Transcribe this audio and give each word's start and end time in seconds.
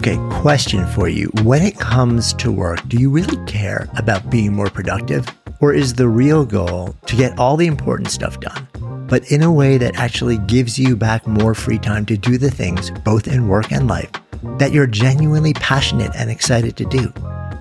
Okay, 0.00 0.16
question 0.40 0.86
for 0.86 1.10
you. 1.10 1.30
When 1.42 1.60
it 1.60 1.78
comes 1.78 2.32
to 2.34 2.50
work, 2.50 2.80
do 2.88 2.96
you 2.96 3.10
really 3.10 3.36
care 3.44 3.86
about 3.98 4.30
being 4.30 4.50
more 4.50 4.70
productive? 4.70 5.26
Or 5.60 5.74
is 5.74 5.92
the 5.92 6.08
real 6.08 6.46
goal 6.46 6.96
to 7.04 7.16
get 7.16 7.38
all 7.38 7.58
the 7.58 7.66
important 7.66 8.08
stuff 8.08 8.40
done, 8.40 8.66
but 9.10 9.30
in 9.30 9.42
a 9.42 9.52
way 9.52 9.76
that 9.76 9.96
actually 9.96 10.38
gives 10.38 10.78
you 10.78 10.96
back 10.96 11.26
more 11.26 11.54
free 11.54 11.78
time 11.78 12.06
to 12.06 12.16
do 12.16 12.38
the 12.38 12.50
things, 12.50 12.90
both 13.04 13.28
in 13.28 13.46
work 13.46 13.72
and 13.72 13.88
life, 13.88 14.10
that 14.56 14.72
you're 14.72 14.86
genuinely 14.86 15.52
passionate 15.52 16.12
and 16.16 16.30
excited 16.30 16.78
to 16.78 16.86
do? 16.86 17.12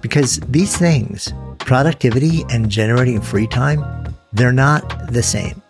Because 0.01 0.39
these 0.47 0.77
things, 0.77 1.33
productivity 1.57 2.45
and 2.49 2.69
generating 2.69 3.19
free 3.19 3.47
time, 3.47 3.83
they're 4.31 4.53
not 4.53 5.11
the 5.11 5.23
same. 5.23 5.61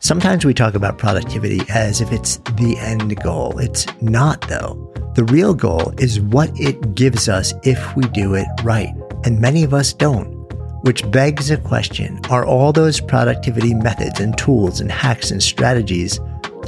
Sometimes 0.00 0.44
we 0.44 0.54
talk 0.54 0.74
about 0.74 0.96
productivity 0.96 1.60
as 1.68 2.00
if 2.00 2.12
it's 2.12 2.36
the 2.54 2.76
end 2.78 3.20
goal. 3.22 3.58
It's 3.58 3.86
not, 4.00 4.40
though. 4.42 4.84
The 5.16 5.24
real 5.24 5.54
goal 5.54 5.92
is 5.98 6.20
what 6.20 6.50
it 6.58 6.94
gives 6.94 7.28
us 7.28 7.52
if 7.64 7.96
we 7.96 8.04
do 8.04 8.34
it 8.34 8.46
right, 8.62 8.94
and 9.24 9.40
many 9.40 9.64
of 9.64 9.74
us 9.74 9.92
don't. 9.92 10.36
Which 10.82 11.10
begs 11.10 11.50
a 11.50 11.56
question 11.56 12.20
Are 12.30 12.46
all 12.46 12.72
those 12.72 13.00
productivity 13.00 13.74
methods 13.74 14.20
and 14.20 14.38
tools 14.38 14.80
and 14.80 14.92
hacks 14.92 15.32
and 15.32 15.42
strategies 15.42 16.20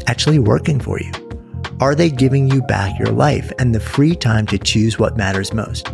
actually 0.08 0.40
working 0.40 0.80
for 0.80 1.00
you? 1.00 1.12
Are 1.80 1.94
they 1.94 2.10
giving 2.10 2.50
you 2.50 2.62
back 2.62 2.98
your 2.98 3.12
life 3.12 3.52
and 3.60 3.72
the 3.72 3.80
free 3.80 4.16
time 4.16 4.46
to 4.48 4.58
choose 4.58 4.98
what 4.98 5.16
matters 5.16 5.54
most? 5.54 5.88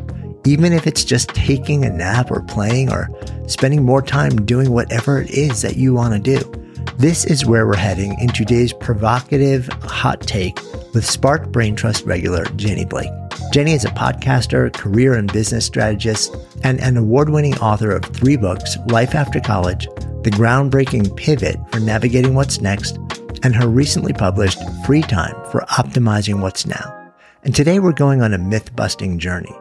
Even 0.47 0.73
if 0.73 0.87
it's 0.87 1.05
just 1.05 1.29
taking 1.29 1.85
a 1.85 1.91
nap 1.91 2.31
or 2.31 2.43
playing 2.43 2.91
or 2.91 3.11
spending 3.47 3.85
more 3.85 4.01
time 4.01 4.47
doing 4.47 4.71
whatever 4.71 5.21
it 5.21 5.31
is 5.31 5.61
that 5.61 5.77
you 5.77 5.93
want 5.93 6.15
to 6.15 6.39
do. 6.39 6.66
This 6.99 7.27
is 7.27 7.45
where 7.45 7.67
we're 7.67 7.77
heading 7.77 8.19
in 8.21 8.29
today's 8.29 8.73
provocative 8.73 9.69
hot 9.83 10.23
take 10.23 10.59
with 10.95 11.05
Spark 11.05 11.53
Brain 11.53 11.77
Trust 11.77 12.07
regular 12.07 12.47
Jenny 12.57 12.87
Blake. 12.87 13.11
Jenny 13.53 13.75
is 13.75 13.85
a 13.85 13.91
podcaster, 13.91 14.73
career 14.73 15.13
and 15.13 15.31
business 15.31 15.67
strategist, 15.67 16.35
and 16.65 16.81
an 16.81 16.97
award 16.97 17.29
winning 17.29 17.55
author 17.59 17.91
of 17.91 18.03
three 18.03 18.39
books 18.39 18.79
Life 18.87 19.15
After 19.15 19.41
College, 19.41 19.89
The 20.23 20.31
Groundbreaking 20.31 21.15
Pivot 21.17 21.59
for 21.71 21.81
Navigating 21.81 22.35
What's 22.35 22.63
Next, 22.63 22.97
and 23.43 23.55
her 23.55 23.69
recently 23.69 24.15
published 24.15 24.59
Free 24.87 25.03
Time 25.03 25.35
for 25.51 25.67
Optimizing 25.69 26.41
What's 26.41 26.65
Now. 26.65 27.13
And 27.43 27.55
today 27.55 27.79
we're 27.79 27.93
going 27.93 28.23
on 28.23 28.33
a 28.33 28.39
myth 28.39 28.75
busting 28.75 29.19
journey 29.19 29.55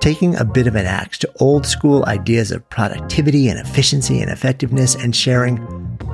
taking 0.00 0.34
a 0.36 0.44
bit 0.44 0.66
of 0.66 0.74
an 0.74 0.86
axe 0.86 1.18
to 1.18 1.32
old 1.40 1.66
school 1.66 2.04
ideas 2.06 2.50
of 2.50 2.68
productivity 2.70 3.48
and 3.48 3.58
efficiency 3.60 4.20
and 4.20 4.30
effectiveness 4.30 4.94
and 4.94 5.14
sharing 5.14 5.58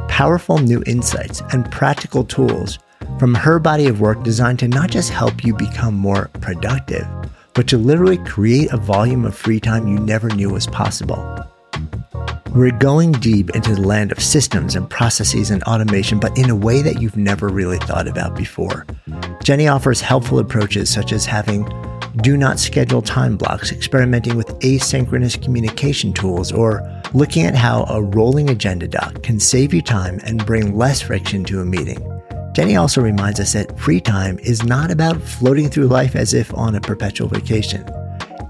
powerful 0.09 0.59
new 0.59 0.83
insights 0.87 1.43
and 1.53 1.71
practical 1.71 2.25
tools 2.25 2.79
from 3.19 3.35
her 3.35 3.59
body 3.59 3.87
of 3.87 4.01
work 4.01 4.23
designed 4.23 4.59
to 4.59 4.69
not 4.69 4.91
just 4.91 5.11
help 5.11 5.45
you 5.45 5.55
become 5.55 5.95
more 5.95 6.31
productive, 6.41 7.07
but 7.55 7.67
to 7.69 7.79
literally 7.79 8.19
create 8.19 8.73
a 8.73 8.77
volume 8.77 9.25
of 9.25 9.35
free 9.35 9.61
time 9.61 9.87
you 9.87 9.99
never 9.99 10.29
knew 10.31 10.51
was 10.51 10.67
possible. 10.67 11.17
We're 12.55 12.71
going 12.71 13.13
deep 13.13 13.51
into 13.51 13.75
the 13.75 13.83
land 13.83 14.13
of 14.13 14.23
systems 14.23 14.77
and 14.77 14.89
processes 14.89 15.51
and 15.51 15.63
automation, 15.65 16.19
but 16.19 16.37
in 16.39 16.49
a 16.49 16.57
way 16.57 16.81
that 16.81 17.03
you've 17.03 17.17
never 17.17 17.49
really 17.49 17.79
thought 17.79 18.09
about 18.09 18.35
before. 18.35 18.87
Jenny 19.43 19.69
offers 19.69 20.01
helpful 20.01 20.39
approaches 20.39 20.89
such 20.89 21.13
as 21.13 21.27
having 21.27 21.65
do 22.23 22.37
not 22.37 22.59
schedule 22.59 23.03
time 23.03 23.37
blocks, 23.37 23.73
experimenting 23.73 24.37
with 24.37 24.49
asynchronous 24.61 25.43
communication 25.43 26.13
tools, 26.13 26.51
or 26.51 26.83
looking 27.13 27.45
at 27.45 27.55
how 27.55 27.85
a 27.85 28.03
rolling 28.03 28.51
agenda 28.51 28.89
doc 28.89 29.23
can 29.23 29.39
save 29.39 29.75
you 29.75 29.83
time 29.83 30.21
and 30.25 30.47
bring 30.47 30.77
less 30.77 31.03
friction 31.03 31.45
to 31.45 31.61
a 31.61 31.65
meeting. 31.65 31.99
Jenny 32.55 32.77
also 32.77 33.03
reminds 33.03 33.39
us 33.39 33.53
that 33.53 33.79
free 33.79 34.01
time 34.01 34.39
is 34.39 34.65
not 34.65 34.91
about 34.91 35.21
floating 35.21 35.69
through 35.69 35.89
life 35.89 36.17
as 36.17 36.33
if 36.33 36.55
on 36.55 36.75
a 36.75 36.81
perpetual 36.81 37.29
vacation. 37.29 37.85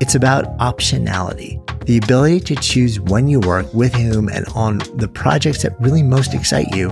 It's 0.01 0.15
about 0.15 0.57
optionality, 0.59 1.61
the 1.87 1.99
ability 1.99 2.41
to 2.41 2.55
choose 2.57 3.01
when 3.01 3.27
you 3.27 3.41
work, 3.41 3.73
with 3.75 3.95
whom, 3.95 4.29
and 4.29 4.47
on 4.55 4.79
the 4.95 5.09
projects 5.09 5.63
that 5.63 5.81
really 5.81 6.05
most 6.05 6.35
excite 6.35 6.73
you, 6.73 6.91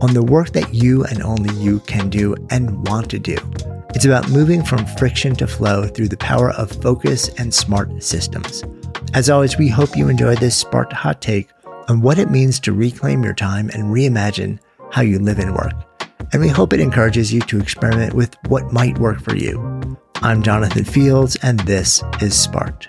on 0.00 0.14
the 0.14 0.22
work 0.22 0.52
that 0.52 0.72
you 0.72 1.02
and 1.04 1.22
only 1.22 1.52
you 1.54 1.80
can 1.80 2.08
do 2.08 2.36
and 2.50 2.86
want 2.86 3.10
to 3.10 3.18
do. 3.18 3.36
It's 3.94 4.04
about 4.04 4.30
moving 4.30 4.64
from 4.64 4.86
friction 4.86 5.34
to 5.36 5.46
flow 5.46 5.86
through 5.86 6.08
the 6.08 6.16
power 6.16 6.50
of 6.52 6.70
focus 6.70 7.28
and 7.38 7.52
smart 7.52 8.02
systems. 8.02 8.62
As 9.14 9.30
always, 9.30 9.56
we 9.56 9.68
hope 9.68 9.96
you 9.96 10.08
enjoy 10.08 10.36
this 10.36 10.56
sparked 10.56 10.92
hot 10.92 11.20
take 11.20 11.48
on 11.88 12.00
what 12.00 12.18
it 12.18 12.30
means 12.30 12.58
to 12.60 12.72
reclaim 12.72 13.22
your 13.22 13.34
time 13.34 13.70
and 13.70 13.84
reimagine 13.84 14.58
how 14.90 15.02
you 15.02 15.18
live 15.18 15.38
and 15.38 15.54
work 15.54 15.74
and 16.34 16.42
we 16.42 16.48
hope 16.48 16.72
it 16.72 16.80
encourages 16.80 17.32
you 17.32 17.40
to 17.42 17.60
experiment 17.60 18.12
with 18.12 18.36
what 18.48 18.72
might 18.72 18.98
work 18.98 19.20
for 19.20 19.36
you. 19.36 19.96
I'm 20.16 20.42
Jonathan 20.42 20.84
Fields, 20.84 21.36
and 21.42 21.60
this 21.60 22.02
is 22.20 22.36
Sparked. 22.36 22.88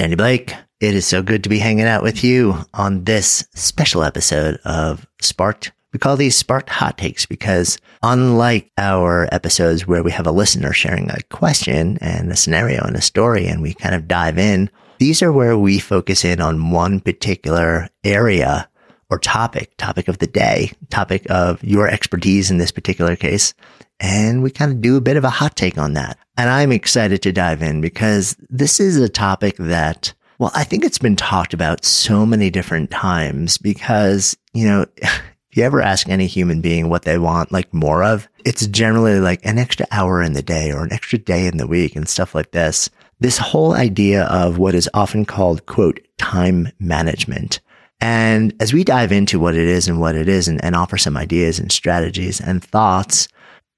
Jenny 0.00 0.14
Blake, 0.14 0.54
it 0.80 0.94
is 0.94 1.06
so 1.06 1.20
good 1.20 1.42
to 1.42 1.50
be 1.50 1.58
hanging 1.58 1.84
out 1.84 2.02
with 2.02 2.24
you 2.24 2.56
on 2.72 3.04
this 3.04 3.46
special 3.54 4.02
episode 4.02 4.58
of 4.64 5.06
Sparked. 5.20 5.72
We 5.92 5.98
call 5.98 6.16
these 6.16 6.34
sparked 6.34 6.70
hot 6.70 6.96
takes 6.96 7.26
because 7.26 7.76
unlike 8.02 8.70
our 8.78 9.28
episodes 9.30 9.86
where 9.86 10.02
we 10.02 10.10
have 10.12 10.26
a 10.26 10.32
listener 10.32 10.72
sharing 10.72 11.10
a 11.10 11.20
question 11.28 11.98
and 12.00 12.32
a 12.32 12.36
scenario 12.36 12.82
and 12.82 12.96
a 12.96 13.02
story 13.02 13.46
and 13.46 13.60
we 13.60 13.74
kind 13.74 13.94
of 13.94 14.08
dive 14.08 14.38
in, 14.38 14.70
these 14.96 15.20
are 15.22 15.32
where 15.32 15.58
we 15.58 15.78
focus 15.78 16.24
in 16.24 16.40
on 16.40 16.70
one 16.70 17.00
particular 17.00 17.90
area 18.02 18.70
or 19.10 19.18
topic, 19.18 19.76
topic 19.76 20.08
of 20.08 20.18
the 20.18 20.26
day, 20.26 20.72
topic 20.88 21.28
of 21.30 21.62
your 21.62 21.88
expertise 21.88 22.50
in 22.50 22.58
this 22.58 22.72
particular 22.72 23.16
case. 23.16 23.54
And 23.98 24.42
we 24.42 24.50
kind 24.50 24.72
of 24.72 24.80
do 24.80 24.96
a 24.96 25.00
bit 25.00 25.16
of 25.16 25.24
a 25.24 25.30
hot 25.30 25.56
take 25.56 25.76
on 25.76 25.92
that. 25.94 26.18
And 26.36 26.48
I'm 26.48 26.72
excited 26.72 27.20
to 27.22 27.32
dive 27.32 27.62
in 27.62 27.80
because 27.80 28.36
this 28.48 28.80
is 28.80 28.96
a 28.96 29.08
topic 29.08 29.56
that 29.56 30.14
well, 30.38 30.52
I 30.54 30.64
think 30.64 30.86
it's 30.86 30.96
been 30.96 31.16
talked 31.16 31.52
about 31.52 31.84
so 31.84 32.24
many 32.24 32.48
different 32.48 32.90
times 32.90 33.58
because, 33.58 34.38
you 34.54 34.66
know, 34.66 34.86
If 35.50 35.56
you 35.56 35.64
ever 35.64 35.82
ask 35.82 36.08
any 36.08 36.28
human 36.28 36.60
being 36.60 36.88
what 36.88 37.02
they 37.02 37.18
want 37.18 37.50
like 37.50 37.74
more 37.74 38.04
of, 38.04 38.28
it's 38.44 38.68
generally 38.68 39.18
like 39.18 39.44
an 39.44 39.58
extra 39.58 39.84
hour 39.90 40.22
in 40.22 40.32
the 40.32 40.42
day 40.42 40.70
or 40.70 40.84
an 40.84 40.92
extra 40.92 41.18
day 41.18 41.46
in 41.46 41.56
the 41.56 41.66
week 41.66 41.96
and 41.96 42.08
stuff 42.08 42.36
like 42.36 42.52
this. 42.52 42.88
This 43.18 43.36
whole 43.36 43.72
idea 43.72 44.26
of 44.26 44.58
what 44.58 44.76
is 44.76 44.88
often 44.94 45.24
called, 45.24 45.66
quote, 45.66 45.98
time 46.18 46.68
management. 46.78 47.58
And 48.00 48.54
as 48.60 48.72
we 48.72 48.84
dive 48.84 49.12
into 49.12 49.38
what 49.38 49.54
it 49.54 49.68
is 49.68 49.88
and 49.88 50.00
what 50.00 50.14
it 50.14 50.28
isn't 50.28 50.60
and 50.60 50.74
offer 50.74 50.96
some 50.96 51.16
ideas 51.16 51.58
and 51.58 51.70
strategies 51.70 52.40
and 52.40 52.64
thoughts, 52.64 53.28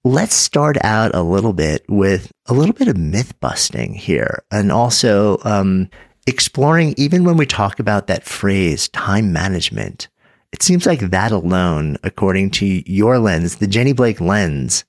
let's 0.05 0.35
start 0.35 0.77
out 0.85 1.15
a 1.15 1.23
little 1.23 1.53
bit 1.53 1.85
with 1.89 2.31
a 2.47 2.55
little 2.55 2.75
bit 2.75 2.89
of 2.89 2.97
myth 2.97 3.39
busting 3.41 3.95
here 3.95 4.43
and 4.51 4.71
also 4.71 5.39
um, 5.45 5.89
exploring, 6.27 6.95
even 6.97 7.25
when 7.25 7.37
we 7.37 7.47
talk 7.47 7.79
about 7.79 8.07
that 8.07 8.25
phrase, 8.25 8.89
time 8.89 9.33
management. 9.33 10.09
It 10.53 10.63
seems 10.63 10.87
like 10.87 11.01
that 11.01 11.33
alone, 11.33 11.97
according 12.03 12.51
to 12.53 12.67
your 12.91 13.19
lens, 13.19 13.57
the 13.57 13.67
Jenny 13.67 13.93
Blake 13.93 14.21
lens 14.21 14.85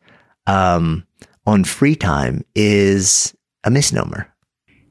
um, 0.46 1.06
on 1.46 1.64
free 1.64 1.96
time, 1.96 2.44
is 2.54 3.34
a 3.64 3.72
misnomer. 3.72 4.33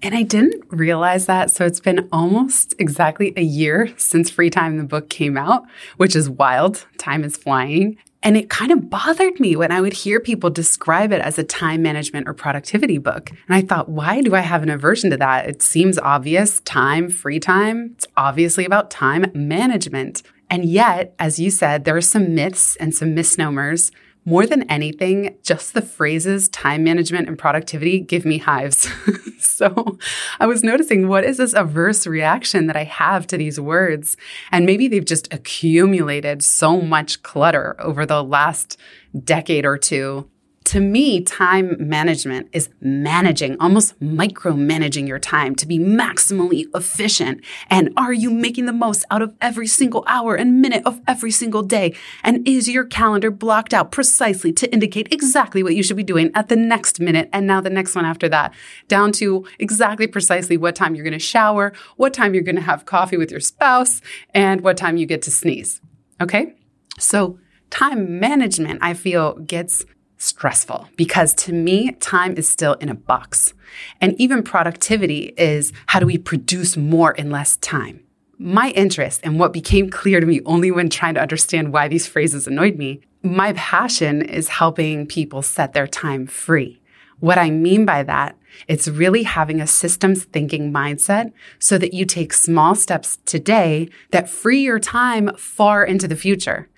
And 0.03 0.17
I 0.17 0.23
didn't 0.23 0.65
realize 0.69 1.27
that. 1.27 1.51
So 1.51 1.65
it's 1.65 1.79
been 1.79 2.09
almost 2.11 2.75
exactly 2.79 3.33
a 3.37 3.43
year 3.43 3.93
since 3.97 4.31
Free 4.31 4.51
Time, 4.51 4.77
the 4.77 4.85
book 4.85 5.09
came 5.09 5.37
out, 5.39 5.65
which 5.97 6.17
is 6.17 6.29
wild. 6.29 6.87
Time 6.99 7.23
is 7.23 7.37
flying. 7.37 7.97
And 8.25 8.37
it 8.37 8.51
kind 8.51 8.71
of 8.71 8.89
bothered 8.89 9.41
me 9.41 9.57
when 9.57 9.73
I 9.73 9.81
would 9.81 9.93
hear 9.93 10.21
people 10.21 10.51
describe 10.51 11.13
it 11.13 11.21
as 11.21 11.39
a 11.39 11.45
time 11.45 11.83
management 11.83 12.29
or 12.29 12.35
productivity 12.35 12.99
book. 12.99 13.31
And 13.31 13.57
I 13.57 13.63
thought, 13.63 13.89
why 13.89 14.21
do 14.21 14.35
I 14.35 14.41
have 14.41 14.63
an 14.63 14.71
aversion 14.71 15.11
to 15.11 15.17
that? 15.17 15.49
It 15.49 15.63
seems 15.63 15.99
obvious 15.99 16.61
time, 16.61 17.09
free 17.11 17.41
time. 17.41 17.93
It's 17.95 18.07
obviously 18.17 18.65
about 18.65 18.91
time 18.91 19.27
management. 19.35 20.23
And 20.51 20.65
yet, 20.65 21.15
as 21.19 21.41
you 21.41 21.51
said, 21.51 21.85
there 21.85 21.97
are 21.97 22.01
some 22.01 22.35
myths 22.35 22.77
and 22.77 22.95
some 22.95 23.15
misnomers 23.15 23.91
more 24.25 24.47
than 24.47 24.63
anything, 24.71 25.37
just 25.43 25.75
the 25.75 25.83
phrases 25.83 26.49
time 26.49 26.85
management 26.85 27.29
and 27.29 27.39
productivity 27.39 28.01
give 28.01 28.25
me 28.25 28.39
hives. 28.39 28.89
so 29.39 29.99
I 30.39 30.47
was 30.47 30.63
noticing 30.63 31.09
what 31.09 31.25
is 31.25 31.39
this 31.39 31.55
averse 31.55 32.07
reaction 32.07 32.67
that 32.67 32.77
I 32.77 32.85
have 32.85 33.27
to 33.29 33.37
these 33.37 33.59
words? 33.59 34.17
And 34.51 34.67
maybe 34.67 34.89
they've 34.89 35.05
just 35.05 35.33
accumulated 35.33 36.43
so 36.43 36.81
much 36.81 37.23
clutter 37.23 37.77
over 37.79 38.07
the 38.07 38.23
last 38.23 38.79
decade 39.25 39.67
or 39.67 39.77
two 39.77 40.29
to 40.65 40.81
me, 40.81 41.21
time 41.21 41.77
management 41.79 42.49
is 42.53 42.69
managing, 42.81 43.57
almost 43.61 43.99
micromanaging 44.01 45.09
your 45.09 45.19
time 45.19 45.55
to 45.57 45.67
be 45.67 45.79
maximally 45.79 46.67
efficient. 46.75 47.43
And 47.69 47.93
are 47.97 48.13
you 48.13 48.31
making 48.31 48.67
the 48.67 48.73
most 48.73 49.05
out 49.11 49.23
of 49.23 49.35
every 49.41 49.67
single 49.67 50.05
hour 50.07 50.35
and 50.35 50.61
minute 50.61 50.83
of 50.87 51.01
every 51.07 51.31
single 51.31 51.63
day? 51.63 51.95
And 52.23 52.47
is 52.47 52.69
your 52.69 52.85
calendar 52.85 53.31
blocked 53.31 53.75
out 53.75 53.91
precisely 53.91 54.53
to 54.53 54.73
indicate 54.73 55.13
exactly 55.13 55.63
what 55.63 55.75
you 55.75 55.83
should 55.83 55.97
be 55.97 56.03
doing 56.03 56.31
at 56.35 56.49
the 56.49 56.57
next 56.57 57.01
minute 57.01 57.29
and 57.33 57.47
now 57.47 57.61
the 57.61 57.71
next 57.71 57.95
one 57.95 58.05
after 58.05 58.29
that, 58.29 58.55
down 58.89 59.13
to 59.13 59.47
exactly 59.59 60.07
precisely 60.07 60.57
what 60.57 60.77
time 60.77 60.95
you're 60.95 61.05
going 61.05 61.13
to 61.13 61.19
shower, 61.19 61.73
what 61.97 62.15
time 62.15 62.35
you're 62.35 62.43
going 62.43 62.57
to 62.57 62.63
have 62.63 62.87
coffee 62.87 63.17
with 63.17 63.31
your 63.31 63.41
spouse, 63.41 64.01
and 64.35 64.61
what 64.61 64.77
time 64.77 64.97
you 64.97 65.07
get 65.07 65.23
to 65.23 65.31
sneeze? 65.31 65.81
Okay. 66.21 66.55
So 66.99 67.39
time 67.71 68.21
management, 68.21 68.79
I 68.83 68.95
feel, 68.95 69.35
gets 69.39 69.85
stressful 70.23 70.89
because 70.97 71.35
to 71.35 71.53
me, 71.53 71.93
time 71.93 72.35
is 72.37 72.49
still 72.49 72.75
in 72.75 72.89
a 72.89 72.95
box. 72.95 73.55
And 74.01 74.19
even 74.21 74.43
productivity 74.43 75.35
is 75.37 75.73
how 75.87 76.01
do 76.01 76.07
we 76.07 76.19
produce 76.19 76.77
more 76.77 77.13
in 77.13 77.31
less 77.31 77.57
time? 77.57 78.05
My 78.39 78.71
interest 78.71 79.21
and 79.25 79.39
what 79.39 79.53
became 79.53 79.91
clear 79.91 80.21
to 80.21 80.27
me 80.27 80.41
only 80.47 80.71
when 80.71 80.89
trying 80.89 81.15
to 81.15 81.23
understand 81.23 81.73
why 81.73 81.89
these 81.89 82.07
phrases 82.07 82.47
annoyed 82.47 82.77
me, 82.77 83.01
my 83.23 83.53
passion 83.53 84.23
is 84.23 84.49
helping 84.49 85.07
people 85.07 85.43
set 85.43 85.73
their 85.73 85.87
time 85.87 86.27
free. 86.27 86.81
What 87.21 87.39
I 87.39 87.51
mean 87.51 87.85
by 87.85 88.03
that, 88.03 88.37
it's 88.67 88.89
really 88.89 89.23
having 89.23 89.61
a 89.61 89.67
systems 89.67 90.25
thinking 90.25 90.73
mindset 90.73 91.33
so 91.61 91.79
that 91.79 91.95
you 91.95 92.05
take 92.05 92.33
small 92.33 92.75
steps 92.75 93.19
today 93.25 93.89
that 94.11 94.29
free 94.29 94.63
your 94.63 94.81
time 94.81 95.31
far 95.37 95.85
into 95.85 96.09
the 96.09 96.17
future. 96.17 96.69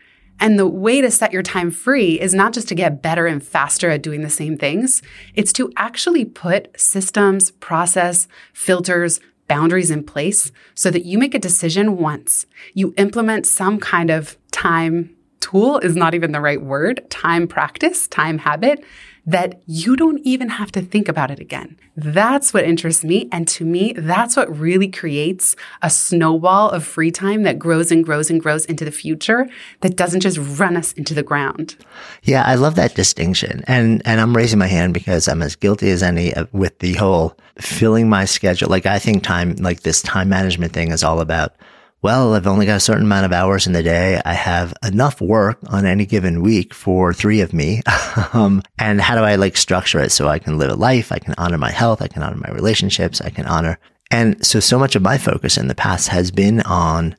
And 0.40 0.58
the 0.58 0.66
way 0.66 1.00
to 1.00 1.10
set 1.10 1.32
your 1.32 1.42
time 1.42 1.70
free 1.70 2.20
is 2.20 2.34
not 2.34 2.52
just 2.52 2.68
to 2.68 2.74
get 2.74 3.02
better 3.02 3.26
and 3.26 3.42
faster 3.42 3.90
at 3.90 4.02
doing 4.02 4.22
the 4.22 4.30
same 4.30 4.56
things, 4.56 5.02
it's 5.34 5.52
to 5.54 5.72
actually 5.76 6.24
put 6.24 6.78
systems, 6.78 7.50
process, 7.52 8.28
filters, 8.52 9.20
boundaries 9.46 9.90
in 9.90 10.02
place 10.02 10.50
so 10.74 10.90
that 10.90 11.04
you 11.04 11.18
make 11.18 11.34
a 11.34 11.38
decision 11.38 11.98
once. 11.98 12.46
You 12.72 12.94
implement 12.96 13.46
some 13.46 13.78
kind 13.78 14.10
of 14.10 14.36
time 14.50 15.14
tool, 15.40 15.78
is 15.78 15.94
not 15.94 16.14
even 16.14 16.32
the 16.32 16.40
right 16.40 16.62
word, 16.62 17.08
time 17.10 17.46
practice, 17.46 18.08
time 18.08 18.38
habit 18.38 18.82
that 19.26 19.62
you 19.66 19.96
don't 19.96 20.20
even 20.20 20.48
have 20.50 20.70
to 20.72 20.82
think 20.82 21.08
about 21.08 21.30
it 21.30 21.40
again. 21.40 21.76
That's 21.96 22.52
what 22.52 22.64
interests 22.64 23.04
me. 23.04 23.28
And 23.32 23.48
to 23.48 23.64
me, 23.64 23.94
that's 23.96 24.36
what 24.36 24.54
really 24.56 24.88
creates 24.88 25.56
a 25.82 25.88
snowball 25.88 26.70
of 26.70 26.84
free 26.84 27.10
time 27.10 27.42
that 27.44 27.58
grows 27.58 27.90
and 27.90 28.04
grows 28.04 28.30
and 28.30 28.40
grows 28.40 28.64
into 28.66 28.84
the 28.84 28.90
future 28.90 29.48
that 29.80 29.96
doesn't 29.96 30.20
just 30.20 30.38
run 30.58 30.76
us 30.76 30.92
into 30.92 31.14
the 31.14 31.22
ground. 31.22 31.76
Yeah, 32.22 32.42
I 32.44 32.56
love 32.56 32.74
that 32.74 32.94
distinction. 32.94 33.64
And, 33.66 34.02
and 34.04 34.20
I'm 34.20 34.36
raising 34.36 34.58
my 34.58 34.66
hand 34.66 34.92
because 34.92 35.26
I'm 35.28 35.42
as 35.42 35.56
guilty 35.56 35.90
as 35.90 36.02
any 36.02 36.34
with 36.52 36.78
the 36.80 36.94
whole 36.94 37.36
filling 37.58 38.08
my 38.08 38.26
schedule. 38.26 38.68
Like 38.68 38.86
I 38.86 38.98
think 38.98 39.22
time, 39.22 39.56
like 39.56 39.80
this 39.80 40.02
time 40.02 40.28
management 40.28 40.72
thing 40.72 40.90
is 40.90 41.02
all 41.02 41.20
about 41.20 41.54
well, 42.04 42.34
I've 42.34 42.46
only 42.46 42.66
got 42.66 42.76
a 42.76 42.80
certain 42.80 43.04
amount 43.04 43.24
of 43.24 43.32
hours 43.32 43.66
in 43.66 43.72
the 43.72 43.82
day. 43.82 44.20
I 44.26 44.34
have 44.34 44.74
enough 44.84 45.22
work 45.22 45.58
on 45.68 45.86
any 45.86 46.04
given 46.04 46.42
week 46.42 46.74
for 46.74 47.14
three 47.14 47.40
of 47.40 47.54
me. 47.54 47.80
um, 48.34 48.62
and 48.78 49.00
how 49.00 49.14
do 49.14 49.22
I 49.22 49.36
like 49.36 49.56
structure 49.56 50.00
it 50.00 50.12
so 50.12 50.28
I 50.28 50.38
can 50.38 50.58
live 50.58 50.70
a 50.70 50.74
life? 50.74 51.10
I 51.10 51.18
can 51.18 51.34
honor 51.38 51.56
my 51.56 51.70
health. 51.70 52.02
I 52.02 52.08
can 52.08 52.22
honor 52.22 52.36
my 52.36 52.50
relationships. 52.50 53.22
I 53.22 53.30
can 53.30 53.46
honor. 53.46 53.78
And 54.10 54.44
so, 54.44 54.60
so 54.60 54.78
much 54.78 54.96
of 54.96 55.00
my 55.00 55.16
focus 55.16 55.56
in 55.56 55.68
the 55.68 55.74
past 55.74 56.08
has 56.08 56.30
been 56.30 56.60
on 56.60 57.16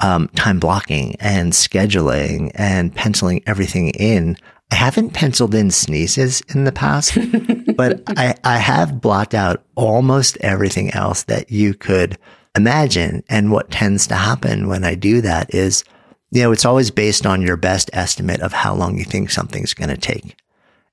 um, 0.00 0.28
time 0.36 0.60
blocking 0.60 1.16
and 1.20 1.54
scheduling 1.54 2.52
and 2.54 2.94
penciling 2.94 3.42
everything 3.46 3.88
in. 3.92 4.36
I 4.70 4.74
haven't 4.74 5.14
penciled 5.14 5.54
in 5.54 5.70
sneezes 5.70 6.42
in 6.54 6.64
the 6.64 6.72
past, 6.72 7.16
but 7.76 8.02
I, 8.08 8.34
I 8.44 8.58
have 8.58 9.00
blocked 9.00 9.32
out 9.32 9.64
almost 9.74 10.36
everything 10.42 10.90
else 10.90 11.22
that 11.22 11.50
you 11.50 11.72
could 11.72 12.18
imagine. 12.54 13.22
And 13.28 13.50
what 13.50 13.70
tends 13.70 14.06
to 14.08 14.14
happen 14.14 14.68
when 14.68 14.84
I 14.84 14.94
do 14.94 15.20
that 15.20 15.54
is, 15.54 15.84
you 16.30 16.42
know, 16.42 16.52
it's 16.52 16.64
always 16.64 16.90
based 16.90 17.26
on 17.26 17.42
your 17.42 17.56
best 17.56 17.90
estimate 17.92 18.40
of 18.40 18.52
how 18.52 18.74
long 18.74 18.98
you 18.98 19.04
think 19.04 19.30
something's 19.30 19.74
going 19.74 19.90
to 19.90 19.96
take. 19.96 20.36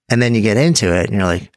And 0.09 0.21
then 0.21 0.35
you 0.35 0.41
get 0.41 0.57
into 0.57 0.95
it 0.95 1.07
and 1.09 1.15
you're 1.15 1.25
like, 1.25 1.51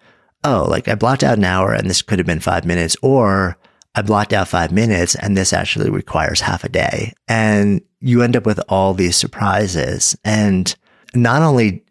oh, 0.44 0.66
like 0.68 0.88
I 0.88 0.94
blocked 0.94 1.22
out 1.22 1.38
an 1.38 1.44
hour 1.44 1.72
and 1.72 1.88
this 1.88 2.02
could 2.02 2.18
have 2.18 2.26
been 2.26 2.40
five 2.40 2.64
minutes, 2.64 2.96
or 3.02 3.58
I 3.94 4.02
blocked 4.02 4.32
out 4.32 4.48
five 4.48 4.72
minutes 4.72 5.14
and 5.14 5.36
this 5.36 5.52
actually 5.52 5.90
requires 5.90 6.40
half 6.40 6.64
a 6.64 6.68
day. 6.68 7.12
And 7.26 7.82
you 8.00 8.22
end 8.22 8.36
up 8.36 8.46
with 8.46 8.60
all 8.68 8.94
these 8.94 9.16
surprises. 9.16 10.16
And 10.24 10.74
not 11.14 11.42
only 11.42 11.84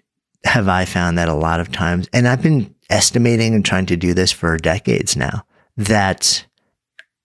have 0.45 0.68
I 0.68 0.86
found 0.86 1.18
that 1.18 1.30
a 1.30 1.33
lot 1.33 1.59
of 1.59 1.71
times, 1.71 2.07
and 2.13 2.27
I've 2.27 2.42
been 2.42 2.74
estimating 2.89 3.54
and 3.54 3.65
trying 3.65 3.86
to 3.88 3.97
do 3.97 4.14
this 4.14 4.31
for 4.31 4.57
decades 4.57 5.16
now, 5.16 5.44
that 5.76 6.45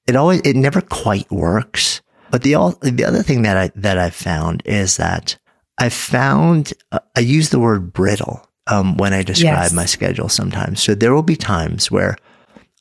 it 0.07 0.17
always, 0.17 0.41
it 0.43 0.57
never 0.57 0.81
quite 0.81 1.31
works. 1.31 2.01
But 2.31 2.43
the, 2.43 2.55
all, 2.55 2.73
the 2.81 3.05
other 3.05 3.23
thing 3.23 3.43
that 3.43 3.57
I, 3.57 3.71
that 3.77 3.99
I've 3.99 4.15
found 4.15 4.63
is 4.65 4.97
that 4.97 5.39
I 5.79 5.89
found, 5.89 6.73
uh, 6.91 7.01
I 7.17 7.21
use 7.21 7.51
the 7.51 7.59
word 7.59 7.93
brittle, 7.93 8.47
um, 8.67 8.97
when 8.97 9.13
I 9.13 9.23
describe 9.23 9.65
yes. 9.65 9.73
my 9.73 9.85
schedule 9.85 10.29
sometimes. 10.29 10.83
So 10.83 10.95
there 10.95 11.15
will 11.15 11.23
be 11.23 11.37
times 11.37 11.91
where 11.91 12.17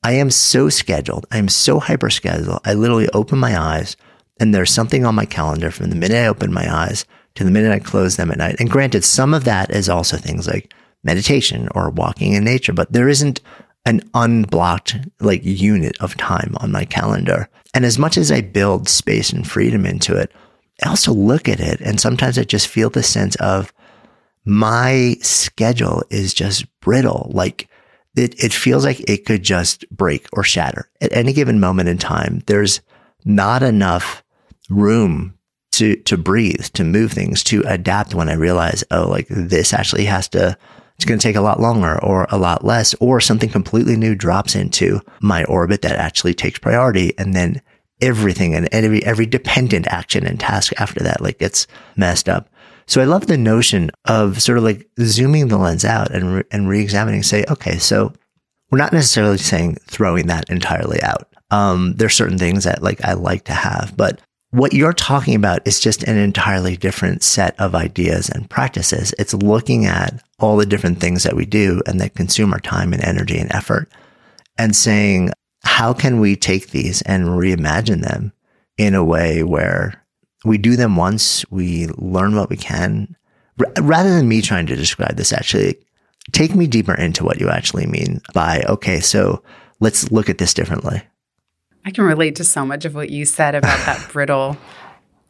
I 0.03 0.13
am 0.13 0.31
so 0.31 0.69
scheduled. 0.69 1.25
I 1.31 1.37
am 1.37 1.49
so 1.49 1.79
hyper 1.79 2.09
scheduled. 2.09 2.61
I 2.65 2.73
literally 2.73 3.09
open 3.09 3.39
my 3.39 3.59
eyes 3.59 3.97
and 4.39 4.53
there's 4.53 4.71
something 4.71 5.05
on 5.05 5.15
my 5.15 5.25
calendar 5.25 5.69
from 5.69 5.89
the 5.89 5.95
minute 5.95 6.17
I 6.17 6.27
open 6.27 6.51
my 6.53 6.73
eyes 6.73 7.05
to 7.35 7.43
the 7.43 7.51
minute 7.51 7.71
I 7.71 7.79
close 7.79 8.17
them 8.17 8.31
at 8.31 8.37
night. 8.37 8.55
And 8.59 8.69
granted, 8.69 9.03
some 9.03 9.33
of 9.33 9.43
that 9.43 9.71
is 9.71 9.89
also 9.89 10.17
things 10.17 10.47
like 10.47 10.73
meditation 11.03 11.67
or 11.75 11.89
walking 11.89 12.33
in 12.33 12.43
nature, 12.43 12.73
but 12.73 12.91
there 12.91 13.09
isn't 13.09 13.41
an 13.85 14.01
unblocked 14.13 14.97
like 15.19 15.43
unit 15.43 15.97
of 15.99 16.17
time 16.17 16.55
on 16.59 16.71
my 16.71 16.85
calendar. 16.85 17.49
And 17.73 17.85
as 17.85 17.97
much 17.97 18.17
as 18.17 18.31
I 18.31 18.41
build 18.41 18.89
space 18.89 19.31
and 19.31 19.47
freedom 19.47 19.85
into 19.85 20.15
it, 20.15 20.31
I 20.83 20.89
also 20.89 21.13
look 21.13 21.47
at 21.47 21.59
it 21.59 21.79
and 21.81 21.99
sometimes 21.99 22.37
I 22.37 22.43
just 22.43 22.67
feel 22.67 22.89
the 22.89 23.03
sense 23.03 23.35
of 23.35 23.73
my 24.45 25.15
schedule 25.21 26.03
is 26.09 26.33
just 26.33 26.65
brittle. 26.79 27.29
Like 27.33 27.69
it, 28.15 28.43
it 28.43 28.53
feels 28.53 28.83
like 28.83 28.99
it 29.09 29.25
could 29.25 29.43
just 29.43 29.89
break 29.89 30.27
or 30.33 30.43
shatter 30.43 30.89
at 30.99 31.13
any 31.13 31.33
given 31.33 31.59
moment 31.59 31.89
in 31.89 31.97
time. 31.97 32.43
There's 32.47 32.81
not 33.23 33.63
enough 33.63 34.23
room 34.69 35.37
to, 35.73 35.95
to 35.95 36.17
breathe, 36.17 36.65
to 36.73 36.83
move 36.83 37.11
things, 37.11 37.43
to 37.45 37.63
adapt 37.65 38.13
when 38.13 38.29
I 38.29 38.33
realize, 38.33 38.83
oh, 38.91 39.07
like 39.09 39.27
this 39.29 39.73
actually 39.73 40.05
has 40.05 40.27
to 40.29 40.57
it's 41.01 41.09
going 41.09 41.17
to 41.17 41.23
take 41.27 41.35
a 41.35 41.41
lot 41.41 41.59
longer 41.59 41.99
or 42.03 42.27
a 42.29 42.37
lot 42.37 42.63
less, 42.63 42.93
or 42.99 43.19
something 43.19 43.49
completely 43.49 43.97
new 43.97 44.13
drops 44.13 44.53
into 44.53 45.01
my 45.19 45.43
orbit 45.45 45.81
that 45.81 45.95
actually 45.95 46.35
takes 46.35 46.59
priority. 46.59 47.17
And 47.17 47.33
then 47.33 47.59
everything 48.01 48.53
and 48.53 48.69
every, 48.71 49.03
every 49.03 49.25
dependent 49.25 49.87
action 49.87 50.27
and 50.27 50.39
task 50.39 50.73
after 50.79 50.99
that, 51.03 51.19
like 51.19 51.39
gets 51.39 51.65
messed 51.95 52.29
up. 52.29 52.49
So 52.85 53.01
I 53.01 53.05
love 53.05 53.25
the 53.25 53.35
notion 53.35 53.89
of 54.05 54.43
sort 54.43 54.59
of 54.59 54.63
like 54.63 54.87
zooming 54.99 55.47
the 55.47 55.57
lens 55.57 55.85
out 55.85 56.11
and, 56.11 56.35
re- 56.35 56.43
and 56.51 56.69
re-examining, 56.69 57.23
say, 57.23 57.45
okay, 57.49 57.79
so 57.79 58.13
we're 58.69 58.77
not 58.77 58.93
necessarily 58.93 59.39
saying 59.39 59.77
throwing 59.87 60.27
that 60.27 60.51
entirely 60.51 61.01
out. 61.01 61.33
Um, 61.49 61.95
there's 61.95 62.13
certain 62.13 62.37
things 62.37 62.65
that 62.65 62.83
like 62.83 63.03
I 63.03 63.13
like 63.13 63.45
to 63.45 63.53
have, 63.53 63.97
but 63.97 64.21
what 64.51 64.73
you're 64.73 64.93
talking 64.93 65.35
about 65.35 65.65
is 65.65 65.79
just 65.79 66.03
an 66.03 66.17
entirely 66.17 66.75
different 66.75 67.23
set 67.23 67.57
of 67.59 67.73
ideas 67.73 68.29
and 68.29 68.49
practices. 68.49 69.13
It's 69.17 69.33
looking 69.33 69.85
at 69.85 70.21
all 70.39 70.57
the 70.57 70.65
different 70.65 70.99
things 70.99 71.23
that 71.23 71.35
we 71.35 71.45
do 71.45 71.81
and 71.87 71.99
that 72.01 72.15
consume 72.15 72.51
our 72.51 72.59
time 72.59 72.91
and 72.93 73.01
energy 73.03 73.37
and 73.37 73.51
effort 73.53 73.89
and 74.57 74.75
saying, 74.75 75.31
how 75.63 75.93
can 75.93 76.19
we 76.19 76.35
take 76.35 76.71
these 76.71 77.01
and 77.03 77.25
reimagine 77.25 78.01
them 78.01 78.33
in 78.77 78.93
a 78.93 79.03
way 79.03 79.41
where 79.43 80.03
we 80.43 80.57
do 80.57 80.75
them 80.75 80.95
once, 80.95 81.49
we 81.49 81.87
learn 81.97 82.35
what 82.35 82.49
we 82.49 82.57
can, 82.57 83.15
R- 83.59 83.83
rather 83.83 84.09
than 84.09 84.27
me 84.27 84.41
trying 84.41 84.65
to 84.65 84.75
describe 84.75 85.15
this 85.15 85.31
actually, 85.31 85.75
take 86.31 86.55
me 86.55 86.67
deeper 86.67 86.95
into 86.95 87.23
what 87.23 87.39
you 87.39 87.49
actually 87.49 87.85
mean 87.85 88.21
by, 88.33 88.63
okay, 88.67 88.99
so 88.99 89.43
let's 89.79 90.11
look 90.11 90.29
at 90.29 90.39
this 90.39 90.53
differently. 90.53 91.01
I 91.85 91.91
can 91.91 92.03
relate 92.03 92.35
to 92.35 92.43
so 92.43 92.65
much 92.65 92.85
of 92.85 92.95
what 92.95 93.09
you 93.09 93.25
said 93.25 93.55
about 93.55 93.85
that 93.85 94.09
brittle 94.11 94.57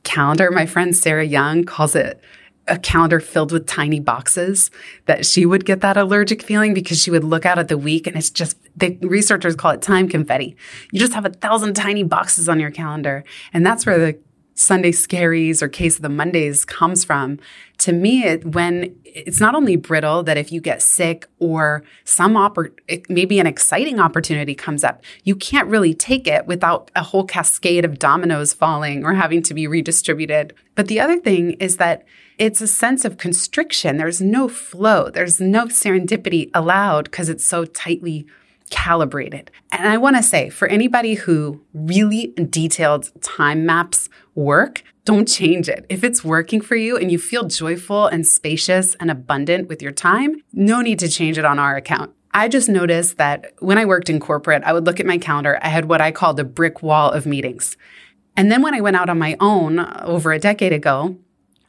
calendar. 0.03 0.51
My 0.51 0.65
friend 0.65 0.95
Sarah 0.95 1.25
Young 1.25 1.63
calls 1.63 1.95
it 1.95 2.21
a 2.67 2.77
calendar 2.77 3.19
filled 3.19 3.51
with 3.51 3.67
tiny 3.67 3.99
boxes 3.99 4.69
that 5.05 5.25
she 5.25 5.45
would 5.45 5.65
get 5.65 5.81
that 5.81 5.97
allergic 5.97 6.41
feeling 6.43 6.73
because 6.73 7.01
she 7.01 7.09
would 7.11 7.23
look 7.23 7.45
out 7.45 7.57
at 7.57 7.67
the 7.67 7.77
week 7.77 8.07
and 8.07 8.15
it's 8.15 8.29
just 8.29 8.57
the 8.77 8.97
researchers 9.01 9.55
call 9.55 9.71
it 9.71 9.81
time 9.81 10.07
confetti. 10.07 10.55
You 10.91 10.99
just 10.99 11.13
have 11.13 11.25
a 11.25 11.29
thousand 11.29 11.73
tiny 11.73 12.03
boxes 12.03 12.47
on 12.47 12.59
your 12.59 12.71
calendar. 12.71 13.23
And 13.51 13.65
that's 13.65 13.85
where 13.85 13.97
the 13.97 14.19
Sunday 14.61 14.91
scaries 14.91 15.61
or 15.61 15.67
case 15.67 15.95
of 15.95 16.03
the 16.03 16.09
Mondays 16.09 16.65
comes 16.65 17.03
from. 17.03 17.39
To 17.79 17.91
me, 17.91 18.23
it, 18.23 18.45
when 18.45 18.95
it's 19.03 19.39
not 19.39 19.55
only 19.55 19.75
brittle 19.75 20.21
that 20.23 20.37
if 20.37 20.51
you 20.51 20.61
get 20.61 20.83
sick 20.83 21.27
or 21.39 21.83
some 22.05 22.35
oppor- 22.35 22.71
maybe 23.09 23.39
an 23.39 23.47
exciting 23.47 23.99
opportunity 23.99 24.53
comes 24.53 24.83
up, 24.83 25.03
you 25.23 25.35
can't 25.35 25.67
really 25.67 25.95
take 25.95 26.27
it 26.27 26.45
without 26.45 26.91
a 26.95 27.01
whole 27.01 27.25
cascade 27.25 27.83
of 27.83 27.97
dominoes 27.97 28.53
falling 28.53 29.03
or 29.03 29.15
having 29.15 29.41
to 29.43 29.55
be 29.55 29.65
redistributed. 29.65 30.53
But 30.75 30.87
the 30.87 30.99
other 30.99 31.19
thing 31.19 31.53
is 31.53 31.77
that 31.77 32.05
it's 32.37 32.61
a 32.61 32.67
sense 32.67 33.03
of 33.03 33.17
constriction. 33.17 33.97
There's 33.97 34.21
no 34.21 34.47
flow. 34.47 35.09
There's 35.09 35.41
no 35.41 35.65
serendipity 35.65 36.51
allowed 36.53 37.05
because 37.05 37.29
it's 37.29 37.43
so 37.43 37.65
tightly 37.65 38.27
calibrated. 38.71 39.51
And 39.71 39.87
I 39.87 39.97
want 39.97 40.15
to 40.15 40.23
say 40.23 40.49
for 40.49 40.67
anybody 40.67 41.13
who 41.13 41.61
really 41.73 42.33
detailed 42.49 43.11
time 43.21 43.65
maps 43.65 44.09
work, 44.33 44.83
don't 45.05 45.27
change 45.27 45.69
it. 45.69 45.85
If 45.89 46.03
it's 46.03 46.23
working 46.23 46.61
for 46.61 46.75
you 46.75 46.97
and 46.97 47.11
you 47.11 47.19
feel 47.19 47.43
joyful 47.43 48.07
and 48.07 48.25
spacious 48.25 48.95
and 48.95 49.11
abundant 49.11 49.67
with 49.67 49.81
your 49.81 49.91
time, 49.91 50.41
no 50.53 50.81
need 50.81 50.99
to 50.99 51.09
change 51.09 51.37
it 51.37 51.45
on 51.45 51.59
our 51.59 51.75
account. 51.75 52.11
I 52.33 52.47
just 52.47 52.69
noticed 52.69 53.17
that 53.17 53.53
when 53.59 53.77
I 53.77 53.85
worked 53.85 54.09
in 54.09 54.19
corporate, 54.19 54.63
I 54.63 54.73
would 54.73 54.85
look 54.85 54.99
at 54.99 55.05
my 55.05 55.17
calendar. 55.17 55.59
I 55.61 55.67
had 55.67 55.85
what 55.85 56.01
I 56.01 56.11
called 56.11 56.39
a 56.39 56.45
brick 56.45 56.81
wall 56.81 57.11
of 57.11 57.25
meetings. 57.25 57.75
And 58.37 58.51
then 58.51 58.61
when 58.61 58.73
I 58.73 58.81
went 58.81 58.95
out 58.95 59.09
on 59.09 59.19
my 59.19 59.35
own 59.39 59.79
uh, 59.79 60.01
over 60.05 60.31
a 60.31 60.39
decade 60.39 60.71
ago, 60.71 61.17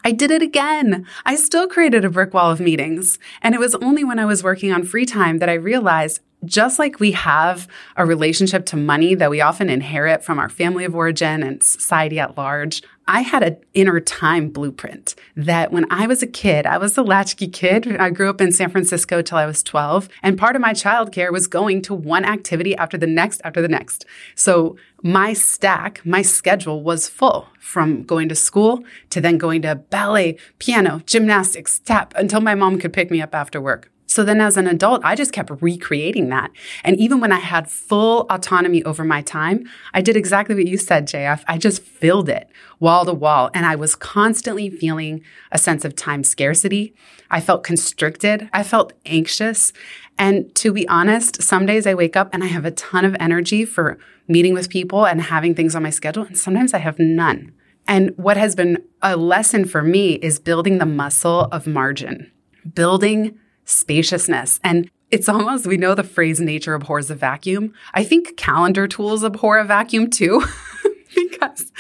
I 0.04 0.12
did 0.12 0.30
it 0.30 0.42
again. 0.42 1.06
I 1.24 1.36
still 1.36 1.68
created 1.68 2.04
a 2.04 2.10
brick 2.10 2.34
wall 2.34 2.50
of 2.50 2.60
meetings. 2.60 3.18
And 3.40 3.54
it 3.54 3.60
was 3.60 3.74
only 3.76 4.04
when 4.04 4.18
I 4.18 4.24
was 4.24 4.44
working 4.44 4.72
on 4.72 4.84
free 4.84 5.06
time 5.06 5.38
that 5.38 5.48
I 5.48 5.54
realized 5.54 6.20
just 6.44 6.78
like 6.78 7.00
we 7.00 7.12
have 7.12 7.68
a 7.96 8.04
relationship 8.04 8.66
to 8.66 8.76
money 8.76 9.14
that 9.14 9.30
we 9.30 9.40
often 9.40 9.70
inherit 9.70 10.24
from 10.24 10.38
our 10.38 10.48
family 10.48 10.84
of 10.84 10.94
origin 10.94 11.42
and 11.42 11.62
society 11.62 12.18
at 12.18 12.36
large, 12.36 12.82
I 13.08 13.22
had 13.22 13.42
an 13.42 13.56
inner 13.74 14.00
time 14.00 14.50
blueprint 14.50 15.14
that 15.36 15.72
when 15.72 15.90
I 15.90 16.06
was 16.06 16.22
a 16.22 16.26
kid, 16.26 16.66
I 16.66 16.78
was 16.78 16.96
a 16.96 17.02
latchkey 17.02 17.48
kid. 17.48 17.96
I 17.96 18.10
grew 18.10 18.30
up 18.30 18.40
in 18.40 18.52
San 18.52 18.70
Francisco 18.70 19.22
till 19.22 19.38
I 19.38 19.46
was 19.46 19.62
12. 19.62 20.08
And 20.22 20.38
part 20.38 20.54
of 20.56 20.62
my 20.62 20.72
childcare 20.72 21.32
was 21.32 21.46
going 21.46 21.82
to 21.82 21.94
one 21.94 22.24
activity 22.24 22.76
after 22.76 22.96
the 22.96 23.06
next 23.06 23.40
after 23.44 23.60
the 23.60 23.68
next. 23.68 24.04
So 24.34 24.76
my 25.02 25.32
stack, 25.32 26.04
my 26.04 26.22
schedule 26.22 26.82
was 26.82 27.08
full 27.08 27.48
from 27.58 28.04
going 28.04 28.28
to 28.28 28.34
school 28.34 28.84
to 29.10 29.20
then 29.20 29.36
going 29.36 29.62
to 29.62 29.74
ballet, 29.74 30.36
piano, 30.58 31.02
gymnastics, 31.06 31.80
tap 31.80 32.14
until 32.16 32.40
my 32.40 32.54
mom 32.54 32.78
could 32.78 32.92
pick 32.92 33.10
me 33.10 33.20
up 33.20 33.34
after 33.34 33.60
work. 33.60 33.90
So 34.12 34.24
then 34.24 34.42
as 34.42 34.58
an 34.58 34.66
adult, 34.66 35.00
I 35.04 35.14
just 35.14 35.32
kept 35.32 35.50
recreating 35.62 36.28
that. 36.28 36.50
And 36.84 36.98
even 36.98 37.18
when 37.18 37.32
I 37.32 37.38
had 37.38 37.70
full 37.70 38.26
autonomy 38.28 38.84
over 38.84 39.04
my 39.04 39.22
time, 39.22 39.66
I 39.94 40.02
did 40.02 40.18
exactly 40.18 40.54
what 40.54 40.66
you 40.66 40.76
said, 40.76 41.08
JF. 41.08 41.42
I 41.48 41.56
just 41.56 41.82
filled 41.82 42.28
it 42.28 42.50
wall 42.78 43.06
to 43.06 43.14
wall. 43.14 43.50
And 43.54 43.64
I 43.64 43.74
was 43.74 43.94
constantly 43.94 44.68
feeling 44.68 45.22
a 45.50 45.56
sense 45.56 45.82
of 45.82 45.96
time 45.96 46.24
scarcity. 46.24 46.94
I 47.30 47.40
felt 47.40 47.64
constricted. 47.64 48.50
I 48.52 48.64
felt 48.64 48.92
anxious. 49.06 49.72
And 50.18 50.54
to 50.56 50.72
be 50.72 50.86
honest, 50.88 51.42
some 51.42 51.66
days 51.66 51.86
I 51.86 51.94
wake 51.94 52.16
up 52.16 52.30
and 52.32 52.44
I 52.44 52.48
have 52.48 52.64
a 52.64 52.70
ton 52.70 53.04
of 53.04 53.16
energy 53.18 53.64
for 53.64 53.98
meeting 54.28 54.54
with 54.54 54.68
people 54.68 55.06
and 55.06 55.20
having 55.20 55.54
things 55.54 55.74
on 55.74 55.82
my 55.82 55.90
schedule. 55.90 56.24
And 56.24 56.38
sometimes 56.38 56.74
I 56.74 56.78
have 56.78 56.98
none. 56.98 57.52
And 57.88 58.12
what 58.16 58.36
has 58.36 58.54
been 58.54 58.78
a 59.02 59.16
lesson 59.16 59.64
for 59.64 59.82
me 59.82 60.14
is 60.14 60.38
building 60.38 60.78
the 60.78 60.86
muscle 60.86 61.48
of 61.50 61.66
margin, 61.66 62.30
building 62.74 63.38
spaciousness. 63.64 64.60
And 64.62 64.90
it's 65.10 65.28
almost, 65.28 65.66
we 65.66 65.76
know 65.76 65.94
the 65.94 66.04
phrase 66.04 66.40
nature 66.40 66.74
abhors 66.74 67.10
a 67.10 67.14
vacuum. 67.14 67.74
I 67.92 68.04
think 68.04 68.36
calendar 68.36 68.86
tools 68.86 69.24
abhor 69.24 69.58
a 69.58 69.64
vacuum 69.64 70.08
too. 70.08 70.44
because 71.14 71.72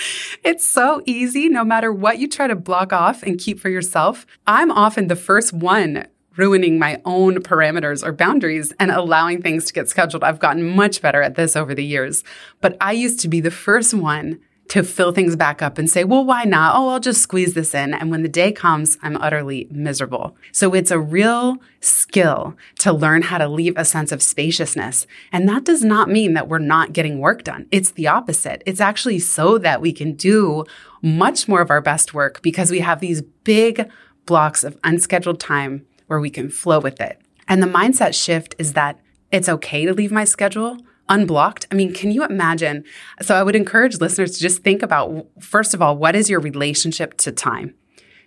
it's 0.44 0.68
so 0.68 1.02
easy 1.06 1.48
no 1.48 1.64
matter 1.64 1.92
what 1.92 2.18
you 2.18 2.28
try 2.28 2.46
to 2.46 2.56
block 2.56 2.92
off 2.92 3.22
and 3.22 3.38
keep 3.38 3.58
for 3.58 3.70
yourself. 3.70 4.26
I'm 4.46 4.70
often 4.70 5.08
the 5.08 5.16
first 5.16 5.52
one 5.52 6.06
ruining 6.36 6.78
my 6.78 7.00
own 7.04 7.36
parameters 7.36 8.04
or 8.04 8.12
boundaries 8.12 8.72
and 8.78 8.90
allowing 8.90 9.42
things 9.42 9.64
to 9.66 9.72
get 9.72 9.88
scheduled. 9.88 10.24
I've 10.24 10.38
gotten 10.38 10.64
much 10.64 11.02
better 11.02 11.22
at 11.22 11.34
this 11.34 11.56
over 11.56 11.74
the 11.74 11.84
years, 11.84 12.24
but 12.60 12.76
I 12.80 12.92
used 12.92 13.20
to 13.20 13.28
be 13.28 13.40
the 13.40 13.50
first 13.50 13.94
one 13.94 14.40
to 14.68 14.82
fill 14.82 15.12
things 15.12 15.36
back 15.36 15.60
up 15.60 15.76
and 15.76 15.90
say, 15.90 16.02
well, 16.02 16.24
why 16.24 16.44
not? 16.44 16.74
Oh, 16.74 16.88
I'll 16.88 17.00
just 17.00 17.20
squeeze 17.20 17.52
this 17.52 17.74
in. 17.74 17.92
And 17.92 18.10
when 18.10 18.22
the 18.22 18.28
day 18.28 18.52
comes, 18.52 18.96
I'm 19.02 19.18
utterly 19.18 19.68
miserable. 19.70 20.34
So 20.50 20.72
it's 20.72 20.90
a 20.90 20.98
real 20.98 21.58
skill 21.80 22.56
to 22.78 22.90
learn 22.90 23.20
how 23.20 23.36
to 23.36 23.48
leave 23.48 23.74
a 23.76 23.84
sense 23.84 24.12
of 24.12 24.22
spaciousness. 24.22 25.06
And 25.30 25.46
that 25.46 25.64
does 25.64 25.84
not 25.84 26.08
mean 26.08 26.32
that 26.34 26.48
we're 26.48 26.58
not 26.58 26.94
getting 26.94 27.18
work 27.18 27.44
done. 27.44 27.66
It's 27.70 27.90
the 27.90 28.08
opposite. 28.08 28.62
It's 28.64 28.80
actually 28.80 29.18
so 29.18 29.58
that 29.58 29.82
we 29.82 29.92
can 29.92 30.14
do 30.14 30.64
much 31.02 31.48
more 31.48 31.60
of 31.60 31.70
our 31.70 31.82
best 31.82 32.14
work 32.14 32.40
because 32.40 32.70
we 32.70 32.80
have 32.80 33.00
these 33.00 33.20
big 33.44 33.90
blocks 34.24 34.64
of 34.64 34.78
unscheduled 34.84 35.40
time 35.40 35.84
where 36.12 36.20
we 36.20 36.28
can 36.28 36.50
flow 36.50 36.78
with 36.78 37.00
it. 37.00 37.18
And 37.48 37.62
the 37.62 37.66
mindset 37.66 38.14
shift 38.14 38.54
is 38.58 38.74
that 38.74 39.00
it's 39.30 39.48
okay 39.48 39.86
to 39.86 39.94
leave 39.94 40.12
my 40.12 40.24
schedule 40.24 40.76
unblocked. 41.08 41.66
I 41.70 41.74
mean, 41.74 41.94
can 41.94 42.10
you 42.10 42.22
imagine? 42.22 42.84
So 43.22 43.34
I 43.34 43.42
would 43.42 43.56
encourage 43.56 43.98
listeners 43.98 44.32
to 44.32 44.40
just 44.40 44.62
think 44.62 44.82
about 44.82 45.26
first 45.40 45.72
of 45.72 45.80
all, 45.80 45.96
what 45.96 46.14
is 46.14 46.28
your 46.28 46.38
relationship 46.40 47.16
to 47.18 47.32
time? 47.32 47.74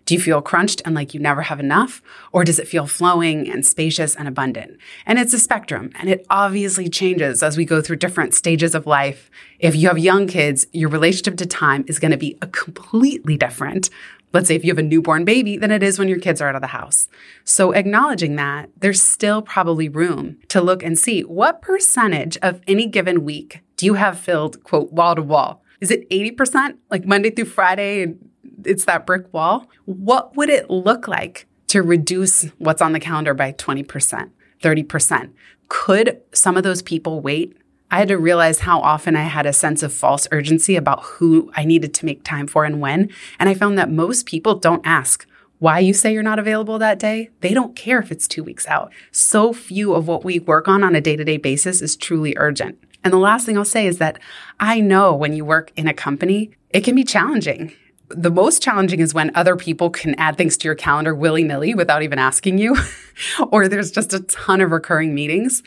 Do 0.06 0.14
you 0.14 0.20
feel 0.20 0.42
crunched 0.42 0.82
and 0.86 0.94
like 0.94 1.14
you 1.14 1.20
never 1.20 1.44
have 1.44 1.60
enough? 1.60 2.02
Or 2.32 2.44
does 2.44 2.60
it 2.60 2.68
feel 2.68 2.86
flowing 2.86 3.50
and 3.50 3.66
spacious 3.66 4.16
and 4.16 4.28
abundant? 4.28 4.78
And 5.06 5.18
it's 5.18 5.34
a 5.34 5.40
spectrum 5.40 5.92
and 5.96 6.10
it 6.10 6.26
obviously 6.30 6.90
changes 6.90 7.42
as 7.42 7.56
we 7.56 7.66
go 7.66 7.82
through 7.82 7.98
different 7.98 8.34
stages 8.34 8.76
of 8.76 8.86
life. 8.86 9.32
If 9.60 9.76
you 9.76 9.88
have 9.88 9.98
young 9.98 10.28
kids, 10.28 10.68
your 10.74 10.90
relationship 10.90 11.38
to 11.38 11.46
time 11.46 11.86
is 11.88 11.98
going 11.98 12.12
to 12.12 12.18
be 12.18 12.38
a 12.42 12.48
completely 12.48 13.38
different 13.38 13.90
let's 14.36 14.48
say 14.50 14.56
if 14.56 14.64
you 14.64 14.72
have 14.72 14.78
a 14.78 14.84
newborn 14.84 15.24
baby 15.24 15.58
than 15.58 15.72
it 15.72 15.82
is 15.82 15.98
when 15.98 16.10
your 16.10 16.20
kids 16.20 16.42
are 16.42 16.50
out 16.50 16.56
of 16.56 16.62
the 16.62 16.68
house. 16.68 17.08
So 17.46 17.72
acknowledging 17.72 18.36
that, 18.36 18.70
there's 18.78 19.02
still 19.02 19.42
probably 19.42 19.90
room 19.90 20.38
to 20.50 20.62
look 20.62 20.84
and 20.84 21.00
see 21.00 21.22
what 21.22 21.62
percentage 21.62 22.38
of 22.44 22.62
any 22.68 22.86
given 22.86 23.24
week 23.24 23.62
do 23.78 23.86
you 23.86 23.94
have 23.94 24.20
filled, 24.20 24.62
quote, 24.64 24.92
wall 24.92 25.16
to 25.16 25.22
wall? 25.22 25.64
Is 25.80 25.90
it 25.90 26.10
80%, 26.10 26.78
like 26.92 27.06
Monday 27.06 27.30
through 27.30 27.46
Friday, 27.46 28.04
and 28.04 28.30
it's 28.66 28.86
that 28.86 29.06
brick 29.06 29.34
wall? 29.34 29.70
What 29.86 30.36
would 30.36 30.50
it 30.50 30.70
look 30.70 31.08
like 31.08 31.48
to 31.68 31.82
reduce 31.82 32.44
what's 32.58 32.82
on 32.82 32.92
the 32.92 33.00
calendar 33.00 33.34
by 33.34 33.54
20%, 33.54 34.30
30%? 34.62 35.32
Could 35.68 36.22
some 36.34 36.58
of 36.58 36.64
those 36.64 36.82
people 36.82 37.22
wait 37.22 37.58
I 37.92 38.00
had 38.00 38.08
to 38.08 38.18
realize 38.18 38.60
how 38.60 38.80
often 38.82 39.16
I 39.16 39.24
had 39.24 39.46
a 39.46 39.54
sense 39.54 39.84
of 39.84 39.94
false 39.94 40.28
urgency 40.32 40.76
about 40.76 41.04
who 41.04 41.52
I 41.56 41.66
needed 41.66 41.94
to 41.96 42.06
make 42.06 42.24
time 42.24 42.48
for 42.48 42.66
and 42.66 42.82
when. 42.82 43.10
And 43.40 43.48
I 43.48 43.54
found 43.54 43.78
that 43.78 43.92
most 43.92 44.26
people 44.26 44.56
don't 44.56 44.86
ask 44.86 45.28
why 45.60 45.80
you 45.80 45.94
say 45.94 46.12
you're 46.12 46.24
not 46.24 46.40
available 46.40 46.78
that 46.80 47.00
day. 47.00 47.30
They 47.40 47.54
don't 47.54 47.76
care 47.76 48.00
if 48.00 48.12
it's 48.12 48.28
two 48.28 48.44
weeks 48.44 48.68
out. 48.68 48.92
So 49.12 49.54
few 49.54 49.94
of 49.94 50.08
what 50.08 50.26
we 50.26 50.40
work 50.40 50.68
on 50.68 50.84
on 50.84 50.96
a 50.96 51.02
day 51.02 51.16
to 51.16 51.24
day 51.24 51.38
basis 51.38 51.82
is 51.82 51.96
truly 51.96 52.34
urgent. 52.38 52.78
And 53.04 53.14
the 53.14 53.18
last 53.18 53.46
thing 53.46 53.58
I'll 53.58 53.66
say 53.66 53.86
is 53.86 54.00
that 54.00 54.20
I 54.60 54.80
know 54.82 55.16
when 55.16 55.34
you 55.34 55.46
work 55.46 55.72
in 55.76 55.88
a 55.88 55.94
company, 55.94 56.52
it 56.72 56.82
can 56.82 56.96
be 56.96 57.04
challenging. 57.04 57.72
The 58.10 58.32
most 58.32 58.62
challenging 58.62 59.00
is 59.00 59.14
when 59.14 59.32
other 59.36 59.56
people 59.56 59.90
can 59.90 60.16
add 60.16 60.38
things 60.38 60.58
to 60.58 60.68
your 60.68 60.76
calendar 60.76 61.16
willy 61.16 61.44
nilly 61.44 61.74
without 61.74 62.04
even 62.04 62.20
asking 62.20 62.58
you, 62.58 62.76
or 63.52 63.68
there's 63.68 63.92
just 63.92 64.14
a 64.14 64.20
ton 64.22 64.60
of 64.62 64.72
recurring 64.72 65.16
meetings. 65.16 65.64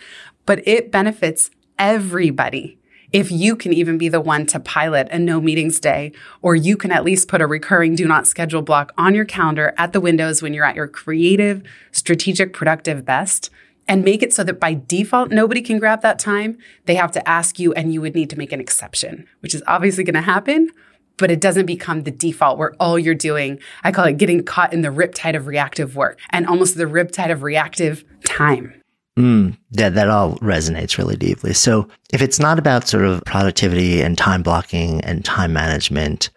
But 0.46 0.66
it 0.66 0.90
benefits 0.90 1.50
everybody. 1.78 2.78
If 3.10 3.32
you 3.32 3.56
can 3.56 3.72
even 3.72 3.96
be 3.96 4.10
the 4.10 4.20
one 4.20 4.44
to 4.46 4.60
pilot 4.60 5.08
a 5.10 5.18
no 5.18 5.40
meetings 5.40 5.80
day, 5.80 6.12
or 6.42 6.54
you 6.54 6.76
can 6.76 6.92
at 6.92 7.04
least 7.04 7.28
put 7.28 7.40
a 7.40 7.46
recurring 7.46 7.94
do 7.94 8.06
not 8.06 8.26
schedule 8.26 8.60
block 8.60 8.92
on 8.98 9.14
your 9.14 9.24
calendar 9.24 9.72
at 9.78 9.94
the 9.94 10.00
windows 10.00 10.42
when 10.42 10.52
you're 10.52 10.64
at 10.66 10.76
your 10.76 10.88
creative, 10.88 11.62
strategic, 11.90 12.52
productive 12.52 13.06
best, 13.06 13.48
and 13.86 14.04
make 14.04 14.22
it 14.22 14.34
so 14.34 14.44
that 14.44 14.60
by 14.60 14.74
default, 14.74 15.30
nobody 15.30 15.62
can 15.62 15.78
grab 15.78 16.02
that 16.02 16.18
time. 16.18 16.58
They 16.84 16.96
have 16.96 17.10
to 17.12 17.26
ask 17.26 17.58
you, 17.58 17.72
and 17.72 17.94
you 17.94 18.02
would 18.02 18.14
need 18.14 18.28
to 18.28 18.36
make 18.36 18.52
an 18.52 18.60
exception, 18.60 19.26
which 19.40 19.54
is 19.54 19.62
obviously 19.66 20.04
going 20.04 20.12
to 20.14 20.20
happen. 20.20 20.70
but 21.18 21.30
it 21.30 21.40
doesn't 21.40 21.66
become 21.66 22.02
the 22.02 22.10
default 22.10 22.58
where 22.58 22.74
all 22.80 22.98
you're 22.98 23.14
doing, 23.14 23.58
I 23.84 23.92
call 23.92 24.06
it 24.06 24.16
getting 24.16 24.42
caught 24.44 24.72
in 24.72 24.80
the 24.80 24.88
riptide 24.88 25.36
of 25.36 25.46
reactive 25.46 25.94
work 25.96 26.18
and 26.30 26.46
almost 26.46 26.76
the 26.76 26.84
riptide 26.84 27.30
of 27.30 27.42
reactive 27.42 28.04
time. 28.24 28.77
Mm, 29.18 29.58
that 29.72 29.94
that 29.94 30.08
all 30.08 30.36
resonates 30.36 30.96
really 30.96 31.16
deeply. 31.16 31.52
So 31.52 31.88
if 32.12 32.22
it's 32.22 32.38
not 32.38 32.56
about 32.56 32.86
sort 32.86 33.04
of 33.04 33.24
productivity 33.24 34.00
and 34.00 34.16
time 34.16 34.44
blocking 34.44 35.00
and 35.00 35.24
time 35.24 35.52
management, 35.52 36.30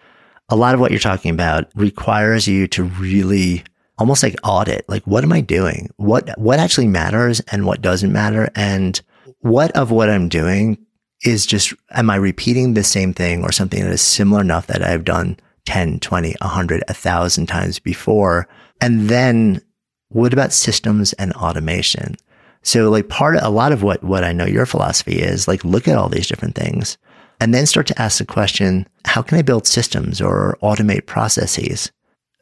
a 0.50 0.56
lot 0.56 0.74
of 0.74 0.80
what 0.80 0.90
you're 0.90 1.00
talking 1.00 1.32
about 1.32 1.70
requires 1.76 2.48
you 2.48 2.66
to 2.70 2.84
really 2.84 3.64
almost 4.00 4.24
like 4.24 4.36
audit, 4.44 4.84
like 4.90 5.04
what 5.06 5.24
am 5.24 5.32
I 5.32 5.42
doing? 5.42 5.92
What 5.98 6.36
what 6.40 6.58
actually 6.58 6.88
matters 6.88 7.40
and 7.52 7.68
what 7.68 7.84
doesn't 7.84 8.12
matter? 8.12 8.50
And 8.56 9.00
what 9.42 9.70
of 9.74 9.92
what 9.92 10.10
I'm 10.10 10.28
doing 10.28 10.80
is 11.24 11.46
just 11.46 11.76
am 11.92 12.10
I 12.10 12.16
repeating 12.16 12.74
the 12.74 12.84
same 12.84 13.14
thing 13.14 13.44
or 13.44 13.52
something 13.52 13.84
that 13.84 13.92
is 13.92 14.02
similar 14.02 14.42
enough 14.42 14.66
that 14.68 14.82
I've 14.82 15.06
done 15.06 15.38
10, 15.66 16.00
20, 16.00 16.36
100, 16.42 16.84
1000 16.88 17.46
times 17.46 17.78
before? 17.78 18.48
And 18.82 19.08
then 19.08 19.62
what 20.10 20.34
about 20.34 20.52
systems 20.52 21.14
and 21.14 21.32
automation? 21.34 22.18
So 22.64 22.90
like 22.90 23.10
part 23.10 23.36
of 23.36 23.44
a 23.44 23.50
lot 23.50 23.72
of 23.72 23.84
what, 23.84 24.04
what 24.04 24.24
I 24.24 24.34
know 24.34 24.46
your 24.46 24.66
philosophy 24.66 25.20
is 25.20 25.48
like, 25.48 25.66
look 25.66 25.88
at 25.88 25.98
all 25.98 26.10
these 26.10 26.28
different 26.28 26.56
things 26.56 26.98
and 27.40 27.54
then 27.54 27.66
start 27.66 27.88
to 27.88 28.02
ask 28.02 28.20
the 28.20 28.26
question, 28.26 28.88
how 29.06 29.22
can 29.22 29.38
I 29.38 29.42
build 29.42 29.66
systems 29.66 30.22
or 30.22 30.58
automate 30.62 31.08
processes 31.08 31.92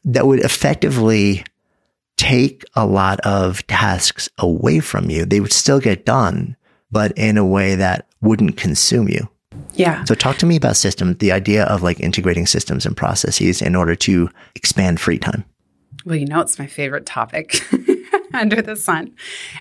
that 0.03 0.27
would 0.27 0.39
effectively 0.39 1.43
take 2.17 2.65
a 2.75 2.85
lot 2.85 3.21
of 3.21 3.65
tasks 3.67 4.27
away 4.37 4.81
from 4.81 5.09
you? 5.09 5.23
They 5.25 5.39
would 5.39 5.53
still 5.53 5.79
get 5.79 6.05
done, 6.05 6.57
but 6.91 7.13
in 7.17 7.37
a 7.37 7.45
way 7.45 7.75
that 7.75 8.07
wouldn't 8.21 8.57
consume 8.57 9.07
you. 9.07 9.29
Yeah. 9.75 10.03
So 10.03 10.15
talk 10.15 10.37
to 10.37 10.45
me 10.45 10.57
about 10.57 10.75
systems, 10.75 11.17
the 11.19 11.31
idea 11.31 11.63
of 11.63 11.81
like 11.81 12.01
integrating 12.01 12.45
systems 12.45 12.85
and 12.85 12.97
processes 12.97 13.61
in 13.61 13.75
order 13.75 13.95
to 13.95 14.29
expand 14.55 14.99
free 14.99 15.17
time. 15.17 15.45
Well, 16.05 16.15
you 16.15 16.25
know, 16.25 16.39
it's 16.39 16.59
my 16.59 16.67
favorite 16.67 17.05
topic. 17.05 17.61
under 18.33 18.61
the 18.61 18.75
sun. 18.75 19.13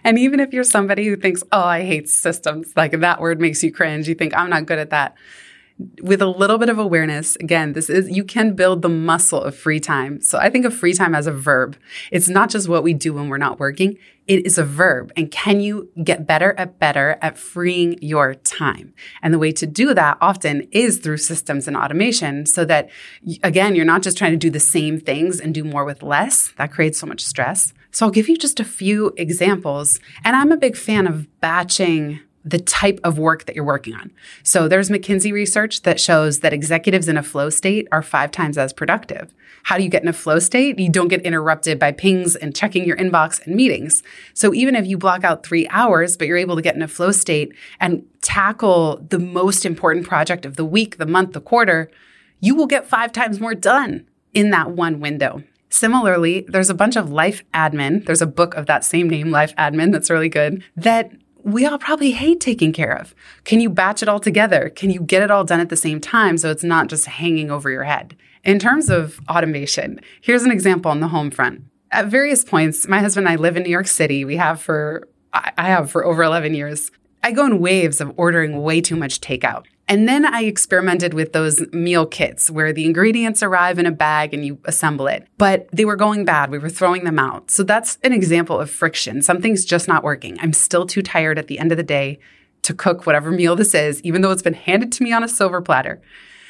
And 0.04 0.18
even 0.18 0.40
if 0.40 0.52
you're 0.52 0.64
somebody 0.64 1.06
who 1.06 1.16
thinks, 1.16 1.42
oh, 1.52 1.64
I 1.64 1.84
hate 1.84 2.08
systems, 2.08 2.72
like 2.76 2.92
that 2.92 3.20
word 3.20 3.40
makes 3.40 3.62
you 3.62 3.72
cringe, 3.72 4.08
you 4.08 4.14
think, 4.14 4.36
I'm 4.36 4.50
not 4.50 4.66
good 4.66 4.78
at 4.78 4.90
that. 4.90 5.16
With 6.02 6.20
a 6.20 6.26
little 6.26 6.58
bit 6.58 6.68
of 6.68 6.78
awareness, 6.78 7.36
again, 7.36 7.72
this 7.72 7.88
is, 7.88 8.10
you 8.10 8.24
can 8.24 8.54
build 8.54 8.82
the 8.82 8.88
muscle 8.88 9.40
of 9.40 9.56
free 9.56 9.78
time. 9.78 10.20
So 10.20 10.36
I 10.36 10.50
think 10.50 10.64
of 10.64 10.74
free 10.74 10.92
time 10.92 11.14
as 11.14 11.28
a 11.28 11.32
verb. 11.32 11.76
It's 12.10 12.28
not 12.28 12.50
just 12.50 12.68
what 12.68 12.82
we 12.82 12.94
do 12.94 13.12
when 13.12 13.28
we're 13.28 13.38
not 13.38 13.60
working. 13.60 13.96
It 14.26 14.44
is 14.44 14.58
a 14.58 14.64
verb. 14.64 15.12
And 15.16 15.30
can 15.30 15.60
you 15.60 15.88
get 16.02 16.26
better 16.26 16.52
at 16.58 16.80
better 16.80 17.16
at 17.22 17.38
freeing 17.38 17.96
your 18.02 18.34
time? 18.34 18.92
And 19.22 19.32
the 19.32 19.38
way 19.38 19.52
to 19.52 19.66
do 19.66 19.94
that 19.94 20.18
often 20.20 20.66
is 20.72 20.98
through 20.98 21.18
systems 21.18 21.68
and 21.68 21.76
automation 21.76 22.44
so 22.44 22.64
that, 22.64 22.90
again, 23.44 23.76
you're 23.76 23.84
not 23.84 24.02
just 24.02 24.18
trying 24.18 24.32
to 24.32 24.36
do 24.36 24.50
the 24.50 24.60
same 24.60 24.98
things 24.98 25.38
and 25.40 25.54
do 25.54 25.62
more 25.62 25.84
with 25.84 26.02
less. 26.02 26.52
That 26.58 26.72
creates 26.72 26.98
so 26.98 27.06
much 27.06 27.24
stress. 27.24 27.72
So 27.92 28.04
I'll 28.04 28.12
give 28.12 28.28
you 28.28 28.36
just 28.36 28.58
a 28.58 28.64
few 28.64 29.14
examples. 29.16 30.00
And 30.24 30.34
I'm 30.34 30.50
a 30.50 30.56
big 30.56 30.76
fan 30.76 31.06
of 31.06 31.40
batching 31.40 32.20
the 32.44 32.58
type 32.58 33.00
of 33.04 33.18
work 33.18 33.44
that 33.46 33.54
you're 33.54 33.64
working 33.64 33.94
on. 33.94 34.10
So 34.42 34.68
there's 34.68 34.90
McKinsey 34.90 35.32
research 35.32 35.82
that 35.82 36.00
shows 36.00 36.40
that 36.40 36.52
executives 36.52 37.08
in 37.08 37.16
a 37.16 37.22
flow 37.22 37.50
state 37.50 37.88
are 37.92 38.02
five 38.02 38.30
times 38.30 38.56
as 38.56 38.72
productive. 38.72 39.34
How 39.64 39.76
do 39.76 39.82
you 39.82 39.90
get 39.90 40.02
in 40.02 40.08
a 40.08 40.14
flow 40.14 40.38
state? 40.38 40.78
You 40.78 40.90
don't 40.90 41.08
get 41.08 41.22
interrupted 41.22 41.78
by 41.78 41.92
pings 41.92 42.36
and 42.36 42.56
checking 42.56 42.86
your 42.86 42.96
inbox 42.96 43.44
and 43.44 43.54
meetings. 43.54 44.02
So 44.34 44.54
even 44.54 44.74
if 44.74 44.86
you 44.86 44.96
block 44.96 45.24
out 45.24 45.44
three 45.44 45.68
hours, 45.68 46.16
but 46.16 46.26
you're 46.26 46.36
able 46.38 46.56
to 46.56 46.62
get 46.62 46.74
in 46.74 46.82
a 46.82 46.88
flow 46.88 47.12
state 47.12 47.52
and 47.80 48.04
tackle 48.22 49.04
the 49.08 49.18
most 49.18 49.66
important 49.66 50.06
project 50.06 50.46
of 50.46 50.56
the 50.56 50.64
week, 50.64 50.96
the 50.96 51.06
month, 51.06 51.32
the 51.32 51.40
quarter, 51.40 51.90
you 52.40 52.54
will 52.54 52.66
get 52.66 52.86
five 52.86 53.12
times 53.12 53.40
more 53.40 53.54
done 53.54 54.06
in 54.32 54.50
that 54.50 54.70
one 54.70 55.00
window. 55.00 55.42
Similarly, 55.70 56.46
there's 56.48 56.70
a 56.70 56.74
bunch 56.74 56.96
of 56.96 57.10
life 57.10 57.44
admin. 57.52 58.06
There's 58.06 58.22
a 58.22 58.26
book 58.26 58.54
of 58.54 58.66
that 58.66 58.84
same 58.84 59.10
name, 59.10 59.30
Life 59.30 59.54
Admin, 59.56 59.92
that's 59.92 60.08
really 60.08 60.30
good, 60.30 60.64
that 60.76 61.12
we 61.44 61.66
all 61.66 61.78
probably 61.78 62.12
hate 62.12 62.40
taking 62.40 62.72
care 62.72 62.92
of. 62.92 63.14
Can 63.44 63.60
you 63.60 63.70
batch 63.70 64.02
it 64.02 64.08
all 64.08 64.20
together? 64.20 64.70
Can 64.70 64.90
you 64.90 65.00
get 65.00 65.22
it 65.22 65.30
all 65.30 65.44
done 65.44 65.60
at 65.60 65.68
the 65.68 65.76
same 65.76 66.00
time 66.00 66.36
so 66.36 66.50
it's 66.50 66.64
not 66.64 66.88
just 66.88 67.06
hanging 67.06 67.50
over 67.50 67.70
your 67.70 67.84
head? 67.84 68.16
In 68.44 68.58
terms 68.58 68.90
of 68.90 69.20
automation, 69.28 70.00
here's 70.20 70.42
an 70.42 70.50
example 70.50 70.90
on 70.90 71.00
the 71.00 71.08
home 71.08 71.30
front. 71.30 71.62
At 71.90 72.06
various 72.06 72.44
points, 72.44 72.86
my 72.86 73.00
husband 73.00 73.26
and 73.26 73.32
I 73.32 73.40
live 73.40 73.56
in 73.56 73.62
New 73.62 73.70
York 73.70 73.86
City. 73.86 74.24
We 74.24 74.36
have 74.36 74.60
for 74.60 75.08
I 75.32 75.68
have 75.68 75.90
for 75.90 76.04
over 76.04 76.22
11 76.22 76.54
years. 76.54 76.90
I 77.22 77.32
go 77.32 77.44
in 77.44 77.60
waves 77.60 78.00
of 78.00 78.12
ordering 78.16 78.62
way 78.62 78.80
too 78.80 78.96
much 78.96 79.20
takeout. 79.20 79.66
And 79.88 80.06
then 80.06 80.26
I 80.26 80.42
experimented 80.42 81.14
with 81.14 81.32
those 81.32 81.60
meal 81.72 82.04
kits 82.04 82.50
where 82.50 82.74
the 82.74 82.84
ingredients 82.84 83.42
arrive 83.42 83.78
in 83.78 83.86
a 83.86 83.90
bag 83.90 84.34
and 84.34 84.44
you 84.44 84.58
assemble 84.66 85.06
it. 85.06 85.26
But 85.38 85.68
they 85.72 85.86
were 85.86 85.96
going 85.96 86.26
bad. 86.26 86.50
We 86.50 86.58
were 86.58 86.68
throwing 86.68 87.04
them 87.04 87.18
out. 87.18 87.50
So 87.50 87.62
that's 87.62 87.96
an 88.04 88.12
example 88.12 88.60
of 88.60 88.70
friction. 88.70 89.22
Something's 89.22 89.64
just 89.64 89.88
not 89.88 90.04
working. 90.04 90.38
I'm 90.40 90.52
still 90.52 90.84
too 90.84 91.00
tired 91.00 91.38
at 91.38 91.46
the 91.46 91.58
end 91.58 91.72
of 91.72 91.78
the 91.78 91.82
day 91.82 92.18
to 92.62 92.74
cook 92.74 93.06
whatever 93.06 93.30
meal 93.30 93.56
this 93.56 93.74
is, 93.74 94.02
even 94.02 94.20
though 94.20 94.30
it's 94.30 94.42
been 94.42 94.52
handed 94.52 94.92
to 94.92 95.02
me 95.02 95.12
on 95.12 95.24
a 95.24 95.28
silver 95.28 95.62
platter. 95.62 96.02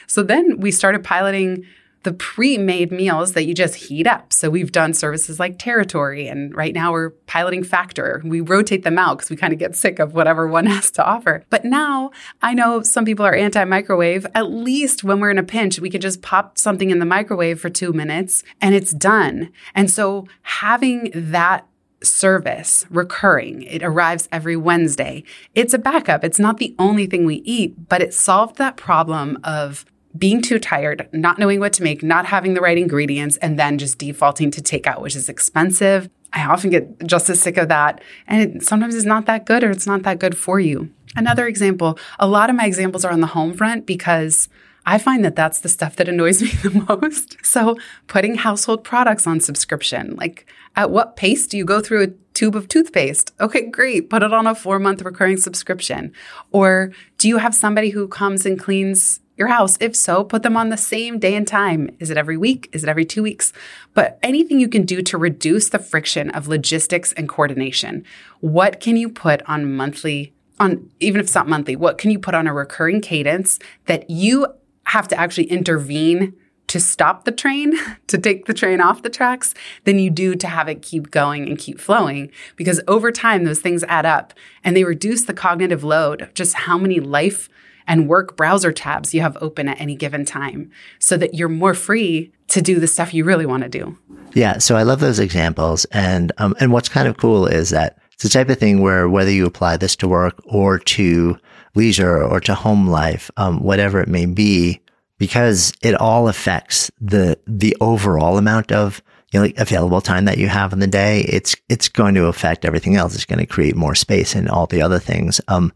So 0.09 0.25
then 0.25 0.59
we 0.59 0.73
started 0.73 1.05
piloting 1.05 1.65
the 2.05 2.13
pre-made 2.13 2.93
meals 2.93 3.33
that 3.33 3.45
you 3.45 3.55
just 3.55 3.75
heat 3.75 4.07
up. 4.07 4.33
So 4.33 4.51
we've 4.51 4.73
done 4.73 4.95
services 4.95 5.41
like 5.41 5.59
Territory, 5.59 6.29
and 6.29 6.55
right 6.55 6.75
now 6.75 6.93
we're 6.93 7.11
piloting 7.27 7.65
Factor. 7.65 8.23
We 8.25 8.41
rotate 8.41 8.85
them 8.85 8.99
out 8.99 9.19
because 9.19 9.31
we 9.31 9.37
kind 9.37 9.53
of 9.53 9.59
get 9.59 9.77
sick 9.77 9.99
of 9.99 10.15
whatever 10.15 10.47
one 10.47 10.67
has 10.75 10.91
to 10.93 11.05
offer. 11.05 11.45
But 11.51 11.65
now 11.65 12.11
I 12.41 12.55
know 12.55 12.83
some 12.83 13.05
people 13.05 13.27
are 13.27 13.35
anti-microwave. 13.35 14.27
At 14.35 14.51
least 14.51 15.05
when 15.05 15.21
we're 15.21 15.31
in 15.31 15.39
a 15.39 15.43
pinch, 15.43 15.81
we 15.81 15.91
can 15.91 16.01
just 16.01 16.23
pop 16.23 16.59
something 16.59 16.91
in 16.91 16.99
the 16.99 17.05
microwave 17.05 17.61
for 17.61 17.71
two 17.71 17.93
minutes 17.93 18.43
and 18.61 18.75
it's 18.75 18.93
done. 18.93 19.51
And 19.75 19.91
so 19.91 20.27
having 20.43 21.11
that 21.15 21.67
service 22.03 22.87
recurring. 22.91 23.63
It 23.63 23.83
arrives 23.83 24.29
every 24.31 24.57
Wednesday. 24.57 25.25
It's 25.55 25.75
a 25.75 25.79
backup. 25.79 26.23
It's 26.25 26.39
not 26.39 26.59
the 26.59 26.75
only 26.79 27.07
thing 27.07 27.25
we 27.25 27.37
eat, 27.37 27.89
but 27.89 28.01
it 28.01 28.15
solved 28.15 28.57
that 28.57 28.77
problem 28.77 29.39
of 29.43 29.85
being 30.19 30.43
too 30.43 30.59
tired, 30.59 31.09
not 31.13 31.39
knowing 31.39 31.61
what 31.61 31.73
to 31.75 31.83
make, 31.83 32.03
not 32.03 32.27
having 32.27 32.55
the 32.55 32.61
right 32.61 32.79
ingredients, 32.79 33.37
and 33.39 33.59
then 33.59 33.79
just 33.79 33.99
defaulting 33.99 34.51
to 34.53 34.61
takeout, 34.61 35.01
which 35.01 35.17
is 35.17 35.29
expensive. 35.29 36.11
I 36.33 36.45
often 36.45 36.71
get 36.71 37.07
just 37.07 37.31
as 37.31 37.41
sick 37.41 37.57
of 37.57 37.69
that. 37.69 38.03
And 38.27 38.57
it 38.57 38.63
sometimes 38.63 38.95
it's 38.95 39.07
not 39.07 39.27
that 39.27 39.47
good 39.47 39.65
or 39.65 39.71
it's 39.71 39.87
not 39.87 40.03
that 40.03 40.19
good 40.19 40.37
for 40.37 40.61
you. 40.61 40.91
Another 41.17 41.47
example, 41.47 41.99
a 42.19 42.29
lot 42.29 42.51
of 42.51 42.57
my 42.57 42.67
examples 42.67 43.05
are 43.05 43.13
on 43.13 43.21
the 43.21 43.29
home 43.29 43.55
front 43.55 43.87
because 43.87 44.49
I 44.85 44.99
find 44.99 45.25
that 45.25 45.37
that's 45.37 45.61
the 45.61 45.69
stuff 45.69 45.97
that 45.97 46.09
annoys 46.09 46.43
me 46.43 46.49
the 46.49 46.85
most. 46.89 47.45
So, 47.45 47.77
putting 48.07 48.37
household 48.37 48.85
products 48.85 49.27
on 49.27 49.41
subscription, 49.41 50.17
like 50.17 50.47
at 50.77 50.91
what 50.91 51.17
pace 51.17 51.47
do 51.47 51.57
you 51.57 51.65
go 51.65 51.81
through 51.81 52.03
a 52.03 52.09
tube 52.35 52.57
of 52.57 52.69
toothpaste? 52.69 53.33
Okay, 53.41 53.63
great. 53.63 54.11
Put 54.11 54.23
it 54.23 54.33
on 54.33 54.47
a 54.47 54.55
four 54.55 54.79
month 54.79 55.03
recurring 55.03 55.39
subscription. 55.39 56.13
Or 56.53 56.93
do 57.17 57.29
you 57.29 57.39
have 57.39 57.55
somebody 57.55 57.91
who 57.91 58.07
comes 58.07 58.47
and 58.47 58.59
cleans 58.59 59.21
your 59.39 59.49
house? 59.49 59.79
If 59.81 59.95
so, 59.95 60.25
put 60.25 60.43
them 60.43 60.57
on 60.57 60.69
the 60.69 60.77
same 60.77 61.19
day 61.19 61.35
and 61.35 61.47
time. 61.47 61.91
Is 62.01 62.11
it 62.11 62.17
every 62.17 62.37
week? 62.37 62.69
Is 62.73 62.83
it 62.83 62.89
every 62.89 63.05
two 63.05 63.23
weeks? 63.23 63.53
But 63.95 64.19
anything 64.23 64.59
you 64.59 64.69
can 64.69 64.85
do 64.85 65.01
to 65.03 65.17
reduce 65.17 65.69
the 65.69 65.79
friction 65.79 66.31
of 66.31 66.49
logistics 66.49 67.13
and 67.13 67.29
coordination. 67.29 68.05
What 68.41 68.81
can 68.81 68.97
you 68.97 69.09
put 69.09 69.43
on 69.49 69.75
monthly, 69.75 70.33
on 70.59 70.91
even 71.01 71.21
if 71.21 71.27
it's 71.27 71.35
not 71.35 71.49
monthly, 71.49 71.77
what 71.77 71.99
can 71.99 72.11
you 72.11 72.19
put 72.19 72.35
on 72.35 72.47
a 72.47 72.53
recurring 72.53 73.01
cadence 73.01 73.59
that 73.87 74.11
you 74.11 74.47
have 74.85 75.09
to 75.09 75.19
actually 75.19 75.45
intervene 75.45 76.35
to 76.69 76.81
stop 76.81 77.25
the 77.25 77.33
train, 77.33 77.73
to 78.07 78.19
take 78.19 78.47
the 78.47 78.55
train 78.55 78.81
off 78.81 79.03
the 79.03 79.11
tracks, 79.11 79.55
than 79.85 79.99
you 79.99 80.11
do 80.11 80.35
to 80.35 80.47
have 80.47 80.69
it 80.69 80.83
keep 80.83 81.11
going 81.11 81.49
and 81.49 81.59
keep 81.59 81.81
flowing. 81.81 82.31
Because 82.57 82.81
over 82.87 83.11
time, 83.11 83.45
those 83.45 83.61
things 83.61 83.85
add 83.85 84.07
up 84.07 84.33
and 84.63 84.77
they 84.77 84.85
reduce 84.85 85.25
the 85.25 85.35
cognitive 85.35 85.83
load 85.83 86.23
of 86.23 86.35
just 86.35 86.55
how 86.55 86.79
many 86.79 87.01
life 87.01 87.49
and 87.89 88.07
work 88.07 88.37
browser 88.37 88.71
tabs 88.71 89.15
you 89.15 89.23
have 89.23 89.37
open 89.41 89.69
at 89.69 89.81
any 89.81 89.97
given 89.97 90.25
time 90.25 90.71
so 91.01 91.17
that 91.17 91.35
you're 91.35 91.49
more 91.49 91.75
free 91.75 92.31
to 92.49 92.63
do 92.63 92.79
the 92.79 92.87
stuff 92.87 93.13
you 93.13 93.25
really 93.25 93.47
want 93.47 93.63
to 93.65 93.69
do. 93.69 93.99
Yeah. 94.35 94.59
So 94.59 94.77
I 94.77 94.83
love 94.83 95.01
those 95.01 95.19
examples. 95.19 95.87
And, 95.87 96.31
um, 96.39 96.55
and 96.61 96.73
what's 96.73 96.89
kind 96.89 97.09
of 97.09 97.17
cool 97.17 97.47
is 97.47 97.71
that 97.71 97.99
it's 98.13 98.23
the 98.23 98.29
type 98.29 98.49
of 98.49 98.59
thing 98.59 98.81
where 98.81 99.09
whether 99.09 99.31
you 99.31 99.47
apply 99.47 99.79
this 99.79 99.97
to 99.97 100.09
work 100.09 100.41
or 100.45 100.79
to 100.79 101.39
leisure 101.75 102.23
or 102.23 102.41
to 102.41 102.55
home 102.55 102.89
life, 102.89 103.31
um, 103.37 103.63
whatever 103.63 104.01
it 104.01 104.09
may 104.09 104.27
be, 104.27 104.81
because 105.19 105.73
it 105.83 105.95
all 105.95 106.29
affects 106.29 106.91
the, 107.01 107.39
the 107.47 107.77
overall 107.81 108.39
amount 108.39 108.71
of, 108.71 109.03
you 109.33 109.41
know, 109.41 109.53
available 109.57 110.01
time 110.01 110.25
that 110.25 110.39
you 110.39 110.49
have 110.49 110.73
in 110.73 110.79
the 110.79 110.87
day. 110.87 111.21
It's, 111.21 111.55
it's 111.69 111.89
going 111.89 112.15
to 112.15 112.27
affect 112.27 112.65
everything 112.65 112.97
else. 112.97 113.15
It's 113.15 113.25
going 113.25 113.41
to 113.41 113.47
create 113.47 113.77
more 113.77 113.95
space 113.95 114.35
and 114.35 114.49
all 114.49 114.67
the 114.67 114.83
other 114.83 114.99
things. 114.99 115.41
Um, 115.49 115.73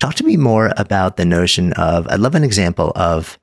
Talk 0.00 0.14
to 0.14 0.24
me 0.24 0.36
more 0.36 0.72
about 0.76 1.16
the 1.16 1.24
notion 1.24 1.72
of, 1.72 2.06
I'd 2.08 2.20
love 2.20 2.34
an 2.34 2.44
example 2.44 2.92
of 2.94 3.38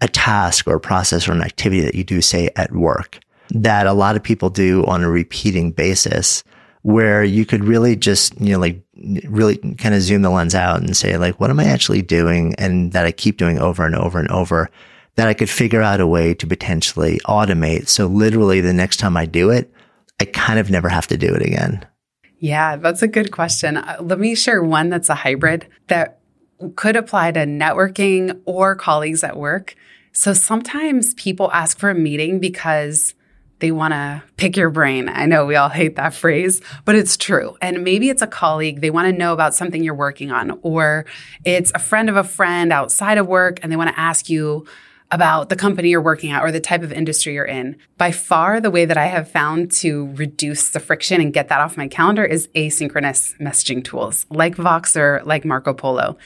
a 0.00 0.08
task 0.08 0.66
or 0.66 0.76
a 0.76 0.80
process 0.80 1.28
or 1.28 1.32
an 1.32 1.42
activity 1.42 1.82
that 1.82 1.94
you 1.94 2.02
do, 2.02 2.20
say, 2.20 2.50
at 2.56 2.72
work 2.72 3.20
that 3.50 3.86
a 3.86 3.92
lot 3.92 4.16
of 4.16 4.22
people 4.22 4.50
do 4.50 4.84
on 4.86 5.04
a 5.04 5.10
repeating 5.10 5.70
basis 5.70 6.42
where 6.82 7.22
you 7.22 7.46
could 7.46 7.64
really 7.64 7.94
just, 7.94 8.38
you 8.40 8.52
know, 8.52 8.58
like 8.58 8.82
really 9.28 9.56
kind 9.76 9.94
of 9.94 10.02
zoom 10.02 10.22
the 10.22 10.30
lens 10.30 10.54
out 10.54 10.80
and 10.80 10.96
say, 10.96 11.16
like, 11.16 11.38
what 11.38 11.50
am 11.50 11.60
I 11.60 11.64
actually 11.64 12.02
doing? 12.02 12.54
And 12.56 12.92
that 12.92 13.06
I 13.06 13.12
keep 13.12 13.36
doing 13.36 13.58
over 13.58 13.86
and 13.86 13.94
over 13.94 14.18
and 14.18 14.30
over 14.30 14.70
that 15.14 15.28
I 15.28 15.34
could 15.34 15.48
figure 15.48 15.80
out 15.80 16.00
a 16.00 16.06
way 16.06 16.34
to 16.34 16.46
potentially 16.46 17.20
automate. 17.26 17.88
So 17.88 18.06
literally 18.06 18.60
the 18.60 18.72
next 18.72 18.96
time 18.96 19.16
I 19.16 19.26
do 19.26 19.50
it, 19.50 19.72
I 20.20 20.24
kind 20.24 20.58
of 20.58 20.70
never 20.70 20.88
have 20.88 21.06
to 21.08 21.16
do 21.16 21.32
it 21.32 21.42
again. 21.42 21.86
Yeah, 22.44 22.76
that's 22.76 23.00
a 23.00 23.08
good 23.08 23.32
question. 23.32 23.78
Uh, 23.78 23.96
let 24.02 24.18
me 24.18 24.34
share 24.34 24.62
one 24.62 24.90
that's 24.90 25.08
a 25.08 25.14
hybrid 25.14 25.66
that 25.86 26.18
could 26.76 26.94
apply 26.94 27.32
to 27.32 27.46
networking 27.46 28.38
or 28.44 28.76
colleagues 28.76 29.24
at 29.24 29.38
work. 29.38 29.74
So 30.12 30.34
sometimes 30.34 31.14
people 31.14 31.50
ask 31.52 31.78
for 31.78 31.88
a 31.88 31.94
meeting 31.94 32.40
because 32.40 33.14
they 33.60 33.72
want 33.72 33.94
to 33.94 34.22
pick 34.36 34.58
your 34.58 34.68
brain. 34.68 35.08
I 35.08 35.24
know 35.24 35.46
we 35.46 35.56
all 35.56 35.70
hate 35.70 35.96
that 35.96 36.12
phrase, 36.12 36.60
but 36.84 36.94
it's 36.94 37.16
true. 37.16 37.56
And 37.62 37.82
maybe 37.82 38.10
it's 38.10 38.20
a 38.20 38.26
colleague, 38.26 38.82
they 38.82 38.90
want 38.90 39.10
to 39.10 39.18
know 39.18 39.32
about 39.32 39.54
something 39.54 39.82
you're 39.82 39.94
working 39.94 40.30
on, 40.30 40.58
or 40.60 41.06
it's 41.46 41.72
a 41.74 41.78
friend 41.78 42.10
of 42.10 42.16
a 42.16 42.24
friend 42.24 42.74
outside 42.74 43.16
of 43.16 43.26
work 43.26 43.58
and 43.62 43.72
they 43.72 43.76
want 43.76 43.88
to 43.88 43.98
ask 43.98 44.28
you 44.28 44.66
about 45.14 45.48
the 45.48 45.54
company 45.54 45.90
you're 45.90 46.02
working 46.02 46.32
at 46.32 46.42
or 46.42 46.50
the 46.50 46.58
type 46.58 46.82
of 46.82 46.92
industry 46.92 47.34
you're 47.34 47.44
in. 47.44 47.76
By 47.96 48.10
far, 48.10 48.60
the 48.60 48.70
way 48.70 48.84
that 48.84 48.96
I 48.96 49.06
have 49.06 49.30
found 49.30 49.70
to 49.74 50.12
reduce 50.14 50.70
the 50.70 50.80
friction 50.80 51.20
and 51.20 51.32
get 51.32 51.48
that 51.50 51.60
off 51.60 51.76
my 51.76 51.86
calendar 51.86 52.24
is 52.24 52.48
asynchronous 52.48 53.38
messaging 53.38 53.84
tools 53.84 54.26
like 54.28 54.56
Voxer, 54.56 55.24
like 55.24 55.44
Marco 55.44 55.72
Polo. 55.72 56.18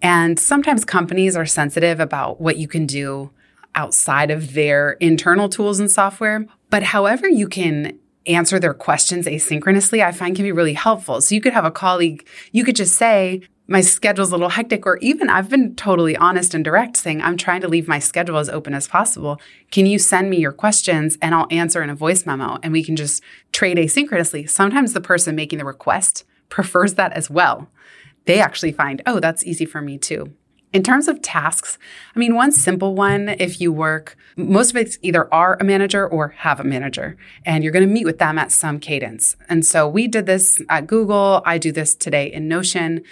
And 0.00 0.38
sometimes 0.38 0.84
companies 0.84 1.34
are 1.34 1.44
sensitive 1.44 1.98
about 1.98 2.40
what 2.40 2.56
you 2.56 2.68
can 2.68 2.86
do 2.86 3.32
outside 3.74 4.30
of 4.30 4.54
their 4.54 4.92
internal 4.92 5.48
tools 5.48 5.80
and 5.80 5.90
software. 5.90 6.46
But 6.70 6.84
however 6.84 7.28
you 7.28 7.48
can 7.48 7.98
answer 8.28 8.60
their 8.60 8.74
questions 8.74 9.26
asynchronously, 9.26 10.04
I 10.04 10.12
find 10.12 10.36
can 10.36 10.44
be 10.44 10.52
really 10.52 10.74
helpful. 10.74 11.20
So 11.20 11.34
you 11.34 11.40
could 11.40 11.52
have 11.52 11.64
a 11.64 11.72
colleague, 11.72 12.24
you 12.52 12.62
could 12.62 12.76
just 12.76 12.94
say, 12.94 13.42
my 13.68 13.80
schedule's 13.80 14.30
a 14.30 14.34
little 14.34 14.50
hectic, 14.50 14.86
or 14.86 14.98
even 14.98 15.28
I've 15.28 15.48
been 15.48 15.74
totally 15.74 16.16
honest 16.16 16.54
and 16.54 16.64
direct 16.64 16.96
saying, 16.96 17.20
I'm 17.20 17.36
trying 17.36 17.60
to 17.62 17.68
leave 17.68 17.88
my 17.88 17.98
schedule 17.98 18.38
as 18.38 18.48
open 18.48 18.74
as 18.74 18.86
possible. 18.86 19.40
Can 19.70 19.86
you 19.86 19.98
send 19.98 20.30
me 20.30 20.38
your 20.38 20.52
questions 20.52 21.18
and 21.20 21.34
I'll 21.34 21.48
answer 21.50 21.82
in 21.82 21.90
a 21.90 21.94
voice 21.94 22.26
memo 22.26 22.58
and 22.62 22.72
we 22.72 22.84
can 22.84 22.96
just 22.96 23.22
trade 23.52 23.76
asynchronously? 23.76 24.48
Sometimes 24.48 24.92
the 24.92 25.00
person 25.00 25.34
making 25.34 25.58
the 25.58 25.64
request 25.64 26.24
prefers 26.48 26.94
that 26.94 27.12
as 27.12 27.28
well. 27.28 27.68
They 28.24 28.40
actually 28.40 28.72
find, 28.72 29.02
oh, 29.06 29.20
that's 29.20 29.44
easy 29.44 29.64
for 29.64 29.80
me 29.80 29.98
too. 29.98 30.32
In 30.72 30.82
terms 30.82 31.08
of 31.08 31.22
tasks, 31.22 31.78
I 32.14 32.18
mean, 32.18 32.34
one 32.34 32.52
simple 32.52 32.94
one, 32.94 33.30
if 33.30 33.60
you 33.60 33.72
work, 33.72 34.16
most 34.36 34.70
of 34.70 34.76
it's 34.76 34.98
either 35.00 35.32
are 35.32 35.56
a 35.58 35.64
manager 35.64 36.06
or 36.06 36.28
have 36.38 36.60
a 36.60 36.64
manager, 36.64 37.16
and 37.46 37.64
you're 37.64 37.72
going 37.72 37.86
to 37.86 37.92
meet 37.92 38.04
with 38.04 38.18
them 38.18 38.36
at 38.36 38.52
some 38.52 38.78
cadence. 38.78 39.36
And 39.48 39.64
so 39.64 39.88
we 39.88 40.06
did 40.06 40.26
this 40.26 40.60
at 40.68 40.86
Google. 40.86 41.40
I 41.46 41.56
do 41.58 41.72
this 41.72 41.94
today 41.94 42.30
in 42.30 42.46
Notion 42.46 43.02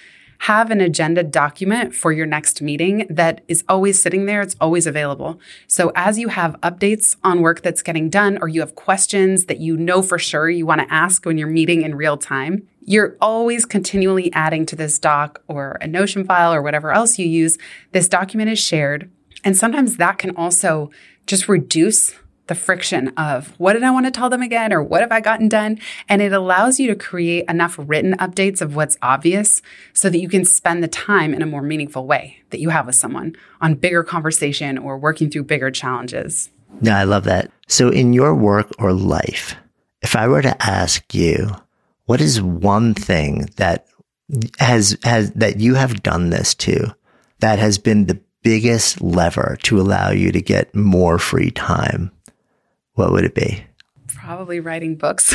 have 0.44 0.70
an 0.70 0.83
agenda 0.83 1.22
document 1.22 1.94
for 1.94 2.12
your 2.12 2.26
next 2.26 2.61
meeting 2.61 3.07
that 3.09 3.40
is 3.48 3.64
always 3.66 3.98
sitting 3.98 4.26
there. 4.26 4.42
It's 4.42 4.57
always 4.61 4.87
available. 4.87 5.40
So 5.66 5.90
as 5.96 6.18
you 6.18 6.28
have 6.28 6.61
updates 6.61 7.16
on 7.24 7.40
work 7.40 7.62
that's 7.62 7.80
getting 7.80 8.11
done, 8.11 8.37
or 8.42 8.48
you 8.48 8.61
have 8.61 8.74
questions 8.74 9.46
that 9.46 9.61
you 9.61 9.74
know 9.74 10.02
for 10.02 10.18
sure 10.18 10.50
you 10.50 10.66
want 10.66 10.83
to 10.83 10.92
ask 10.92 11.24
when 11.24 11.38
you're 11.38 11.48
meeting 11.48 11.80
in 11.80 11.94
real 11.94 12.18
time, 12.18 12.68
you're 12.83 13.16
always 13.22 13.64
continually 13.64 14.30
adding 14.35 14.66
to 14.66 14.76
this 14.76 14.98
doc 14.98 15.40
or 15.48 15.78
a 15.80 15.87
Notion 15.87 16.26
file 16.26 16.52
or 16.52 16.61
whatever 16.61 16.92
else 16.92 17.18
you 17.18 17.26
use. 17.26 17.57
This 17.92 18.07
document 18.07 18.50
is 18.50 18.59
shared. 18.59 19.11
And 19.44 19.57
sometimes 19.57 19.96
that 19.96 20.18
can 20.18 20.37
also 20.37 20.90
just 21.26 21.48
reduce 21.48 22.14
the 22.46 22.54
friction 22.54 23.09
of 23.16 23.48
what 23.59 23.72
did 23.72 23.83
I 23.83 23.90
want 23.90 24.07
to 24.07 24.11
tell 24.11 24.28
them 24.28 24.42
again 24.42 24.72
or 24.72 24.83
what 24.83 25.00
have 25.00 25.12
I 25.12 25.20
gotten 25.20 25.48
done? 25.48 25.78
And 26.09 26.20
it 26.20 26.33
allows 26.33 26.78
you 26.78 26.88
to 26.88 26.94
create 26.94 27.46
enough 27.48 27.76
written 27.78 28.14
updates 28.18 28.61
of 28.61 28.76
what's 28.76 28.98
obvious 29.00 29.62
so 29.92 30.11
that 30.11 30.18
you 30.18 30.28
can 30.28 30.44
spend 30.44 30.83
the 30.83 30.88
time 30.88 31.33
in 31.33 31.42
a 31.42 31.46
more 31.46 31.62
meaningful 31.62 32.07
way 32.07 32.38
that 32.50 32.61
you 32.61 32.70
have 32.70 32.87
with 32.87 32.94
someone 32.94 33.35
on 33.61 33.74
bigger 33.74 34.04
conversation 34.04 34.76
or 34.76 34.98
working 34.98 35.30
through 35.30 35.44
bigger 35.44 35.70
challenges. 35.70 36.50
Yeah, 36.83 36.98
I 36.98 37.04
love 37.04 37.24
that. 37.24 37.50
So 37.68 37.88
in 37.88 38.12
your 38.12 38.35
work 38.35 38.70
or 38.78 38.92
life, 38.92 39.57
if 40.02 40.16
I 40.16 40.28
were 40.28 40.42
to 40.42 40.62
ask 40.62 41.14
you, 41.14 41.50
what 42.07 42.20
is 42.20 42.42
one 42.42 42.92
thing 42.92 43.48
that 43.57 43.87
has 44.59 44.98
has 45.02 45.30
that 45.33 45.61
you 45.61 45.74
have 45.74 46.02
done 46.02 46.30
this 46.30 46.54
to 46.54 46.94
that 47.40 47.59
has 47.59 47.78
been 47.78 48.07
the 48.07 48.20
biggest 48.42 49.00
lever 49.00 49.57
to 49.62 49.80
allow 49.80 50.11
you 50.11 50.30
to 50.33 50.42
get 50.42 50.74
more 50.74 51.18
free 51.18 51.50
time 51.50 52.11
what 52.94 53.12
would 53.12 53.24
it 53.24 53.35
be? 53.35 53.64
Probably 54.09 54.61
writing 54.61 54.96
books. 54.96 55.35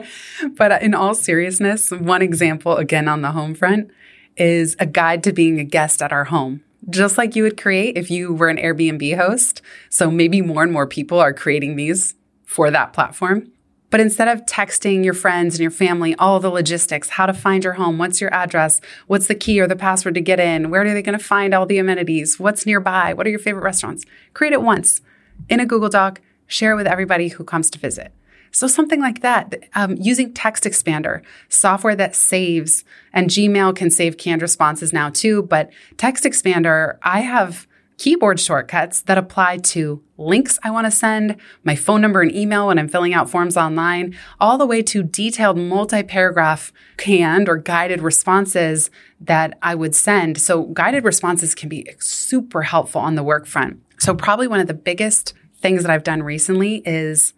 but 0.56 0.82
in 0.82 0.94
all 0.94 1.14
seriousness, 1.14 1.90
one 1.90 2.22
example, 2.22 2.76
again 2.76 3.08
on 3.08 3.22
the 3.22 3.32
home 3.32 3.54
front, 3.54 3.90
is 4.36 4.76
a 4.78 4.86
guide 4.86 5.22
to 5.24 5.32
being 5.32 5.60
a 5.60 5.64
guest 5.64 6.02
at 6.02 6.12
our 6.12 6.24
home. 6.24 6.62
Just 6.90 7.16
like 7.16 7.34
you 7.34 7.42
would 7.44 7.60
create 7.60 7.96
if 7.96 8.10
you 8.10 8.32
were 8.32 8.48
an 8.48 8.58
Airbnb 8.58 9.16
host. 9.16 9.62
So 9.88 10.10
maybe 10.10 10.42
more 10.42 10.62
and 10.62 10.72
more 10.72 10.86
people 10.86 11.18
are 11.18 11.32
creating 11.32 11.76
these 11.76 12.14
for 12.44 12.70
that 12.70 12.92
platform. 12.92 13.50
But 13.90 14.00
instead 14.00 14.26
of 14.26 14.44
texting 14.44 15.04
your 15.04 15.14
friends 15.14 15.54
and 15.54 15.62
your 15.62 15.70
family 15.70 16.16
all 16.16 16.40
the 16.40 16.50
logistics, 16.50 17.10
how 17.10 17.26
to 17.26 17.32
find 17.32 17.62
your 17.62 17.74
home, 17.74 17.96
what's 17.96 18.20
your 18.20 18.34
address, 18.34 18.80
what's 19.06 19.28
the 19.28 19.36
key 19.36 19.60
or 19.60 19.68
the 19.68 19.76
password 19.76 20.14
to 20.14 20.20
get 20.20 20.40
in, 20.40 20.68
where 20.68 20.82
are 20.82 20.92
they 20.92 21.00
going 21.00 21.16
to 21.16 21.24
find 21.24 21.54
all 21.54 21.64
the 21.64 21.78
amenities, 21.78 22.40
what's 22.40 22.66
nearby, 22.66 23.14
what 23.14 23.24
are 23.24 23.30
your 23.30 23.38
favorite 23.38 23.62
restaurants, 23.62 24.04
create 24.32 24.52
it 24.52 24.62
once 24.62 25.00
in 25.48 25.60
a 25.60 25.66
Google 25.66 25.88
Doc, 25.88 26.20
share 26.46 26.76
with 26.76 26.86
everybody 26.86 27.28
who 27.28 27.44
comes 27.44 27.70
to 27.70 27.78
visit. 27.78 28.12
So 28.50 28.68
something 28.68 29.00
like 29.00 29.20
that, 29.22 29.64
um, 29.74 29.96
using 29.98 30.32
Text 30.32 30.62
Expander, 30.62 31.22
software 31.48 31.96
that 31.96 32.14
saves, 32.14 32.84
and 33.12 33.28
Gmail 33.28 33.74
can 33.74 33.90
save 33.90 34.16
canned 34.16 34.42
responses 34.42 34.92
now 34.92 35.10
too. 35.10 35.42
But 35.42 35.70
Text 35.96 36.22
Expander, 36.22 36.96
I 37.02 37.20
have 37.20 37.66
keyboard 37.98 38.38
shortcuts 38.38 39.02
that 39.02 39.18
apply 39.18 39.56
to 39.58 40.02
links 40.18 40.58
I 40.62 40.70
want 40.70 40.86
to 40.86 40.90
send, 40.90 41.36
my 41.64 41.74
phone 41.74 42.00
number 42.00 42.22
and 42.22 42.34
email 42.34 42.68
when 42.68 42.78
I'm 42.78 42.88
filling 42.88 43.14
out 43.14 43.30
forms 43.30 43.56
online, 43.56 44.16
all 44.40 44.58
the 44.58 44.66
way 44.66 44.82
to 44.82 45.02
detailed 45.02 45.58
multi-paragraph 45.58 46.72
canned 46.96 47.48
or 47.48 47.56
guided 47.56 48.02
responses 48.02 48.90
that 49.20 49.58
I 49.62 49.74
would 49.74 49.94
send. 49.94 50.40
So 50.40 50.64
guided 50.64 51.04
responses 51.04 51.54
can 51.54 51.68
be 51.68 51.86
super 51.98 52.62
helpful 52.62 53.00
on 53.00 53.14
the 53.16 53.22
work 53.22 53.46
front. 53.46 53.80
So 53.98 54.14
probably 54.14 54.46
one 54.46 54.60
of 54.60 54.66
the 54.66 54.74
biggest 54.74 55.34
things 55.64 55.82
that 55.82 55.90
I've 55.90 56.04
done 56.04 56.22
recently 56.22 56.82
is 56.84 57.32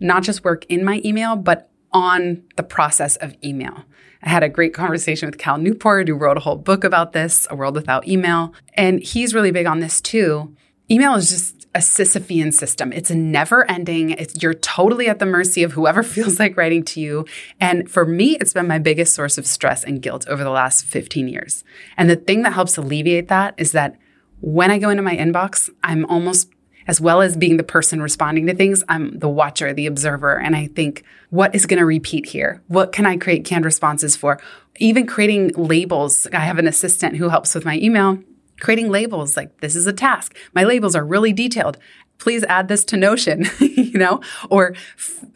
not 0.00 0.22
just 0.22 0.42
work 0.42 0.64
in 0.70 0.82
my 0.82 1.02
email, 1.04 1.36
but 1.36 1.70
on 1.92 2.42
the 2.56 2.62
process 2.62 3.16
of 3.16 3.36
email. 3.44 3.84
I 4.22 4.30
had 4.30 4.42
a 4.42 4.48
great 4.48 4.72
conversation 4.72 5.28
with 5.28 5.36
Cal 5.36 5.58
Newport, 5.58 6.08
who 6.08 6.14
wrote 6.14 6.38
a 6.38 6.40
whole 6.40 6.56
book 6.56 6.82
about 6.82 7.12
this, 7.12 7.46
A 7.50 7.54
World 7.54 7.74
Without 7.74 8.08
Email. 8.08 8.54
And 8.72 9.02
he's 9.02 9.34
really 9.34 9.50
big 9.50 9.66
on 9.66 9.80
this 9.80 10.00
too. 10.00 10.56
Email 10.90 11.14
is 11.16 11.28
just 11.28 11.66
a 11.74 11.80
Sisyphean 11.80 12.54
system. 12.54 12.90
It's 12.90 13.10
never 13.10 13.70
ending. 13.70 14.12
It's, 14.12 14.42
you're 14.42 14.54
totally 14.54 15.06
at 15.10 15.18
the 15.18 15.26
mercy 15.26 15.62
of 15.62 15.72
whoever 15.72 16.02
feels 16.14 16.38
like 16.40 16.56
writing 16.56 16.82
to 16.84 17.00
you. 17.02 17.26
And 17.60 17.90
for 17.90 18.06
me, 18.06 18.38
it's 18.40 18.54
been 18.54 18.66
my 18.66 18.78
biggest 18.78 19.12
source 19.12 19.36
of 19.36 19.46
stress 19.46 19.84
and 19.84 20.00
guilt 20.00 20.26
over 20.26 20.42
the 20.42 20.48
last 20.48 20.86
15 20.86 21.28
years. 21.28 21.64
And 21.98 22.08
the 22.08 22.16
thing 22.16 22.44
that 22.44 22.54
helps 22.54 22.78
alleviate 22.78 23.28
that 23.28 23.52
is 23.58 23.72
that 23.72 23.98
when 24.40 24.70
I 24.70 24.78
go 24.78 24.88
into 24.88 25.02
my 25.02 25.18
inbox, 25.18 25.68
I'm 25.82 26.06
almost 26.06 26.48
as 26.88 27.00
well 27.00 27.20
as 27.20 27.36
being 27.36 27.58
the 27.58 27.62
person 27.62 28.02
responding 28.02 28.46
to 28.46 28.54
things, 28.54 28.82
I'm 28.88 29.18
the 29.18 29.28
watcher, 29.28 29.72
the 29.74 29.86
observer. 29.86 30.40
And 30.40 30.56
I 30.56 30.66
think, 30.66 31.04
what 31.30 31.54
is 31.54 31.66
going 31.66 31.78
to 31.78 31.84
repeat 31.84 32.26
here? 32.26 32.62
What 32.66 32.92
can 32.92 33.04
I 33.04 33.18
create 33.18 33.44
canned 33.44 33.66
responses 33.66 34.16
for? 34.16 34.40
Even 34.78 35.06
creating 35.06 35.52
labels. 35.54 36.26
I 36.32 36.40
have 36.40 36.58
an 36.58 36.66
assistant 36.66 37.16
who 37.16 37.28
helps 37.28 37.54
with 37.54 37.66
my 37.66 37.76
email, 37.78 38.18
creating 38.58 38.90
labels 38.90 39.36
like 39.36 39.60
this 39.60 39.76
is 39.76 39.86
a 39.86 39.92
task. 39.92 40.34
My 40.54 40.64
labels 40.64 40.96
are 40.96 41.04
really 41.04 41.32
detailed. 41.32 41.76
Please 42.18 42.44
add 42.44 42.68
this 42.68 42.84
to 42.86 42.96
Notion, 42.96 43.46
you 43.60 43.98
know, 43.98 44.20
or 44.50 44.74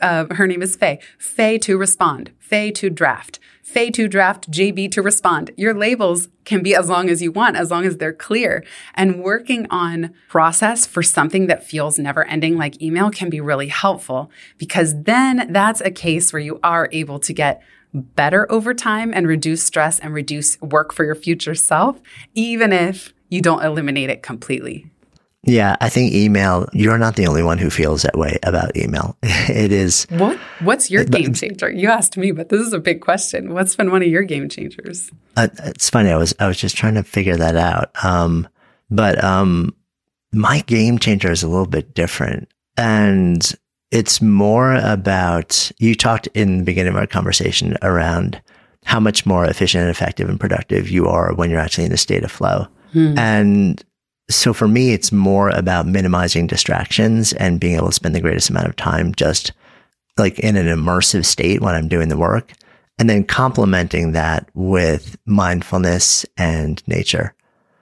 uh, 0.00 0.26
her 0.34 0.46
name 0.46 0.62
is 0.62 0.76
Faye. 0.76 0.98
Faye 1.18 1.58
to 1.58 1.78
respond, 1.78 2.30
Faye 2.38 2.70
to 2.72 2.90
draft. 2.90 3.38
Faye 3.62 3.90
to 3.92 4.06
draft, 4.06 4.50
JB 4.50 4.90
to 4.90 5.00
respond. 5.00 5.50
Your 5.56 5.72
labels 5.72 6.28
can 6.44 6.62
be 6.62 6.74
as 6.74 6.90
long 6.90 7.08
as 7.08 7.22
you 7.22 7.32
want, 7.32 7.56
as 7.56 7.70
long 7.70 7.86
as 7.86 7.96
they're 7.96 8.12
clear. 8.12 8.62
And 8.94 9.22
working 9.22 9.66
on 9.70 10.12
process 10.28 10.84
for 10.84 11.02
something 11.02 11.46
that 11.46 11.64
feels 11.64 11.98
never 11.98 12.26
ending 12.26 12.58
like 12.58 12.82
email 12.82 13.10
can 13.10 13.30
be 13.30 13.40
really 13.40 13.68
helpful 13.68 14.30
because 14.58 15.04
then 15.04 15.50
that's 15.50 15.80
a 15.80 15.90
case 15.90 16.32
where 16.34 16.40
you 16.40 16.60
are 16.62 16.90
able 16.92 17.18
to 17.20 17.32
get 17.32 17.62
better 17.94 18.50
over 18.50 18.74
time 18.74 19.12
and 19.14 19.26
reduce 19.26 19.62
stress 19.62 19.98
and 19.98 20.12
reduce 20.12 20.60
work 20.60 20.92
for 20.92 21.04
your 21.04 21.14
future 21.14 21.54
self, 21.54 22.00
even 22.34 22.72
if 22.72 23.14
you 23.28 23.40
don't 23.40 23.64
eliminate 23.64 24.10
it 24.10 24.22
completely. 24.22 24.90
Yeah, 25.44 25.76
I 25.80 25.88
think 25.88 26.14
email, 26.14 26.68
you're 26.72 26.98
not 26.98 27.16
the 27.16 27.26
only 27.26 27.42
one 27.42 27.58
who 27.58 27.68
feels 27.68 28.02
that 28.02 28.16
way 28.16 28.38
about 28.44 28.76
email. 28.76 29.16
it 29.22 29.72
is. 29.72 30.06
What 30.10 30.38
what's 30.60 30.90
your 30.90 31.04
game 31.04 31.34
changer? 31.34 31.70
You 31.70 31.88
asked 31.88 32.16
me, 32.16 32.30
but 32.30 32.48
this 32.48 32.60
is 32.60 32.72
a 32.72 32.78
big 32.78 33.00
question. 33.00 33.52
What's 33.52 33.74
been 33.74 33.90
one 33.90 34.02
of 34.02 34.08
your 34.08 34.22
game 34.22 34.48
changers? 34.48 35.10
Uh, 35.36 35.48
it's 35.64 35.90
funny. 35.90 36.10
I 36.10 36.16
was 36.16 36.32
I 36.38 36.46
was 36.46 36.58
just 36.58 36.76
trying 36.76 36.94
to 36.94 37.02
figure 37.02 37.36
that 37.36 37.56
out. 37.56 37.90
Um, 38.04 38.48
but 38.88 39.22
um, 39.24 39.74
my 40.32 40.60
game 40.60 40.98
changer 40.98 41.30
is 41.30 41.42
a 41.42 41.48
little 41.48 41.66
bit 41.66 41.94
different. 41.94 42.48
And 42.76 43.52
it's 43.90 44.22
more 44.22 44.74
about 44.74 45.70
you 45.78 45.94
talked 45.94 46.26
in 46.28 46.58
the 46.58 46.64
beginning 46.64 46.92
of 46.92 46.98
our 46.98 47.06
conversation 47.06 47.76
around 47.82 48.40
how 48.84 48.98
much 48.98 49.26
more 49.26 49.44
efficient 49.44 49.82
and 49.82 49.90
effective 49.90 50.28
and 50.28 50.40
productive 50.40 50.88
you 50.88 51.06
are 51.06 51.34
when 51.34 51.50
you're 51.50 51.60
actually 51.60 51.84
in 51.84 51.92
a 51.92 51.96
state 51.96 52.24
of 52.24 52.32
flow. 52.32 52.66
Hmm. 52.92 53.18
And 53.18 53.84
so 54.30 54.52
for 54.52 54.68
me, 54.68 54.92
it's 54.92 55.12
more 55.12 55.50
about 55.50 55.86
minimizing 55.86 56.46
distractions 56.46 57.32
and 57.34 57.60
being 57.60 57.76
able 57.76 57.88
to 57.88 57.92
spend 57.92 58.14
the 58.14 58.20
greatest 58.20 58.50
amount 58.50 58.68
of 58.68 58.76
time 58.76 59.14
just 59.14 59.52
like 60.18 60.38
in 60.38 60.56
an 60.56 60.66
immersive 60.66 61.24
state 61.24 61.60
when 61.60 61.74
I'm 61.74 61.88
doing 61.88 62.08
the 62.08 62.18
work. 62.18 62.52
And 62.98 63.08
then 63.08 63.24
complementing 63.24 64.12
that 64.12 64.48
with 64.54 65.16
mindfulness 65.26 66.26
and 66.36 66.82
nature. 66.86 67.34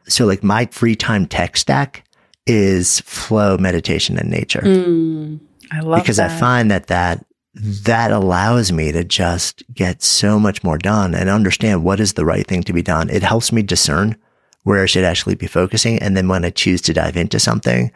So 0.07 0.25
like 0.25 0.43
my 0.43 0.67
free 0.67 0.97
time 0.97 1.27
tech 1.27 1.57
stack 1.57 2.05
is 2.47 3.01
flow, 3.01 3.59
meditation, 3.59 4.19
and 4.19 4.31
nature. 4.31 4.63
Mm, 4.63 5.41
I 5.73 5.81
love 5.81 6.01
because 6.01 6.17
that. 6.17 6.31
I 6.31 6.39
find 6.39 6.71
that 6.71 6.87
that 6.87 7.27
that 7.55 8.13
allows 8.13 8.71
me 8.71 8.93
to 8.93 9.05
just 9.05 9.63
get 9.75 10.03
so 10.03 10.39
much 10.39 10.63
more 10.63 10.79
done 10.79 11.15
and 11.15 11.29
understand 11.29 11.85
what 11.85 12.01
is 12.01 12.15
the 12.15 12.25
right 12.25 12.47
thing 12.47 12.63
to 12.63 12.73
be 12.73 12.83
done. 12.83 13.11
It 13.11 13.23
helps 13.23 13.53
me 13.53 13.63
discern 13.63 14.17
where 14.65 14.83
I 14.83 14.87
should 14.87 15.05
actually 15.05 15.35
be 15.35 15.47
focusing. 15.47 15.99
And 16.01 16.17
then 16.17 16.29
when 16.29 16.45
I 16.45 16.51
choose 16.51 16.81
to 16.83 16.93
dive 16.93 17.17
into 17.17 17.39
something, 17.39 17.91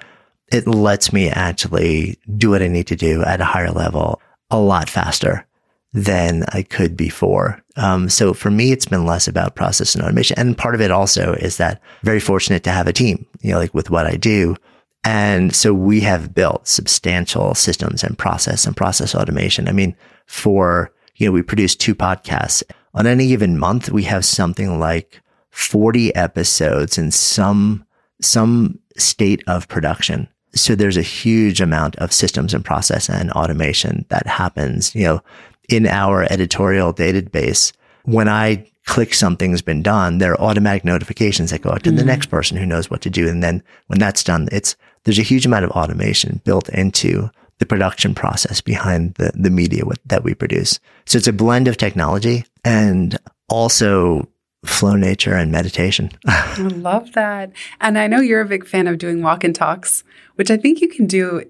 it 0.53 0.66
lets 0.66 1.12
me 1.12 1.29
actually 1.29 2.18
do 2.37 2.50
what 2.50 2.62
I 2.62 2.68
need 2.68 2.87
to 2.88 2.96
do 2.96 3.22
at 3.22 3.40
a 3.40 3.44
higher 3.44 3.70
level 3.70 4.20
a 4.50 4.59
lot 4.59 4.88
faster 4.88 5.46
than 5.92 6.44
I 6.48 6.62
could 6.62 6.96
before. 6.96 7.62
Um, 7.77 8.09
so 8.09 8.35
for 8.35 8.50
me, 8.50 8.72
it's 8.72 8.87
been 8.87 9.07
less 9.07 9.29
about 9.29 9.55
process 9.55 9.94
and 9.94 10.05
automation. 10.05 10.38
And 10.38 10.59
part 10.59 10.74
of 10.74 10.81
it 10.81 10.90
also 10.90 11.35
is 11.35 11.57
that 11.57 11.81
very 12.03 12.20
fortunate 12.20 12.64
to 12.64 12.70
have 12.70 12.88
a 12.88 12.92
team, 12.92 13.27
you 13.40 13.53
know, 13.53 13.59
like 13.59 13.72
with 13.74 13.90
what 13.90 14.07
I 14.07 14.16
do. 14.16 14.57
And 15.05 15.55
so 15.55 15.72
we 15.72 16.00
have 16.00 16.35
built 16.35 16.66
substantial 16.66 17.55
systems 17.55 18.03
and 18.03 18.18
process 18.18 18.66
and 18.66 18.77
process 18.77 19.14
automation. 19.14 19.68
I 19.68 19.72
mean, 19.72 19.94
for, 20.27 20.90
you 21.16 21.27
know, 21.27 21.33
we 21.33 21.42
produce 21.42 21.77
two 21.77 21.94
podcasts 21.94 22.62
on 22.94 23.07
any 23.07 23.29
given 23.29 23.59
month. 23.59 23.90
We 23.90 24.05
have 24.05 24.24
something 24.24 24.81
like 24.81 25.20
40 25.55 26.12
episodes 26.17 26.99
in 26.99 27.12
some, 27.12 27.87
some 28.21 28.77
state 28.97 29.40
of 29.47 29.69
production. 29.69 30.27
So 30.53 30.75
there's 30.75 30.97
a 30.97 31.03
huge 31.03 31.61
amount 31.61 31.95
of 31.97 32.12
systems 32.12 32.53
and 32.53 32.64
process 32.64 33.09
and 33.09 33.31
automation 33.33 34.05
that 34.09 34.27
happens, 34.27 34.93
you 34.97 35.05
know, 35.05 35.23
in 35.69 35.87
our 35.87 36.25
editorial 36.25 36.93
database. 36.93 37.73
When 38.03 38.29
I 38.29 38.69
click 38.87 39.14
something's 39.14 39.62
been 39.62 39.81
done, 39.81 40.19
there 40.19 40.33
are 40.33 40.40
automatic 40.40 40.85
notifications 40.85 41.51
that 41.51 41.62
go 41.62 41.71
out 41.71 41.85
to 41.85 41.90
mm. 41.90 41.99
the 41.99 42.05
next 42.05 42.27
person 42.27 42.57
who 42.57 42.67
knows 42.67 42.90
what 42.90 43.01
to 43.03 43.11
do. 43.11 43.29
And 43.29 43.40
then 43.40 43.62
when 43.87 44.01
that's 44.01 44.25
done, 44.25 44.49
it's, 44.51 44.75
there's 45.05 45.21
a 45.21 45.23
huge 45.23 45.47
amount 45.47 45.64
of 45.64 45.71
automation 45.71 46.40
built 46.45 46.69
into 46.71 47.31
the 47.59 47.67
production 47.67 48.12
process 48.12 48.61
behind 48.61 49.14
the, 49.14 49.31
the 49.37 49.51
media 49.51 49.85
that 50.07 50.25
we 50.25 50.35
produce. 50.35 50.81
So 51.07 51.17
it's 51.17 51.29
a 51.29 51.33
blend 51.33 51.69
of 51.69 51.77
technology 51.77 52.45
and 52.64 53.17
also 53.49 54.29
flow 54.64 54.96
nature 54.96 55.35
and 55.35 55.53
meditation. 55.53 56.11
I 56.27 56.57
love 56.59 57.12
that. 57.12 57.53
And 57.81 57.98
I 57.98 58.07
know 58.07 58.20
you're 58.20 58.40
a 58.40 58.46
big 58.46 58.66
fan 58.66 58.87
of 58.87 58.98
doing 58.98 59.22
walk 59.22 59.44
and 59.44 59.55
talks, 59.55 60.05
which 60.37 60.50
I 60.50 60.57
think 60.57 60.81
you 60.81 60.88
can 60.88 61.07
do 61.07 61.44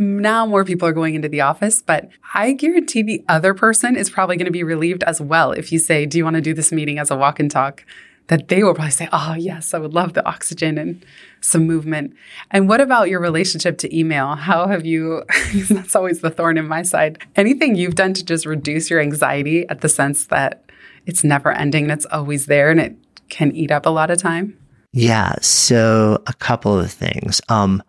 now 0.00 0.46
more 0.46 0.64
people 0.64 0.88
are 0.88 0.92
going 0.92 1.14
into 1.14 1.28
the 1.28 1.42
office, 1.42 1.82
but 1.82 2.08
I 2.34 2.52
guarantee 2.52 3.02
the 3.02 3.24
other 3.28 3.52
person 3.54 3.96
is 3.96 4.10
probably 4.10 4.36
going 4.36 4.46
to 4.46 4.50
be 4.50 4.62
relieved 4.62 5.04
as 5.04 5.20
well 5.20 5.52
if 5.52 5.70
you 5.70 5.78
say, 5.78 6.06
Do 6.06 6.18
you 6.18 6.24
want 6.24 6.36
to 6.36 6.40
do 6.40 6.54
this 6.54 6.72
meeting 6.72 6.98
as 6.98 7.10
a 7.10 7.16
walk 7.16 7.38
and 7.38 7.50
talk? 7.50 7.84
That 8.28 8.48
they 8.48 8.62
will 8.62 8.74
probably 8.74 8.92
say, 8.92 9.08
Oh, 9.12 9.34
yes, 9.38 9.74
I 9.74 9.78
would 9.78 9.92
love 9.92 10.14
the 10.14 10.26
oxygen 10.26 10.78
and 10.78 11.04
some 11.40 11.66
movement. 11.66 12.14
And 12.50 12.68
what 12.68 12.80
about 12.80 13.10
your 13.10 13.20
relationship 13.20 13.76
to 13.78 13.96
email? 13.96 14.36
How 14.36 14.68
have 14.68 14.86
you, 14.86 15.24
that's 15.68 15.94
always 15.94 16.20
the 16.20 16.30
thorn 16.30 16.56
in 16.56 16.66
my 16.66 16.82
side. 16.82 17.18
Anything 17.36 17.74
you've 17.74 17.94
done 17.94 18.14
to 18.14 18.24
just 18.24 18.46
reduce 18.46 18.88
your 18.88 19.00
anxiety 19.00 19.68
at 19.68 19.82
the 19.82 19.88
sense 19.88 20.26
that 20.26 20.69
it's 21.06 21.24
never 21.24 21.52
ending 21.52 21.84
and 21.84 21.92
it's 21.92 22.06
always 22.06 22.46
there 22.46 22.70
and 22.70 22.80
it 22.80 22.96
can 23.28 23.52
eat 23.52 23.70
up 23.70 23.86
a 23.86 23.90
lot 23.90 24.10
of 24.10 24.18
time? 24.18 24.56
Yeah. 24.92 25.34
So 25.40 26.22
a 26.26 26.34
couple 26.34 26.78
of 26.78 26.90
things. 26.90 27.40
Um, 27.48 27.82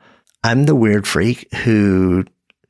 I'm 0.44 0.66
the 0.66 0.76
weird 0.76 1.08
freak 1.08 1.54
who 1.56 2.26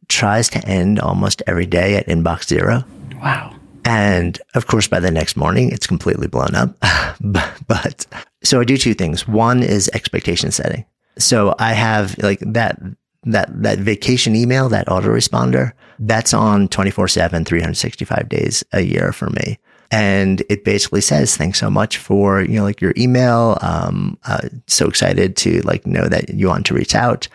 tries 0.08 0.50
to 0.50 0.66
end 0.68 1.00
almost 1.00 1.42
every 1.48 1.66
day 1.66 1.96
at 1.96 2.08
inbox 2.08 2.48
zero. 2.48 2.84
Wow. 3.22 3.56
And 3.86 4.40
of 4.54 4.68
course, 4.68 4.88
by 4.88 5.00
the 5.00 5.12
next 5.12 5.36
morning, 5.36 5.72
it's 5.72 5.88
completely 5.88 6.28
blown 6.28 6.54
up. 6.56 6.76
but 7.68 8.06
so 8.44 8.60
I 8.60 8.64
do 8.64 8.78
two 8.78 8.94
things. 8.94 9.28
One 9.28 9.64
is 9.64 9.90
expectation 9.94 10.52
setting. 10.52 10.86
So 11.18 11.56
I 11.60 11.74
have 11.74 12.18
like 12.20 12.40
that, 12.42 12.80
that, 13.24 13.64
that 13.64 13.80
vacation 13.80 14.36
email, 14.36 14.70
that 14.70 14.88
autoresponder, 14.88 15.72
that's 16.00 16.34
on 16.34 16.68
24 16.68 17.08
seven, 17.08 17.46
365 17.46 18.30
days 18.30 18.64
a 18.72 18.82
year 18.82 19.12
for 19.12 19.30
me. 19.30 19.60
And 19.92 20.42
it 20.50 20.64
basically 20.64 21.02
says, 21.02 21.36
thanks 21.36 21.60
so 21.60 21.70
much 21.70 21.98
for, 21.98 22.42
you 22.42 22.56
know, 22.56 22.64
like 22.64 22.80
your 22.80 22.94
email. 22.98 23.58
Um, 23.62 24.18
uh, 24.26 24.48
so 24.68 24.88
excited 24.88 25.36
to 25.38 25.62
like 25.62 25.86
know 25.86 26.08
that 26.08 26.30
you 26.30 26.48
want 26.48 26.66
to 26.68 26.74
reach 26.74 26.96
out 26.96 27.28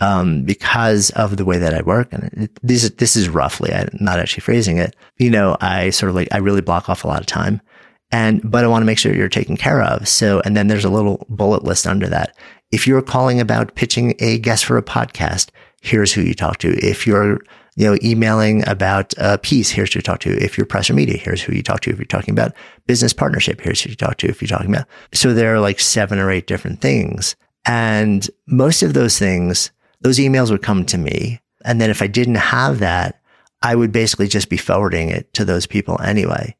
um, 0.00 0.42
because 0.44 1.08
of 1.10 1.38
the 1.38 1.44
way 1.46 1.56
that 1.56 1.72
I 1.72 1.80
work. 1.80 2.12
And 2.12 2.24
it, 2.34 2.58
this, 2.62 2.88
this 2.90 3.16
is 3.16 3.30
roughly, 3.30 3.72
I'm 3.72 3.88
not 3.98 4.18
actually 4.18 4.42
phrasing 4.42 4.76
it. 4.76 4.94
You 5.16 5.30
know, 5.30 5.56
I 5.62 5.88
sort 5.88 6.10
of 6.10 6.16
like, 6.16 6.28
I 6.32 6.38
really 6.38 6.60
block 6.60 6.90
off 6.90 7.04
a 7.04 7.08
lot 7.08 7.20
of 7.20 7.26
time 7.26 7.62
and, 8.10 8.42
but 8.44 8.62
I 8.62 8.68
want 8.68 8.82
to 8.82 8.86
make 8.86 8.98
sure 8.98 9.14
you're 9.14 9.30
taken 9.30 9.56
care 9.56 9.82
of. 9.82 10.06
So, 10.06 10.42
and 10.44 10.54
then 10.54 10.66
there's 10.66 10.84
a 10.84 10.90
little 10.90 11.24
bullet 11.30 11.64
list 11.64 11.86
under 11.86 12.08
that. 12.08 12.36
If 12.70 12.86
you're 12.86 13.00
calling 13.00 13.40
about 13.40 13.74
pitching 13.74 14.14
a 14.18 14.38
guest 14.38 14.66
for 14.66 14.76
a 14.76 14.82
podcast, 14.82 15.48
here's 15.82 16.12
who 16.12 16.22
you 16.22 16.32
talk 16.32 16.58
to. 16.58 16.68
If 16.78 17.06
you're, 17.06 17.40
you 17.76 17.90
know, 17.90 17.98
emailing 18.02 18.66
about 18.68 19.12
a 19.18 19.36
piece, 19.36 19.68
here's 19.68 19.92
who 19.92 19.98
you 19.98 20.02
talk 20.02 20.20
to. 20.20 20.30
If 20.42 20.56
you're 20.56 20.64
press 20.64 20.88
or 20.88 20.94
media, 20.94 21.18
here's 21.18 21.42
who 21.42 21.52
you 21.52 21.62
talk 21.62 21.80
to. 21.80 21.90
If 21.90 21.98
you're 21.98 22.06
talking 22.06 22.32
about 22.32 22.54
business 22.86 23.12
partnership, 23.12 23.60
here's 23.60 23.82
who 23.82 23.90
you 23.90 23.96
talk 23.96 24.16
to. 24.18 24.28
If 24.28 24.40
you're 24.40 24.48
talking 24.48 24.72
about, 24.72 24.86
so 25.12 25.34
there 25.34 25.54
are 25.54 25.60
like 25.60 25.80
seven 25.80 26.18
or 26.18 26.30
eight 26.30 26.46
different 26.46 26.80
things. 26.80 27.36
And 27.66 28.28
most 28.46 28.82
of 28.82 28.94
those 28.94 29.18
things, 29.18 29.72
those 30.00 30.18
emails 30.18 30.50
would 30.50 30.62
come 30.62 30.84
to 30.86 30.98
me. 30.98 31.40
And 31.64 31.80
then 31.80 31.90
if 31.90 32.00
I 32.00 32.06
didn't 32.06 32.36
have 32.36 32.78
that, 32.78 33.20
I 33.62 33.74
would 33.74 33.92
basically 33.92 34.28
just 34.28 34.48
be 34.48 34.56
forwarding 34.56 35.08
it 35.08 35.32
to 35.34 35.44
those 35.44 35.66
people 35.66 36.00
anyway. 36.00 36.56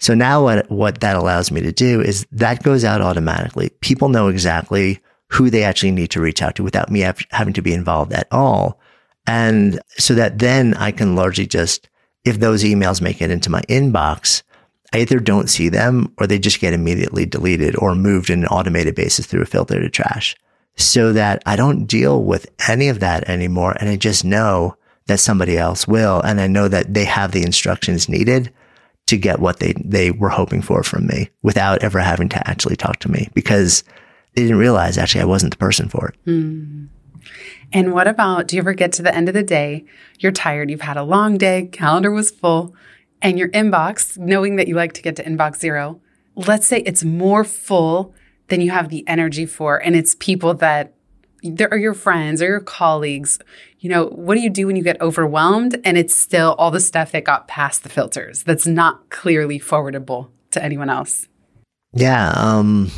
So 0.00 0.14
now 0.14 0.42
what, 0.42 0.70
what 0.70 1.00
that 1.00 1.16
allows 1.16 1.50
me 1.50 1.60
to 1.62 1.72
do 1.72 2.00
is 2.00 2.26
that 2.32 2.62
goes 2.62 2.84
out 2.84 3.00
automatically. 3.00 3.70
People 3.80 4.08
know 4.08 4.28
exactly 4.28 5.00
who 5.34 5.50
they 5.50 5.64
actually 5.64 5.90
need 5.90 6.10
to 6.10 6.20
reach 6.20 6.42
out 6.42 6.54
to 6.56 6.62
without 6.62 6.90
me 6.90 7.00
having 7.30 7.54
to 7.54 7.62
be 7.62 7.74
involved 7.74 8.12
at 8.12 8.28
all. 8.30 8.78
And 9.26 9.80
so 9.98 10.14
that 10.14 10.38
then 10.38 10.74
I 10.74 10.92
can 10.92 11.16
largely 11.16 11.46
just, 11.46 11.88
if 12.24 12.38
those 12.38 12.62
emails 12.62 13.00
make 13.00 13.20
it 13.20 13.30
into 13.30 13.50
my 13.50 13.62
inbox, 13.62 14.42
I 14.92 14.98
either 14.98 15.18
don't 15.18 15.50
see 15.50 15.68
them 15.68 16.12
or 16.18 16.26
they 16.26 16.38
just 16.38 16.60
get 16.60 16.72
immediately 16.72 17.26
deleted 17.26 17.74
or 17.76 17.96
moved 17.96 18.30
in 18.30 18.42
an 18.42 18.48
automated 18.48 18.94
basis 18.94 19.26
through 19.26 19.42
a 19.42 19.46
filter 19.46 19.80
to 19.80 19.90
trash 19.90 20.36
so 20.76 21.12
that 21.12 21.42
I 21.46 21.56
don't 21.56 21.86
deal 21.86 22.22
with 22.22 22.46
any 22.68 22.88
of 22.88 23.00
that 23.00 23.28
anymore. 23.28 23.74
And 23.80 23.88
I 23.88 23.96
just 23.96 24.24
know 24.24 24.76
that 25.06 25.20
somebody 25.20 25.58
else 25.58 25.88
will. 25.88 26.20
And 26.20 26.40
I 26.40 26.46
know 26.46 26.68
that 26.68 26.94
they 26.94 27.04
have 27.06 27.32
the 27.32 27.42
instructions 27.42 28.08
needed 28.08 28.52
to 29.06 29.16
get 29.16 29.40
what 29.40 29.58
they, 29.58 29.74
they 29.84 30.10
were 30.12 30.30
hoping 30.30 30.62
for 30.62 30.82
from 30.82 31.06
me 31.06 31.30
without 31.42 31.82
ever 31.82 31.98
having 31.98 32.28
to 32.30 32.48
actually 32.48 32.76
talk 32.76 33.00
to 33.00 33.10
me 33.10 33.28
because 33.34 33.82
they 34.34 34.42
didn't 34.42 34.58
realize 34.58 34.98
actually 34.98 35.22
I 35.22 35.26
wasn't 35.26 35.52
the 35.52 35.58
person 35.58 35.88
for 35.88 36.08
it. 36.08 36.16
Mm. 36.26 36.88
And 37.72 37.92
what 37.92 38.06
about, 38.06 38.48
do 38.48 38.56
you 38.56 38.62
ever 38.62 38.74
get 38.74 38.92
to 38.94 39.02
the 39.02 39.14
end 39.14 39.28
of 39.28 39.34
the 39.34 39.42
day? 39.42 39.84
You're 40.18 40.32
tired. 40.32 40.70
You've 40.70 40.82
had 40.82 40.96
a 40.96 41.02
long 41.02 41.38
day. 41.38 41.68
Calendar 41.72 42.10
was 42.10 42.30
full 42.30 42.74
and 43.22 43.38
your 43.38 43.48
inbox, 43.48 44.18
knowing 44.18 44.56
that 44.56 44.68
you 44.68 44.74
like 44.74 44.92
to 44.92 45.02
get 45.02 45.16
to 45.16 45.24
inbox 45.24 45.56
zero, 45.56 46.00
let's 46.36 46.66
say 46.66 46.80
it's 46.80 47.02
more 47.02 47.42
full 47.42 48.14
than 48.48 48.60
you 48.60 48.70
have 48.70 48.90
the 48.90 49.06
energy 49.08 49.46
for. 49.46 49.78
And 49.78 49.96
it's 49.96 50.14
people 50.16 50.52
that 50.54 50.92
there 51.42 51.72
are 51.72 51.78
your 51.78 51.94
friends 51.94 52.42
or 52.42 52.46
your 52.46 52.60
colleagues. 52.60 53.38
You 53.80 53.88
know, 53.90 54.06
what 54.06 54.34
do 54.34 54.40
you 54.40 54.50
do 54.50 54.66
when 54.66 54.76
you 54.76 54.82
get 54.82 55.00
overwhelmed 55.00 55.80
and 55.84 55.96
it's 55.96 56.14
still 56.14 56.54
all 56.58 56.70
the 56.70 56.80
stuff 56.80 57.12
that 57.12 57.24
got 57.24 57.48
past 57.48 57.82
the 57.82 57.88
filters 57.88 58.42
that's 58.42 58.66
not 58.66 59.08
clearly 59.10 59.58
forwardable 59.58 60.28
to 60.50 60.62
anyone 60.62 60.90
else? 60.90 61.28
Yeah. 61.94 62.30
Um, 62.36 62.90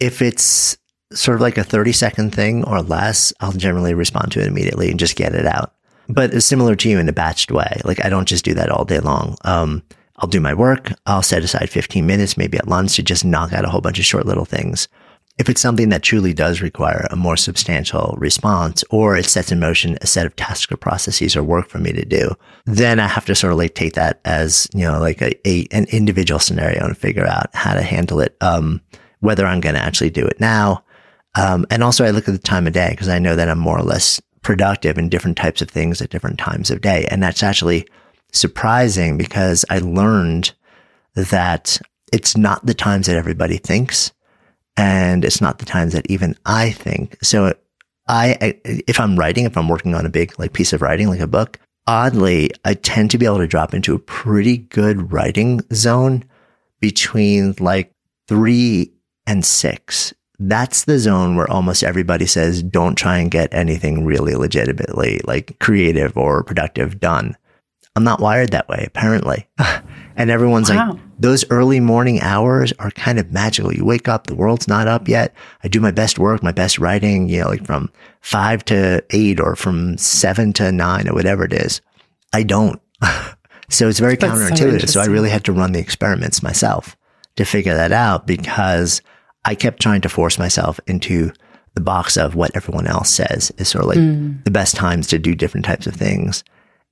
if 0.00 0.22
it's 0.22 0.76
sort 1.12 1.34
of 1.36 1.40
like 1.40 1.58
a 1.58 1.64
30 1.64 1.92
second 1.92 2.34
thing 2.34 2.64
or 2.64 2.82
less, 2.82 3.32
I'll 3.40 3.52
generally 3.52 3.94
respond 3.94 4.32
to 4.32 4.40
it 4.40 4.46
immediately 4.46 4.90
and 4.90 4.98
just 4.98 5.16
get 5.16 5.34
it 5.34 5.46
out. 5.46 5.74
But 6.08 6.34
it's 6.34 6.46
similar 6.46 6.74
to 6.76 6.88
you 6.88 6.98
in 6.98 7.08
a 7.08 7.12
batched 7.12 7.50
way. 7.50 7.80
Like 7.84 8.04
I 8.04 8.08
don't 8.08 8.28
just 8.28 8.44
do 8.44 8.54
that 8.54 8.70
all 8.70 8.84
day 8.84 9.00
long. 9.00 9.36
Um, 9.44 9.82
I'll 10.16 10.28
do 10.28 10.40
my 10.40 10.54
work. 10.54 10.92
I'll 11.06 11.22
set 11.22 11.42
aside 11.42 11.70
15 11.70 12.06
minutes, 12.06 12.36
maybe 12.36 12.58
at 12.58 12.68
lunch 12.68 12.96
to 12.96 13.02
just 13.02 13.24
knock 13.24 13.52
out 13.52 13.64
a 13.64 13.68
whole 13.68 13.80
bunch 13.80 13.98
of 13.98 14.04
short 14.04 14.26
little 14.26 14.44
things. 14.44 14.88
If 15.38 15.48
it's 15.48 15.62
something 15.62 15.88
that 15.88 16.02
truly 16.02 16.34
does 16.34 16.60
require 16.60 17.06
a 17.10 17.16
more 17.16 17.38
substantial 17.38 18.14
response 18.18 18.84
or 18.90 19.16
it 19.16 19.24
sets 19.24 19.50
in 19.50 19.58
motion 19.58 19.96
a 20.02 20.06
set 20.06 20.26
of 20.26 20.36
tasks 20.36 20.70
or 20.70 20.76
processes 20.76 21.34
or 21.34 21.42
work 21.42 21.68
for 21.68 21.78
me 21.78 21.92
to 21.92 22.04
do, 22.04 22.32
then 22.66 23.00
I 23.00 23.08
have 23.08 23.24
to 23.26 23.34
sort 23.34 23.52
of 23.52 23.58
like 23.58 23.74
take 23.74 23.94
that 23.94 24.20
as, 24.26 24.68
you 24.74 24.84
know, 24.84 25.00
like 25.00 25.22
a, 25.22 25.48
a 25.48 25.66
an 25.72 25.86
individual 25.90 26.38
scenario 26.38 26.84
and 26.84 26.96
figure 26.96 27.26
out 27.26 27.46
how 27.54 27.74
to 27.74 27.82
handle 27.82 28.20
it. 28.20 28.36
Um, 28.42 28.82
whether 29.22 29.46
I'm 29.46 29.60
going 29.60 29.76
to 29.76 29.80
actually 29.80 30.10
do 30.10 30.26
it 30.26 30.40
now. 30.40 30.84
Um, 31.34 31.64
and 31.70 31.82
also 31.82 32.04
I 32.04 32.10
look 32.10 32.28
at 32.28 32.32
the 32.32 32.38
time 32.38 32.66
of 32.66 32.72
day 32.72 32.90
because 32.90 33.08
I 33.08 33.18
know 33.18 33.36
that 33.36 33.48
I'm 33.48 33.58
more 33.58 33.78
or 33.78 33.84
less 33.84 34.20
productive 34.42 34.98
in 34.98 35.08
different 35.08 35.38
types 35.38 35.62
of 35.62 35.70
things 35.70 36.02
at 36.02 36.10
different 36.10 36.38
times 36.38 36.70
of 36.70 36.80
day. 36.80 37.06
And 37.08 37.22
that's 37.22 37.42
actually 37.42 37.86
surprising 38.32 39.16
because 39.16 39.64
I 39.70 39.78
learned 39.78 40.52
that 41.14 41.80
it's 42.12 42.36
not 42.36 42.66
the 42.66 42.74
times 42.74 43.06
that 43.06 43.16
everybody 43.16 43.56
thinks. 43.56 44.12
And 44.76 45.24
it's 45.24 45.40
not 45.40 45.58
the 45.58 45.66
times 45.66 45.92
that 45.92 46.10
even 46.10 46.34
I 46.44 46.70
think. 46.70 47.16
So 47.22 47.54
I, 48.08 48.58
if 48.64 48.98
I'm 48.98 49.16
writing, 49.16 49.44
if 49.44 49.56
I'm 49.56 49.68
working 49.68 49.94
on 49.94 50.04
a 50.04 50.10
big 50.10 50.36
like 50.38 50.52
piece 50.52 50.72
of 50.72 50.82
writing, 50.82 51.08
like 51.08 51.20
a 51.20 51.26
book, 51.26 51.60
oddly, 51.86 52.50
I 52.64 52.74
tend 52.74 53.12
to 53.12 53.18
be 53.18 53.26
able 53.26 53.38
to 53.38 53.46
drop 53.46 53.72
into 53.72 53.94
a 53.94 54.00
pretty 54.00 54.58
good 54.58 55.12
writing 55.12 55.60
zone 55.72 56.24
between 56.80 57.54
like 57.60 57.94
three 58.26 58.92
and 59.26 59.44
six. 59.44 60.12
That's 60.38 60.84
the 60.84 60.98
zone 60.98 61.36
where 61.36 61.50
almost 61.50 61.84
everybody 61.84 62.26
says, 62.26 62.62
don't 62.62 62.96
try 62.96 63.18
and 63.18 63.30
get 63.30 63.54
anything 63.54 64.04
really 64.04 64.34
legitimately 64.34 65.20
like 65.24 65.58
creative 65.60 66.16
or 66.16 66.42
productive 66.42 66.98
done. 66.98 67.36
I'm 67.94 68.04
not 68.04 68.20
wired 68.20 68.50
that 68.50 68.68
way, 68.68 68.84
apparently. 68.86 69.46
and 70.16 70.30
everyone's 70.30 70.70
wow. 70.70 70.92
like, 70.92 71.00
those 71.18 71.44
early 71.50 71.78
morning 71.78 72.20
hours 72.20 72.72
are 72.78 72.90
kind 72.90 73.18
of 73.18 73.32
magical. 73.32 73.72
You 73.72 73.84
wake 73.84 74.08
up, 74.08 74.26
the 74.26 74.34
world's 74.34 74.66
not 74.66 74.88
up 74.88 75.08
yet. 75.08 75.34
I 75.62 75.68
do 75.68 75.78
my 75.78 75.90
best 75.90 76.18
work, 76.18 76.42
my 76.42 76.52
best 76.52 76.78
writing, 76.78 77.28
you 77.28 77.40
know, 77.40 77.48
like 77.48 77.66
from 77.66 77.90
five 78.20 78.64
to 78.66 79.04
eight 79.10 79.40
or 79.40 79.56
from 79.56 79.98
seven 79.98 80.52
to 80.54 80.72
nine 80.72 81.06
or 81.06 81.14
whatever 81.14 81.44
it 81.44 81.52
is. 81.52 81.82
I 82.32 82.44
don't. 82.44 82.80
so 83.68 83.88
it's 83.88 83.98
very 83.98 84.16
That's 84.16 84.32
counterintuitive. 84.32 84.80
So, 84.82 84.86
so 84.86 85.00
I 85.02 85.06
really 85.06 85.30
had 85.30 85.44
to 85.44 85.52
run 85.52 85.72
the 85.72 85.80
experiments 85.80 86.42
myself 86.42 86.96
to 87.36 87.44
figure 87.44 87.74
that 87.74 87.92
out 87.92 88.26
because 88.26 89.02
I 89.44 89.54
kept 89.54 89.80
trying 89.80 90.00
to 90.02 90.08
force 90.08 90.38
myself 90.38 90.78
into 90.86 91.32
the 91.74 91.80
box 91.80 92.16
of 92.16 92.34
what 92.34 92.54
everyone 92.54 92.86
else 92.86 93.10
says 93.10 93.50
is 93.58 93.68
sort 93.68 93.84
of 93.84 93.88
like 93.88 93.98
mm. 93.98 94.42
the 94.44 94.50
best 94.50 94.76
times 94.76 95.06
to 95.08 95.18
do 95.18 95.34
different 95.34 95.64
types 95.64 95.86
of 95.86 95.94
things 95.94 96.44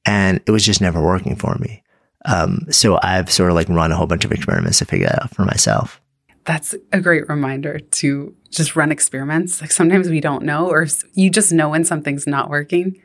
and 0.07 0.41
it 0.47 0.51
was 0.51 0.65
just 0.65 0.81
never 0.81 1.01
working 1.03 1.37
for 1.37 1.57
me. 1.57 1.83
Um, 2.27 2.67
so 2.71 2.99
I've 3.03 3.31
sort 3.31 3.51
of 3.51 3.55
like 3.55 3.69
run 3.69 3.93
a 3.93 3.97
whole 3.97 4.07
bunch 4.07 4.25
of 4.25 4.33
experiments 4.33 4.79
to 4.79 4.85
figure 4.85 5.07
that 5.07 5.23
out 5.23 5.35
for 5.35 5.45
myself. 5.45 6.01
That's 6.45 6.75
a 6.93 7.01
great 7.01 7.29
reminder 7.29 7.79
to 7.79 8.35
just 8.51 8.77
run 8.77 8.91
experiments. 8.91 9.61
Like 9.61 9.71
sometimes 9.71 10.09
we 10.09 10.21
don't 10.21 10.45
know, 10.45 10.69
or 10.69 10.87
you 11.15 11.31
just 11.31 11.53
know 11.53 11.69
when 11.69 11.85
something's 11.85 12.27
not 12.27 12.51
working. 12.51 13.01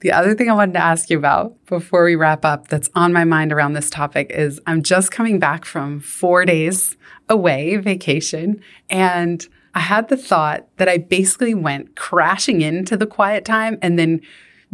The 0.00 0.12
other 0.12 0.34
thing 0.34 0.48
I 0.48 0.54
wanted 0.54 0.74
to 0.74 0.84
ask 0.84 1.10
you 1.10 1.18
about 1.18 1.56
before 1.66 2.04
we 2.04 2.14
wrap 2.14 2.44
up 2.44 2.68
that's 2.68 2.88
on 2.94 3.12
my 3.12 3.24
mind 3.24 3.52
around 3.52 3.72
this 3.72 3.90
topic 3.90 4.30
is 4.30 4.60
I'm 4.64 4.82
just 4.82 5.10
coming 5.10 5.40
back 5.40 5.64
from 5.64 5.98
four 5.98 6.44
days 6.44 6.96
away 7.28 7.76
vacation 7.76 8.62
and 8.88 9.46
I 9.74 9.80
had 9.80 10.08
the 10.08 10.16
thought 10.16 10.68
that 10.76 10.88
I 10.88 10.98
basically 10.98 11.54
went 11.54 11.96
crashing 11.96 12.60
into 12.60 12.96
the 12.96 13.06
quiet 13.06 13.44
time 13.44 13.76
and 13.82 13.98
then 13.98 14.20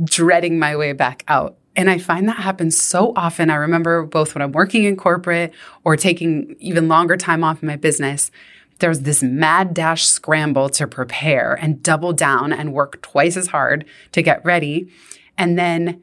dreading 0.02 0.58
my 0.58 0.76
way 0.76 0.92
back 0.92 1.24
out. 1.26 1.56
And 1.74 1.90
I 1.90 1.98
find 1.98 2.28
that 2.28 2.36
happens 2.36 2.80
so 2.80 3.12
often. 3.16 3.50
I 3.50 3.56
remember 3.56 4.04
both 4.04 4.34
when 4.34 4.42
I'm 4.42 4.52
working 4.52 4.84
in 4.84 4.96
corporate 4.96 5.52
or 5.84 5.96
taking 5.96 6.54
even 6.60 6.86
longer 6.86 7.16
time 7.16 7.42
off 7.42 7.62
in 7.62 7.66
my 7.66 7.76
business, 7.76 8.30
there's 8.78 9.00
this 9.00 9.22
mad 9.22 9.74
dash 9.74 10.04
scramble 10.04 10.68
to 10.70 10.86
prepare 10.86 11.54
and 11.54 11.82
double 11.82 12.12
down 12.12 12.52
and 12.52 12.72
work 12.72 13.00
twice 13.02 13.36
as 13.36 13.48
hard 13.48 13.84
to 14.12 14.22
get 14.22 14.44
ready. 14.44 14.90
And 15.36 15.58
then 15.58 16.02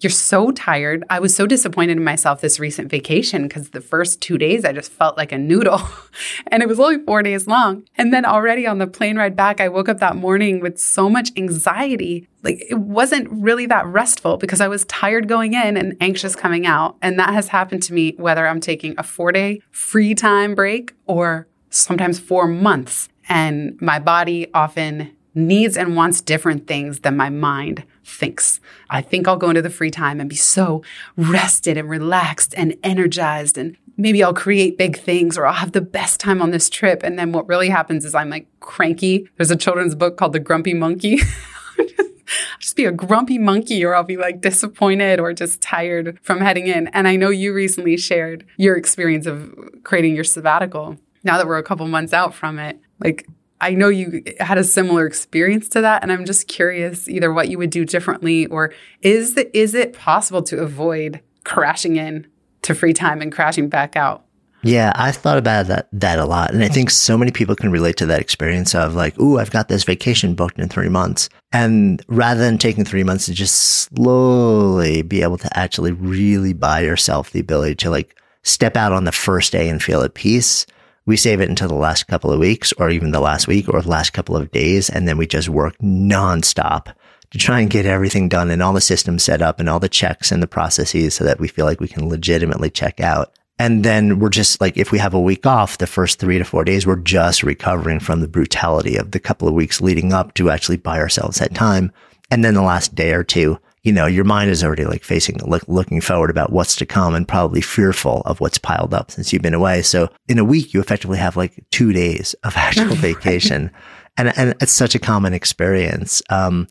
you're 0.00 0.10
so 0.10 0.50
tired. 0.50 1.04
I 1.08 1.20
was 1.20 1.34
so 1.34 1.46
disappointed 1.46 1.96
in 1.96 2.04
myself 2.04 2.40
this 2.40 2.60
recent 2.60 2.90
vacation 2.90 3.48
because 3.48 3.70
the 3.70 3.80
first 3.80 4.20
two 4.20 4.36
days 4.36 4.64
I 4.64 4.72
just 4.72 4.92
felt 4.92 5.16
like 5.16 5.32
a 5.32 5.38
noodle 5.38 5.80
and 6.48 6.62
it 6.62 6.68
was 6.68 6.78
only 6.78 6.98
four 7.04 7.22
days 7.22 7.46
long. 7.46 7.84
And 7.96 8.12
then 8.12 8.24
already 8.26 8.66
on 8.66 8.78
the 8.78 8.86
plane 8.86 9.16
ride 9.16 9.36
back, 9.36 9.60
I 9.60 9.68
woke 9.68 9.88
up 9.88 9.98
that 9.98 10.16
morning 10.16 10.60
with 10.60 10.78
so 10.78 11.08
much 11.08 11.30
anxiety. 11.36 12.28
Like 12.42 12.62
it 12.68 12.78
wasn't 12.78 13.28
really 13.30 13.66
that 13.66 13.86
restful 13.86 14.36
because 14.36 14.60
I 14.60 14.68
was 14.68 14.84
tired 14.84 15.28
going 15.28 15.54
in 15.54 15.76
and 15.76 15.96
anxious 16.00 16.36
coming 16.36 16.66
out. 16.66 16.96
And 17.00 17.18
that 17.18 17.32
has 17.32 17.48
happened 17.48 17.82
to 17.84 17.94
me 17.94 18.14
whether 18.18 18.46
I'm 18.46 18.60
taking 18.60 18.94
a 18.98 19.02
four 19.02 19.32
day 19.32 19.62
free 19.70 20.14
time 20.14 20.54
break 20.54 20.92
or 21.06 21.48
sometimes 21.70 22.20
four 22.20 22.46
months. 22.46 23.08
And 23.28 23.80
my 23.80 23.98
body 23.98 24.52
often 24.52 25.15
needs 25.36 25.76
and 25.76 25.94
wants 25.94 26.20
different 26.20 26.66
things 26.66 27.00
than 27.00 27.16
my 27.16 27.28
mind 27.28 27.84
thinks. 28.04 28.60
I 28.90 29.02
think 29.02 29.28
I'll 29.28 29.36
go 29.36 29.50
into 29.50 29.62
the 29.62 29.70
free 29.70 29.90
time 29.90 30.20
and 30.20 30.28
be 30.28 30.36
so 30.36 30.82
rested 31.16 31.76
and 31.76 31.88
relaxed 31.88 32.54
and 32.56 32.76
energized 32.82 33.58
and 33.58 33.76
maybe 33.96 34.22
I'll 34.22 34.34
create 34.34 34.78
big 34.78 34.98
things 34.98 35.38
or 35.38 35.46
I'll 35.46 35.54
have 35.54 35.72
the 35.72 35.80
best 35.80 36.20
time 36.20 36.42
on 36.42 36.50
this 36.50 36.68
trip. 36.68 37.02
And 37.02 37.18
then 37.18 37.32
what 37.32 37.48
really 37.48 37.68
happens 37.68 38.04
is 38.04 38.14
I'm 38.14 38.30
like 38.30 38.46
cranky. 38.60 39.28
There's 39.36 39.50
a 39.50 39.56
children's 39.56 39.94
book 39.94 40.16
called 40.16 40.32
The 40.32 40.40
Grumpy 40.40 40.74
Monkey. 40.74 41.20
I'll 41.78 42.60
just 42.60 42.76
be 42.76 42.84
a 42.84 42.92
grumpy 42.92 43.38
monkey 43.38 43.84
or 43.84 43.94
I'll 43.94 44.02
be 44.02 44.16
like 44.16 44.40
disappointed 44.40 45.20
or 45.20 45.32
just 45.32 45.60
tired 45.60 46.18
from 46.22 46.40
heading 46.40 46.66
in. 46.66 46.88
And 46.88 47.06
I 47.06 47.16
know 47.16 47.30
you 47.30 47.52
recently 47.52 47.96
shared 47.96 48.44
your 48.56 48.76
experience 48.76 49.26
of 49.26 49.54
creating 49.84 50.14
your 50.14 50.24
sabbatical. 50.24 50.96
Now 51.22 51.36
that 51.38 51.46
we're 51.46 51.58
a 51.58 51.62
couple 51.62 51.86
months 51.86 52.12
out 52.12 52.34
from 52.34 52.58
it, 52.58 52.80
like 52.98 53.26
I 53.60 53.70
know 53.70 53.88
you 53.88 54.22
had 54.38 54.58
a 54.58 54.64
similar 54.64 55.06
experience 55.06 55.68
to 55.70 55.80
that, 55.80 56.02
and 56.02 56.12
I'm 56.12 56.24
just 56.24 56.48
curious 56.48 57.08
either 57.08 57.32
what 57.32 57.48
you 57.48 57.58
would 57.58 57.70
do 57.70 57.84
differently, 57.84 58.46
or 58.46 58.72
is 59.02 59.34
the, 59.34 59.56
is 59.56 59.74
it 59.74 59.94
possible 59.94 60.42
to 60.42 60.58
avoid 60.58 61.20
crashing 61.44 61.96
in 61.96 62.26
to 62.62 62.74
free 62.74 62.92
time 62.92 63.22
and 63.22 63.32
crashing 63.32 63.68
back 63.68 63.96
out? 63.96 64.24
Yeah, 64.62 64.92
I've 64.96 65.16
thought 65.16 65.38
about 65.38 65.66
that 65.66 65.88
that 65.92 66.18
a 66.18 66.24
lot, 66.24 66.52
and 66.52 66.64
I 66.64 66.68
think 66.68 66.90
so 66.90 67.16
many 67.16 67.30
people 67.30 67.54
can 67.54 67.70
relate 67.70 67.96
to 67.98 68.06
that 68.06 68.20
experience 68.20 68.74
of 68.74 68.94
like, 68.94 69.18
"Ooh, 69.20 69.38
I've 69.38 69.50
got 69.50 69.68
this 69.68 69.84
vacation 69.84 70.34
booked 70.34 70.58
in 70.58 70.68
three 70.68 70.88
months," 70.88 71.28
and 71.52 72.02
rather 72.08 72.40
than 72.40 72.58
taking 72.58 72.84
three 72.84 73.04
months 73.04 73.26
to 73.26 73.32
just 73.32 73.54
slowly 73.54 75.02
be 75.02 75.22
able 75.22 75.38
to 75.38 75.58
actually 75.58 75.92
really 75.92 76.52
buy 76.52 76.80
yourself 76.80 77.30
the 77.30 77.40
ability 77.40 77.76
to 77.76 77.90
like 77.90 78.16
step 78.42 78.76
out 78.76 78.92
on 78.92 79.04
the 79.04 79.12
first 79.12 79.52
day 79.52 79.68
and 79.68 79.82
feel 79.82 80.02
at 80.02 80.14
peace 80.14 80.66
we 81.06 81.16
save 81.16 81.40
it 81.40 81.48
until 81.48 81.68
the 81.68 81.74
last 81.74 82.08
couple 82.08 82.32
of 82.32 82.40
weeks 82.40 82.72
or 82.74 82.90
even 82.90 83.12
the 83.12 83.20
last 83.20 83.46
week 83.46 83.68
or 83.68 83.80
the 83.80 83.88
last 83.88 84.12
couple 84.12 84.36
of 84.36 84.50
days. 84.50 84.90
And 84.90 85.08
then 85.08 85.16
we 85.16 85.26
just 85.26 85.48
work 85.48 85.78
nonstop 85.78 86.92
to 87.30 87.38
try 87.38 87.60
and 87.60 87.70
get 87.70 87.86
everything 87.86 88.28
done 88.28 88.50
and 88.50 88.62
all 88.62 88.72
the 88.72 88.80
systems 88.80 89.22
set 89.22 89.40
up 89.40 89.58
and 89.58 89.68
all 89.68 89.80
the 89.80 89.88
checks 89.88 90.30
and 90.30 90.42
the 90.42 90.46
processes 90.46 91.14
so 91.14 91.24
that 91.24 91.40
we 91.40 91.48
feel 91.48 91.64
like 91.64 91.80
we 91.80 91.88
can 91.88 92.08
legitimately 92.08 92.70
check 92.70 93.00
out. 93.00 93.32
And 93.58 93.84
then 93.84 94.18
we're 94.18 94.28
just 94.28 94.60
like, 94.60 94.76
if 94.76 94.92
we 94.92 94.98
have 94.98 95.14
a 95.14 95.20
week 95.20 95.46
off, 95.46 95.78
the 95.78 95.86
first 95.86 96.18
three 96.18 96.38
to 96.38 96.44
four 96.44 96.64
days, 96.64 96.86
we're 96.86 96.96
just 96.96 97.42
recovering 97.42 98.00
from 98.00 98.20
the 98.20 98.28
brutality 98.28 98.96
of 98.96 99.12
the 99.12 99.20
couple 99.20 99.48
of 99.48 99.54
weeks 99.54 99.80
leading 99.80 100.12
up 100.12 100.34
to 100.34 100.50
actually 100.50 100.76
buy 100.76 100.98
ourselves 100.98 101.38
that 101.38 101.54
time. 101.54 101.90
And 102.30 102.44
then 102.44 102.54
the 102.54 102.62
last 102.62 102.94
day 102.94 103.12
or 103.12 103.24
two, 103.24 103.58
you 103.86 103.92
know, 103.92 104.06
your 104.06 104.24
mind 104.24 104.50
is 104.50 104.64
already 104.64 104.84
like 104.84 105.04
facing, 105.04 105.36
look, 105.46 105.62
looking 105.68 106.00
forward 106.00 106.28
about 106.28 106.50
what's 106.50 106.74
to 106.74 106.84
come 106.84 107.14
and 107.14 107.26
probably 107.26 107.60
fearful 107.60 108.22
of 108.22 108.40
what's 108.40 108.58
piled 108.58 108.92
up 108.92 109.12
since 109.12 109.32
you've 109.32 109.42
been 109.42 109.54
away. 109.54 109.80
So 109.80 110.10
in 110.26 110.40
a 110.40 110.44
week, 110.44 110.74
you 110.74 110.80
effectively 110.80 111.18
have 111.18 111.36
like 111.36 111.64
two 111.70 111.92
days 111.92 112.34
of 112.42 112.56
actual 112.56 112.94
vacation. 112.96 113.70
And, 114.18 114.36
and 114.36 114.56
it's 114.60 114.72
such 114.72 114.96
a 114.96 114.98
common 114.98 115.34
experience. 115.34 116.20
Um, 116.30 116.66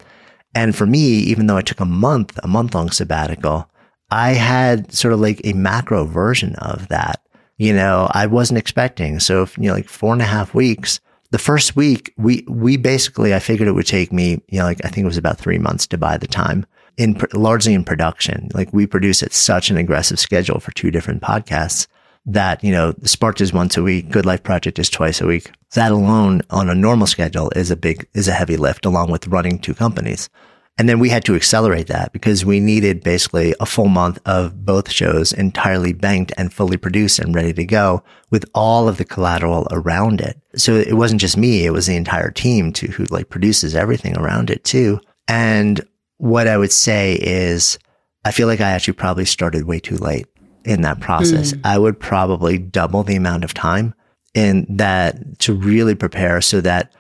and 0.54 0.76
for 0.76 0.86
me, 0.86 1.00
even 1.00 1.48
though 1.48 1.56
I 1.56 1.62
took 1.62 1.80
a 1.80 1.86
month, 1.86 2.38
a 2.44 2.50
month 2.50 2.76
long 2.76 2.92
sabbatical, 2.92 3.70
I 4.12 4.32
had 4.32 4.92
sort 4.92 5.14
of 5.14 5.22
like 5.22 5.40
a 5.46 5.54
macro 5.54 6.04
version 6.04 6.56
of 6.56 6.90
that. 6.90 7.22
You 7.58 7.74
know, 7.74 8.10
I 8.12 8.26
wasn't 8.26 8.60
expecting. 8.60 9.22
So, 9.22 9.44
if, 9.44 9.58
you 9.58 9.70
know, 9.70 9.74
like 9.74 9.88
four 9.88 10.12
and 10.12 10.22
a 10.22 10.26
half 10.26 10.54
weeks, 10.54 11.00
the 11.32 11.40
first 11.40 11.78
week, 11.78 12.14
we, 12.18 12.44
we 12.50 12.76
basically, 12.76 13.34
I 13.34 13.40
figured 13.40 13.70
it 13.70 13.74
would 13.74 13.88
take 13.88 14.12
me, 14.12 14.42
you 14.50 14.60
know, 14.60 14.66
like 14.66 14.84
I 14.84 14.90
think 14.90 15.06
it 15.06 15.08
was 15.08 15.18
about 15.18 15.38
three 15.38 15.60
months 15.60 15.88
to 15.88 15.98
buy 15.98 16.18
the 16.18 16.28
time 16.28 16.66
in 16.98 17.20
largely 17.34 17.74
in 17.74 17.84
production. 17.84 18.50
Like 18.54 18.72
we 18.74 18.88
produce 18.88 19.24
at 19.24 19.34
such 19.34 19.70
an 19.70 19.78
aggressive 19.78 20.20
schedule 20.20 20.60
for 20.60 20.72
two 20.72 20.92
different 20.92 21.22
podcasts 21.22 21.88
that, 22.26 22.64
you 22.64 22.72
know, 22.72 22.94
Sparked 23.04 23.42
is 23.42 23.54
once 23.54 23.78
a 23.78 23.84
week. 23.84 24.10
Good 24.10 24.26
Life 24.26 24.44
Project 24.44 24.80
is 24.80 24.90
twice 24.90 25.22
a 25.22 25.28
week. 25.28 25.52
That 25.74 25.92
alone 25.92 26.42
on 26.50 26.70
a 26.70 26.76
normal 26.76 27.08
schedule 27.08 27.52
is 27.56 27.70
a 27.70 27.76
big, 27.76 28.08
is 28.14 28.28
a 28.28 28.34
heavy 28.34 28.58
lift 28.58 28.86
along 28.86 29.12
with 29.12 29.28
running 29.28 29.60
two 29.60 29.74
companies. 29.74 30.30
And 30.78 30.90
then 30.90 31.00
we 31.00 31.08
had 31.08 31.24
to 31.26 31.36
accelerate 31.36 31.88
that 31.88 32.12
because 32.12 32.44
we 32.44 32.60
needed 32.60 33.02
basically 33.02 33.56
a 33.62 33.66
full 33.66 33.88
month 33.88 34.20
of 34.26 34.66
both 34.66 34.92
shows 34.92 35.32
entirely 35.32 35.94
banked 35.94 36.34
and 36.38 36.52
fully 36.52 36.76
produced 36.76 37.18
and 37.20 37.34
ready 37.34 37.54
to 37.54 37.64
go 37.64 38.04
with 38.30 38.44
all 38.54 38.90
of 38.90 38.98
the 38.98 39.06
collateral 39.06 39.68
around 39.72 40.20
it. 40.20 40.38
So 40.58 40.76
it 40.76 40.96
wasn't 40.96 41.22
just 41.22 41.38
me. 41.38 41.66
It 41.66 41.72
was 41.72 41.86
the 41.88 41.96
entire 41.96 42.30
team 42.30 42.74
to 42.74 42.88
who 42.88 43.06
like 43.06 43.30
produces 43.30 43.74
everything 43.74 44.18
around 44.18 44.50
it 44.50 44.66
too. 44.66 45.00
And 45.30 45.86
what 46.18 46.48
I 46.48 46.58
would 46.58 46.72
say 46.72 47.14
is 47.16 47.78
I 48.24 48.32
feel 48.32 48.48
like 48.48 48.62
I 48.62 48.72
actually 48.72 48.94
probably 48.94 49.26
started 49.26 49.66
way 49.66 49.80
too 49.80 49.98
late 49.98 50.28
in 50.64 50.82
that 50.82 51.00
process. 51.00 51.54
Mm. 51.54 51.62
I 51.64 51.78
would 51.78 52.00
probably 52.00 52.58
double 52.58 53.04
the 53.04 53.16
amount 53.16 53.44
of 53.44 53.54
time 53.54 53.94
in 54.34 54.66
that 54.70 55.40
to 55.40 55.54
really 55.54 55.96
prepare 55.96 56.42
so 56.42 56.60
that 56.62 56.92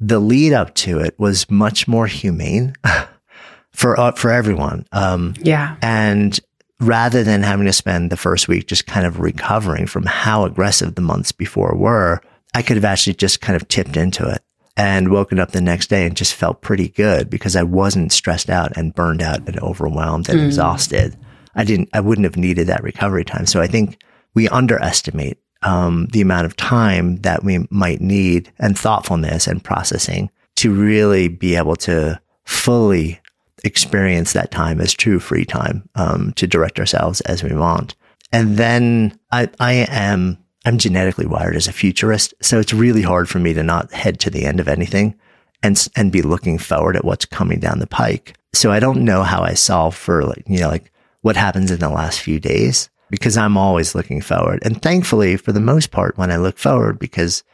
the 0.00 0.18
lead 0.18 0.52
up 0.52 0.74
to 0.74 0.98
it 0.98 1.14
was 1.18 1.48
much 1.50 1.86
more 1.86 2.06
humane 2.06 2.74
for 3.70 3.98
uh, 3.98 4.12
for 4.12 4.30
everyone. 4.30 4.86
Um, 4.92 5.34
yeah, 5.38 5.76
and 5.80 6.38
rather 6.80 7.22
than 7.22 7.42
having 7.42 7.66
to 7.66 7.72
spend 7.72 8.10
the 8.10 8.16
first 8.16 8.48
week 8.48 8.66
just 8.66 8.86
kind 8.86 9.06
of 9.06 9.20
recovering 9.20 9.86
from 9.86 10.04
how 10.04 10.44
aggressive 10.44 10.96
the 10.96 11.00
months 11.00 11.30
before 11.30 11.76
were, 11.76 12.20
I 12.54 12.62
could 12.62 12.76
have 12.76 12.84
actually 12.84 13.14
just 13.14 13.40
kind 13.40 13.54
of 13.54 13.68
tipped 13.68 13.96
into 13.96 14.28
it 14.28 14.42
and 14.76 15.10
woken 15.10 15.38
up 15.38 15.52
the 15.52 15.60
next 15.60 15.88
day 15.88 16.06
and 16.06 16.16
just 16.16 16.34
felt 16.34 16.62
pretty 16.62 16.88
good 16.88 17.28
because 17.28 17.56
I 17.56 17.62
wasn't 17.62 18.12
stressed 18.12 18.48
out 18.48 18.76
and 18.76 18.94
burned 18.94 19.22
out 19.22 19.46
and 19.46 19.58
overwhelmed 19.60 20.28
and 20.28 20.40
mm. 20.40 20.46
exhausted. 20.46 21.16
I 21.54 21.64
didn't, 21.64 21.90
I 21.92 22.00
wouldn't 22.00 22.24
have 22.24 22.36
needed 22.36 22.66
that 22.68 22.82
recovery 22.82 23.24
time. 23.24 23.46
So 23.46 23.60
I 23.60 23.66
think 23.66 24.02
we 24.34 24.48
underestimate 24.48 25.38
um, 25.62 26.06
the 26.12 26.22
amount 26.22 26.46
of 26.46 26.56
time 26.56 27.16
that 27.16 27.44
we 27.44 27.66
might 27.70 28.00
need 28.00 28.50
and 28.58 28.78
thoughtfulness 28.78 29.46
and 29.46 29.62
processing 29.62 30.30
to 30.56 30.72
really 30.72 31.28
be 31.28 31.54
able 31.54 31.76
to 31.76 32.20
fully 32.44 33.20
experience 33.64 34.32
that 34.32 34.50
time 34.50 34.80
as 34.80 34.92
true 34.92 35.20
free 35.20 35.44
time 35.44 35.88
um, 35.94 36.32
to 36.32 36.46
direct 36.46 36.80
ourselves 36.80 37.20
as 37.22 37.42
we 37.42 37.54
want. 37.54 37.94
And 38.32 38.56
then 38.56 39.18
I, 39.30 39.48
I 39.60 39.86
am 39.90 40.41
I'm 40.64 40.78
genetically 40.78 41.26
wired 41.26 41.56
as 41.56 41.66
a 41.66 41.72
futurist, 41.72 42.34
so 42.40 42.60
it's 42.60 42.72
really 42.72 43.02
hard 43.02 43.28
for 43.28 43.38
me 43.38 43.52
to 43.54 43.62
not 43.62 43.92
head 43.92 44.20
to 44.20 44.30
the 44.30 44.44
end 44.44 44.60
of 44.60 44.68
anything 44.68 45.14
and 45.62 45.88
and 45.96 46.12
be 46.12 46.22
looking 46.22 46.58
forward 46.58 46.96
at 46.96 47.04
what's 47.04 47.24
coming 47.24 47.60
down 47.60 47.78
the 47.78 47.86
pike. 47.86 48.36
So 48.52 48.70
I 48.70 48.80
don't 48.80 49.04
know 49.04 49.22
how 49.22 49.42
I 49.42 49.54
solve 49.54 49.94
for 49.94 50.24
like 50.24 50.44
you 50.46 50.60
know 50.60 50.68
like 50.68 50.92
what 51.22 51.36
happens 51.36 51.70
in 51.70 51.78
the 51.78 51.88
last 51.88 52.20
few 52.20 52.40
days 52.40 52.90
because 53.10 53.36
I'm 53.36 53.56
always 53.56 53.94
looking 53.94 54.20
forward. 54.20 54.60
And 54.64 54.80
thankfully, 54.80 55.36
for 55.36 55.52
the 55.52 55.60
most 55.60 55.90
part, 55.90 56.16
when 56.16 56.30
I 56.30 56.36
look 56.36 56.58
forward, 56.58 56.98
because 56.98 57.44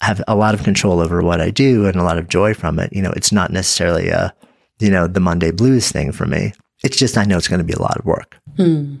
I 0.00 0.06
have 0.06 0.22
a 0.28 0.36
lot 0.36 0.54
of 0.54 0.62
control 0.62 1.00
over 1.00 1.22
what 1.22 1.40
I 1.40 1.50
do 1.50 1.86
and 1.86 1.96
a 1.96 2.02
lot 2.02 2.18
of 2.18 2.28
joy 2.28 2.52
from 2.52 2.78
it, 2.78 2.92
you 2.92 3.00
know, 3.00 3.12
it's 3.12 3.32
not 3.32 3.50
necessarily 3.50 4.08
a 4.08 4.34
you 4.78 4.90
know 4.90 5.06
the 5.06 5.20
Monday 5.20 5.50
blues 5.50 5.90
thing 5.90 6.12
for 6.12 6.26
me. 6.26 6.52
It's 6.84 6.96
just 6.96 7.16
I 7.16 7.24
know 7.24 7.36
it's 7.36 7.48
going 7.48 7.60
to 7.60 7.64
be 7.64 7.72
a 7.72 7.82
lot 7.82 7.96
of 7.98 8.04
work. 8.04 8.36
Hmm. 8.56 8.96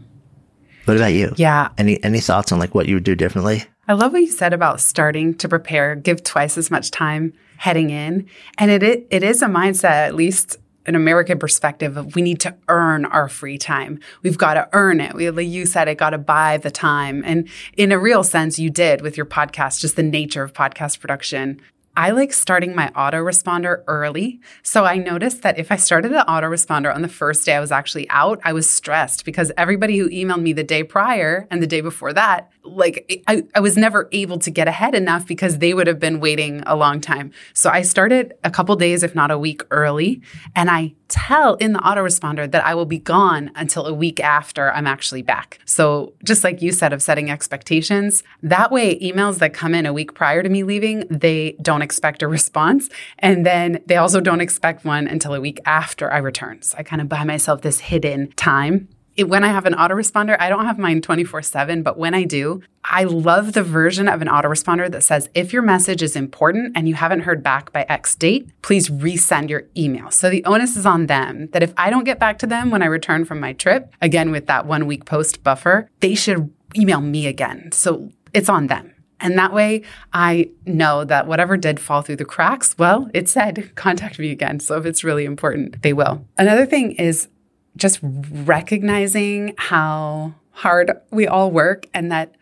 What 0.86 0.96
about 0.96 1.12
you? 1.12 1.34
Yeah. 1.36 1.68
Any 1.76 2.02
any 2.02 2.20
thoughts 2.20 2.52
on 2.52 2.58
like 2.58 2.74
what 2.74 2.86
you 2.86 2.94
would 2.94 3.04
do 3.04 3.14
differently? 3.14 3.64
I 3.88 3.92
love 3.92 4.12
what 4.12 4.22
you 4.22 4.30
said 4.30 4.52
about 4.52 4.80
starting 4.80 5.34
to 5.34 5.48
prepare, 5.48 5.94
give 5.94 6.24
twice 6.24 6.56
as 6.56 6.70
much 6.70 6.90
time 6.90 7.32
heading 7.58 7.90
in. 7.90 8.26
And 8.56 8.70
it 8.70 8.82
it, 8.82 9.06
it 9.10 9.22
is 9.22 9.42
a 9.42 9.46
mindset, 9.46 10.06
at 10.06 10.14
least 10.14 10.58
an 10.86 10.94
American 10.94 11.38
perspective 11.38 11.96
of 11.96 12.14
we 12.14 12.22
need 12.22 12.40
to 12.40 12.56
earn 12.68 13.04
our 13.06 13.28
free 13.28 13.58
time. 13.58 13.98
We've 14.22 14.38
got 14.38 14.54
to 14.54 14.68
earn 14.72 15.00
it. 15.00 15.14
We, 15.14 15.28
like 15.30 15.48
you 15.48 15.66
said, 15.66 15.88
it 15.88 15.98
got 15.98 16.10
to 16.10 16.18
buy 16.18 16.58
the 16.58 16.70
time. 16.70 17.24
And 17.26 17.48
in 17.76 17.90
a 17.90 17.98
real 17.98 18.22
sense, 18.22 18.58
you 18.58 18.70
did 18.70 19.00
with 19.00 19.16
your 19.16 19.26
podcast, 19.26 19.80
just 19.80 19.96
the 19.96 20.04
nature 20.04 20.44
of 20.44 20.52
podcast 20.52 21.00
production. 21.00 21.60
I 21.96 22.10
like 22.10 22.34
starting 22.34 22.74
my 22.74 22.90
autoresponder 22.90 23.82
early. 23.86 24.40
So 24.62 24.84
I 24.84 24.98
noticed 24.98 25.40
that 25.42 25.58
if 25.58 25.72
I 25.72 25.76
started 25.76 26.10
the 26.12 26.26
autoresponder 26.28 26.94
on 26.94 27.00
the 27.00 27.08
first 27.08 27.46
day 27.46 27.56
I 27.56 27.60
was 27.60 27.72
actually 27.72 28.08
out, 28.10 28.38
I 28.44 28.52
was 28.52 28.68
stressed 28.68 29.24
because 29.24 29.50
everybody 29.56 29.96
who 29.96 30.10
emailed 30.10 30.42
me 30.42 30.52
the 30.52 30.62
day 30.62 30.84
prior 30.84 31.48
and 31.50 31.62
the 31.62 31.66
day 31.66 31.80
before 31.80 32.12
that, 32.12 32.50
like 32.66 33.22
I, 33.26 33.44
I 33.54 33.60
was 33.60 33.76
never 33.76 34.08
able 34.12 34.38
to 34.38 34.50
get 34.50 34.68
ahead 34.68 34.94
enough 34.94 35.26
because 35.26 35.58
they 35.58 35.74
would 35.74 35.86
have 35.86 35.98
been 35.98 36.20
waiting 36.20 36.62
a 36.66 36.76
long 36.76 37.00
time. 37.00 37.32
So 37.52 37.70
I 37.70 37.82
started 37.82 38.34
a 38.44 38.50
couple 38.50 38.76
days, 38.76 39.02
if 39.02 39.14
not 39.14 39.30
a 39.30 39.38
week 39.38 39.62
early, 39.70 40.22
and 40.54 40.70
I 40.70 40.94
tell 41.08 41.54
in 41.54 41.72
the 41.72 41.78
autoresponder 41.80 42.50
that 42.50 42.64
I 42.66 42.74
will 42.74 42.86
be 42.86 42.98
gone 42.98 43.50
until 43.54 43.86
a 43.86 43.94
week 43.94 44.20
after 44.20 44.72
I'm 44.72 44.86
actually 44.86 45.22
back. 45.22 45.60
So 45.64 46.14
just 46.24 46.42
like 46.42 46.62
you 46.62 46.72
said 46.72 46.92
of 46.92 47.02
setting 47.02 47.30
expectations, 47.30 48.22
that 48.42 48.72
way 48.72 48.98
emails 48.98 49.38
that 49.38 49.52
come 49.54 49.74
in 49.74 49.86
a 49.86 49.92
week 49.92 50.14
prior 50.14 50.42
to 50.42 50.48
me 50.48 50.64
leaving, 50.64 51.04
they 51.08 51.56
don't 51.62 51.82
expect 51.82 52.22
a 52.22 52.28
response. 52.28 52.88
And 53.18 53.46
then 53.46 53.82
they 53.86 53.96
also 53.96 54.20
don't 54.20 54.40
expect 54.40 54.84
one 54.84 55.06
until 55.06 55.34
a 55.34 55.40
week 55.40 55.60
after 55.64 56.12
I 56.12 56.18
return. 56.18 56.62
So 56.62 56.76
I 56.78 56.82
kind 56.82 57.00
of 57.00 57.08
buy 57.08 57.24
myself 57.24 57.62
this 57.62 57.80
hidden 57.80 58.32
time 58.32 58.88
it, 59.16 59.28
when 59.28 59.44
I 59.44 59.48
have 59.48 59.66
an 59.66 59.74
autoresponder, 59.74 60.36
I 60.38 60.48
don't 60.48 60.66
have 60.66 60.78
mine 60.78 61.00
24 61.00 61.42
7, 61.42 61.82
but 61.82 61.98
when 61.98 62.14
I 62.14 62.24
do, 62.24 62.62
I 62.84 63.04
love 63.04 63.52
the 63.52 63.62
version 63.62 64.08
of 64.08 64.22
an 64.22 64.28
autoresponder 64.28 64.90
that 64.90 65.02
says, 65.02 65.28
if 65.34 65.52
your 65.52 65.62
message 65.62 66.02
is 66.02 66.16
important 66.16 66.76
and 66.76 66.88
you 66.88 66.94
haven't 66.94 67.20
heard 67.20 67.42
back 67.42 67.72
by 67.72 67.84
X 67.88 68.14
date, 68.14 68.48
please 68.62 68.88
resend 68.88 69.48
your 69.48 69.64
email. 69.76 70.10
So 70.10 70.30
the 70.30 70.44
onus 70.44 70.76
is 70.76 70.86
on 70.86 71.06
them 71.06 71.48
that 71.52 71.62
if 71.62 71.72
I 71.76 71.90
don't 71.90 72.04
get 72.04 72.18
back 72.18 72.38
to 72.40 72.46
them 72.46 72.70
when 72.70 72.82
I 72.82 72.86
return 72.86 73.24
from 73.24 73.40
my 73.40 73.52
trip, 73.52 73.92
again 74.00 74.30
with 74.30 74.46
that 74.46 74.66
one 74.66 74.86
week 74.86 75.04
post 75.04 75.42
buffer, 75.42 75.88
they 76.00 76.14
should 76.14 76.52
email 76.76 77.00
me 77.00 77.26
again. 77.26 77.72
So 77.72 78.10
it's 78.32 78.48
on 78.48 78.66
them. 78.66 78.92
And 79.18 79.38
that 79.38 79.52
way 79.52 79.82
I 80.12 80.50
know 80.66 81.04
that 81.04 81.26
whatever 81.26 81.56
did 81.56 81.80
fall 81.80 82.02
through 82.02 82.16
the 82.16 82.24
cracks, 82.24 82.76
well, 82.76 83.10
it 83.14 83.28
said 83.28 83.70
contact 83.74 84.18
me 84.18 84.30
again. 84.30 84.60
So 84.60 84.76
if 84.76 84.84
it's 84.84 85.04
really 85.04 85.24
important, 85.24 85.82
they 85.82 85.94
will. 85.94 86.26
Another 86.36 86.66
thing 86.66 86.92
is 86.92 87.28
just 87.76 88.00
recognizing 88.02 89.54
how 89.58 90.34
hard 90.50 90.92
we 91.10 91.26
all 91.26 91.50
work 91.50 91.86
and 91.92 92.10
that 92.10 92.34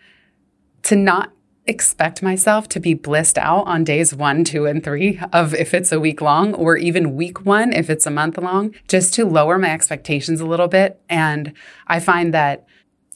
to 0.82 0.96
not 0.96 1.32
expect 1.66 2.22
myself 2.22 2.68
to 2.68 2.78
be 2.78 2.94
blissed 2.94 3.38
out 3.38 3.66
on 3.66 3.84
days 3.84 4.14
one, 4.14 4.44
two, 4.44 4.66
and 4.66 4.84
three 4.84 5.18
of 5.32 5.54
if 5.54 5.72
it's 5.72 5.92
a 5.92 6.00
week 6.00 6.20
long 6.20 6.54
or 6.54 6.76
even 6.76 7.16
week 7.16 7.44
one 7.44 7.72
if 7.72 7.88
it's 7.88 8.06
a 8.06 8.10
month 8.10 8.36
long, 8.36 8.74
just 8.86 9.14
to 9.14 9.24
lower 9.24 9.58
my 9.58 9.70
expectations 9.70 10.40
a 10.40 10.46
little 10.46 10.68
bit. 10.68 11.00
And 11.08 11.52
I 11.86 12.00
find 12.00 12.34
that 12.34 12.66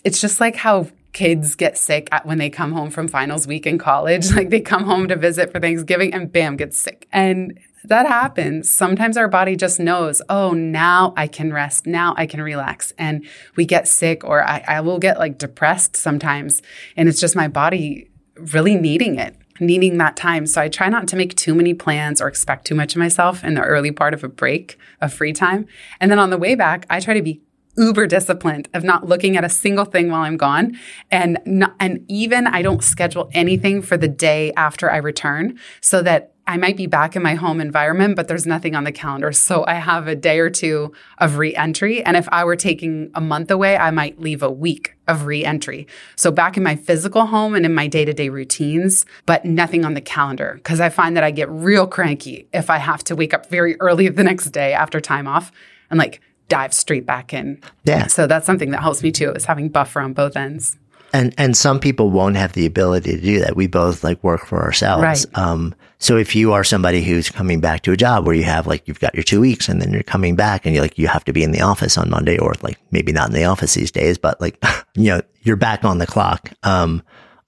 it's 0.02 0.20
just 0.20 0.40
like 0.40 0.56
how 0.56 0.88
kids 1.12 1.54
get 1.54 1.76
sick 1.76 2.08
when 2.24 2.38
they 2.38 2.50
come 2.50 2.72
home 2.72 2.90
from 2.90 3.08
finals 3.08 3.46
week 3.46 3.66
in 3.66 3.78
college. 3.78 4.28
Like 4.38 4.50
they 4.50 4.60
come 4.60 4.84
home 4.84 5.08
to 5.08 5.16
visit 5.16 5.50
for 5.50 5.58
Thanksgiving 5.58 6.14
and 6.14 6.30
bam, 6.30 6.56
gets 6.56 6.78
sick. 6.78 7.08
And 7.12 7.58
that 7.84 8.06
happens. 8.06 8.70
Sometimes 8.70 9.16
our 9.16 9.26
body 9.26 9.56
just 9.56 9.80
knows, 9.80 10.22
oh, 10.28 10.52
now 10.52 11.12
I 11.16 11.26
can 11.26 11.52
rest. 11.52 11.86
Now 11.86 12.14
I 12.16 12.26
can 12.26 12.40
relax. 12.40 12.92
And 12.98 13.26
we 13.56 13.64
get 13.64 13.88
sick 13.88 14.22
or 14.22 14.46
I, 14.46 14.62
I 14.68 14.80
will 14.80 14.98
get 14.98 15.18
like 15.18 15.38
depressed 15.38 15.96
sometimes. 15.96 16.62
And 16.96 17.08
it's 17.08 17.20
just 17.20 17.34
my 17.34 17.48
body 17.48 18.10
really 18.36 18.76
needing 18.76 19.18
it 19.18 19.34
needing 19.60 19.98
that 19.98 20.16
time. 20.16 20.46
So 20.46 20.60
I 20.60 20.68
try 20.68 20.88
not 20.88 21.08
to 21.08 21.16
make 21.16 21.34
too 21.34 21.54
many 21.54 21.74
plans 21.74 22.20
or 22.20 22.28
expect 22.28 22.66
too 22.66 22.74
much 22.74 22.94
of 22.94 22.98
myself 22.98 23.42
in 23.44 23.54
the 23.54 23.62
early 23.62 23.90
part 23.90 24.14
of 24.14 24.24
a 24.24 24.28
break 24.28 24.78
of 25.00 25.12
free 25.12 25.32
time. 25.32 25.66
And 26.00 26.10
then 26.10 26.18
on 26.18 26.30
the 26.30 26.38
way 26.38 26.54
back, 26.54 26.86
I 26.88 27.00
try 27.00 27.14
to 27.14 27.22
be 27.22 27.40
uber 27.78 28.06
disciplined 28.06 28.68
of 28.74 28.84
not 28.84 29.06
looking 29.06 29.36
at 29.36 29.44
a 29.44 29.48
single 29.48 29.84
thing 29.84 30.10
while 30.10 30.22
I'm 30.22 30.36
gone. 30.36 30.76
And 31.10 31.38
not, 31.46 31.74
and 31.80 32.04
even 32.08 32.46
I 32.46 32.62
don't 32.62 32.82
schedule 32.82 33.30
anything 33.32 33.80
for 33.82 33.96
the 33.96 34.08
day 34.08 34.52
after 34.56 34.90
I 34.90 34.98
return 34.98 35.58
so 35.80 36.02
that 36.02 36.34
I 36.48 36.56
might 36.56 36.78
be 36.78 36.86
back 36.86 37.14
in 37.14 37.22
my 37.22 37.34
home 37.34 37.60
environment, 37.60 38.16
but 38.16 38.26
there's 38.26 38.46
nothing 38.46 38.74
on 38.74 38.84
the 38.84 38.90
calendar. 38.90 39.32
So 39.32 39.66
I 39.66 39.74
have 39.74 40.08
a 40.08 40.16
day 40.16 40.38
or 40.38 40.48
two 40.48 40.94
of 41.18 41.36
re-entry. 41.36 42.02
And 42.02 42.16
if 42.16 42.26
I 42.32 42.42
were 42.44 42.56
taking 42.56 43.10
a 43.14 43.20
month 43.20 43.50
away, 43.50 43.76
I 43.76 43.90
might 43.90 44.18
leave 44.18 44.42
a 44.42 44.50
week 44.50 44.96
of 45.06 45.26
re-entry. 45.26 45.86
So 46.16 46.30
back 46.30 46.56
in 46.56 46.62
my 46.62 46.74
physical 46.74 47.26
home 47.26 47.54
and 47.54 47.66
in 47.66 47.74
my 47.74 47.86
day-to-day 47.86 48.30
routines, 48.30 49.04
but 49.26 49.44
nothing 49.44 49.84
on 49.84 49.92
the 49.92 50.00
calendar. 50.00 50.58
Cause 50.64 50.80
I 50.80 50.88
find 50.88 51.14
that 51.18 51.24
I 51.24 51.32
get 51.32 51.50
real 51.50 51.86
cranky 51.86 52.48
if 52.54 52.70
I 52.70 52.78
have 52.78 53.04
to 53.04 53.14
wake 53.14 53.34
up 53.34 53.50
very 53.50 53.78
early 53.78 54.08
the 54.08 54.24
next 54.24 54.46
day 54.46 54.72
after 54.72 55.02
time 55.02 55.28
off 55.28 55.52
and 55.90 55.98
like 55.98 56.22
dive 56.48 56.74
straight 56.74 57.06
back 57.06 57.32
in. 57.32 57.60
Yeah. 57.84 58.06
So 58.06 58.26
that's 58.26 58.46
something 58.46 58.70
that 58.70 58.82
helps 58.82 59.02
me 59.02 59.12
too, 59.12 59.30
is 59.32 59.44
having 59.44 59.68
buffer 59.68 60.00
on 60.00 60.12
both 60.12 60.36
ends. 60.36 60.76
And 61.12 61.34
and 61.38 61.56
some 61.56 61.80
people 61.80 62.10
won't 62.10 62.36
have 62.36 62.52
the 62.52 62.66
ability 62.66 63.12
to 63.12 63.20
do 63.20 63.40
that. 63.40 63.56
We 63.56 63.66
both 63.66 64.04
like 64.04 64.22
work 64.22 64.44
for 64.44 64.62
ourselves. 64.62 65.02
Right. 65.02 65.38
Um, 65.38 65.74
so 65.98 66.16
if 66.16 66.36
you 66.36 66.52
are 66.52 66.64
somebody 66.64 67.02
who's 67.02 67.30
coming 67.30 67.60
back 67.60 67.82
to 67.82 67.92
a 67.92 67.96
job 67.96 68.26
where 68.26 68.34
you 68.34 68.44
have 68.44 68.66
like 68.66 68.86
you've 68.86 69.00
got 69.00 69.14
your 69.14 69.22
two 69.22 69.40
weeks 69.40 69.68
and 69.68 69.80
then 69.80 69.92
you're 69.92 70.02
coming 70.02 70.36
back 70.36 70.66
and 70.66 70.74
you're 70.74 70.84
like 70.84 70.98
you 70.98 71.08
have 71.08 71.24
to 71.24 71.32
be 71.32 71.42
in 71.42 71.52
the 71.52 71.62
office 71.62 71.96
on 71.96 72.10
Monday 72.10 72.38
or 72.38 72.52
like 72.62 72.78
maybe 72.90 73.10
not 73.10 73.28
in 73.28 73.34
the 73.34 73.44
office 73.44 73.74
these 73.74 73.90
days, 73.90 74.18
but 74.18 74.38
like 74.40 74.62
you 74.94 75.04
know 75.04 75.22
you're 75.42 75.56
back 75.56 75.82
on 75.84 75.96
the 75.98 76.06
clock 76.06 76.52
um, 76.62 77.02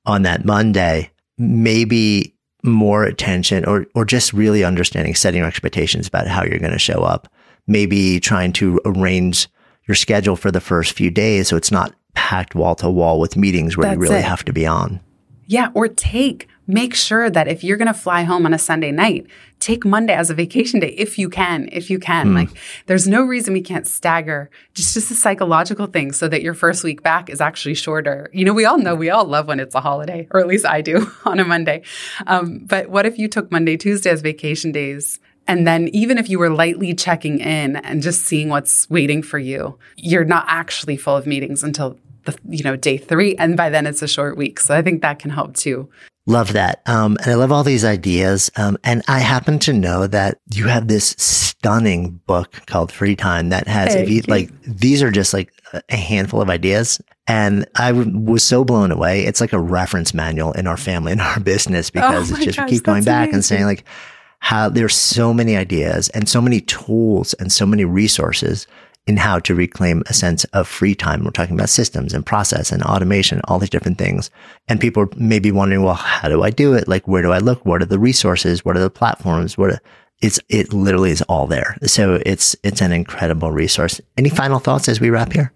on 0.07 0.23
that 0.23 0.45
Monday. 0.45 1.11
Maybe 1.37 2.35
more 2.63 3.05
attention 3.05 3.65
or 3.65 3.87
or 3.95 4.05
just 4.05 4.33
really 4.33 4.65
understanding 4.65 5.15
setting 5.15 5.39
your 5.39 5.49
expectations 5.49 6.09
about 6.09 6.27
how 6.27 6.45
you're 6.45 6.59
going 6.59 6.73
to 6.73 6.79
show 6.79 7.03
up. 7.03 7.29
Maybe 7.71 8.19
trying 8.19 8.53
to 8.55 8.81
arrange 8.85 9.49
your 9.87 9.95
schedule 9.95 10.35
for 10.35 10.51
the 10.51 10.61
first 10.61 10.93
few 10.93 11.11
days 11.11 11.49
so 11.49 11.57
it's 11.57 11.71
not 11.71 11.95
packed 12.15 12.55
wall 12.55 12.75
to 12.75 12.91
wall 12.91 13.21
with 13.21 13.37
meetings 13.37 13.77
where 13.77 13.87
That's 13.87 13.97
you 13.97 14.03
really 14.03 14.17
it. 14.17 14.25
have 14.25 14.45
to 14.47 14.53
be 14.53 14.67
on. 14.67 15.01
Yeah, 15.47 15.71
or 15.75 15.89
take, 15.89 16.49
make 16.69 16.95
sure 16.95 17.29
that 17.29 17.49
if 17.49 17.65
you're 17.65 17.77
going 17.77 17.89
to 17.89 17.95
fly 17.95 18.23
home 18.23 18.47
on 18.47 18.55
a 18.55 18.59
Sunday 18.59 18.93
night, 18.93 19.27
take 19.59 19.85
Monday 19.85 20.15
as 20.15 20.31
a 20.31 20.35
vacation 20.35 20.79
day 20.81 20.91
if 20.91 21.19
you 21.19 21.29
can, 21.29 21.69
if 21.73 21.91
you 21.91 21.99
can. 21.99 22.35
Like 22.35 22.51
there's 22.87 23.09
no 23.09 23.23
reason 23.23 23.53
we 23.53 23.61
can't 23.61 23.87
stagger. 23.87 24.49
Just 24.75 24.95
just 24.95 25.11
a 25.11 25.15
psychological 25.15 25.87
thing 25.87 26.13
so 26.13 26.29
that 26.29 26.43
your 26.43 26.55
first 26.55 26.85
week 26.85 27.03
back 27.03 27.29
is 27.29 27.41
actually 27.41 27.75
shorter. 27.75 28.31
You 28.33 28.45
know, 28.45 28.53
we 28.53 28.65
all 28.65 28.79
know 28.79 28.95
we 28.95 29.11
all 29.11 29.25
love 29.25 29.49
when 29.49 29.61
it's 29.61 29.75
a 29.75 29.81
holiday, 29.81 30.29
or 30.31 30.41
at 30.41 30.47
least 30.47 30.67
I 30.67 30.83
do 30.83 31.11
on 31.25 31.41
a 31.41 31.45
Monday. 31.45 31.83
Um, 32.27 32.61
but 32.61 32.89
what 32.89 33.07
if 33.07 33.19
you 33.19 33.29
took 33.29 33.51
Monday, 33.51 33.77
Tuesday 33.77 34.11
as 34.11 34.21
vacation 34.21 34.73
days? 34.73 35.19
And 35.51 35.67
then 35.67 35.89
even 35.89 36.17
if 36.17 36.29
you 36.29 36.39
were 36.39 36.49
lightly 36.49 36.95
checking 36.95 37.41
in 37.41 37.75
and 37.75 38.03
just 38.03 38.25
seeing 38.25 38.51
what's 38.51 38.89
waiting 38.89 39.21
for 39.21 39.37
you, 39.41 39.77
you're 39.97 40.25
not 40.25 40.45
actually 40.47 40.97
full 40.97 41.17
of 41.17 41.27
meetings 41.27 41.65
until 41.65 41.99
the 42.25 42.39
you 42.49 42.63
know 42.63 42.77
day 42.77 42.97
three, 42.97 43.35
and 43.35 43.57
by 43.57 43.69
then 43.69 43.85
it's 43.85 44.01
a 44.01 44.07
short 44.07 44.37
week. 44.37 44.61
So 44.61 44.77
I 44.77 44.83
think 44.83 45.03
that 45.03 45.19
can 45.19 45.33
help 45.33 45.57
too. 45.57 45.89
Love 46.27 46.53
that. 46.53 46.83
Um, 46.87 47.17
and 47.23 47.33
I 47.33 47.35
love 47.35 47.51
all 47.51 47.65
these 47.65 47.85
ideas. 47.85 48.49
Um, 48.57 48.79
and 48.85 49.03
I 49.09 49.19
happen 49.19 49.59
to 49.61 49.73
know 49.73 50.07
that 50.07 50.39
you 50.55 50.69
have 50.69 50.87
this 50.87 51.17
stunning 51.19 52.21
book 52.27 52.53
called 52.67 52.93
Free 52.93 53.17
Time 53.17 53.49
that 53.49 53.67
has, 53.67 53.97
if 53.97 54.09
you, 54.09 54.23
like, 54.29 54.53
these 54.63 55.03
are 55.03 55.11
just 55.11 55.35
like 55.35 55.53
a 55.89 55.97
handful 55.97 56.41
of 56.41 56.49
ideas. 56.49 57.01
And 57.27 57.67
I 57.75 57.91
w- 57.91 58.17
was 58.17 58.45
so 58.45 58.65
blown 58.65 58.93
away. 58.93 59.25
It's 59.25 59.41
like 59.41 59.53
a 59.53 59.59
reference 59.59 60.15
manual 60.15 60.53
in 60.53 60.69
our 60.69 60.77
family 60.77 61.11
in 61.11 61.21
our 61.21 61.41
business 61.55 61.91
because 61.91 62.31
Oh 62.31 62.35
it's 62.37 62.45
just, 62.45 62.59
gosh, 62.59 62.71
keep 62.71 62.83
going 62.85 63.03
back 63.03 63.33
and 63.33 63.45
saying 63.45 63.65
like, 63.65 63.85
how 64.41 64.69
there's 64.69 64.95
so 64.95 65.33
many 65.33 65.57
ideas 65.57 66.09
and 66.11 66.29
so 66.29 66.41
many 66.41 66.61
tools 66.63 67.35
and 67.35 67.53
so 67.53 67.65
many 67.65 67.85
resources 67.85 68.67
in 69.07 69.17
how 69.17 69.39
to 69.41 69.55
reclaim 69.55 70.03
a 70.07 70.15
sense 70.15 70.45
of 70.45 70.69
free 70.69 70.95
time. 70.95 71.25
We're 71.25 71.31
talking 71.31 71.57
about 71.57 71.69
systems 71.69 72.13
and 72.13 72.25
process 72.25 72.71
and 72.71 72.83
automation, 72.83 73.41
all 73.45 73.59
these 73.59 73.71
different 73.71 73.99
things. 73.99 74.31
And 74.69 74.81
people 74.81 75.09
may 75.17 75.39
be 75.39 75.53
wondering, 75.53 75.83
well, 75.83 75.95
how 75.95 76.29
do 76.29 76.43
I 76.43 76.51
do 76.51 76.75
it? 76.75 76.89
Like, 76.89 77.09
where 77.09 77.23
do 77.23 77.33
I 77.33 77.39
look? 77.39 77.65
What 77.65 77.83
are 77.83 77.87
the 77.87 77.99
resources? 77.99 78.65
What 78.65 78.77
are 78.77 78.81
the 78.81 78.91
platforms? 78.91 79.57
What 79.57 79.71
are, 79.71 79.81
it's, 80.21 80.39
it 80.49 80.73
literally 80.73 81.11
is 81.11 81.23
all 81.23 81.47
there. 81.47 81.77
So 81.85 82.21
it's, 82.27 82.55
it's 82.63 82.83
an 82.83 82.93
incredible 82.93 83.51
resource. 83.51 84.01
Any 84.17 84.29
final 84.29 84.59
thoughts 84.59 84.89
as 84.89 85.01
we 85.01 85.11
wrap 85.11 85.33
here? 85.33 85.53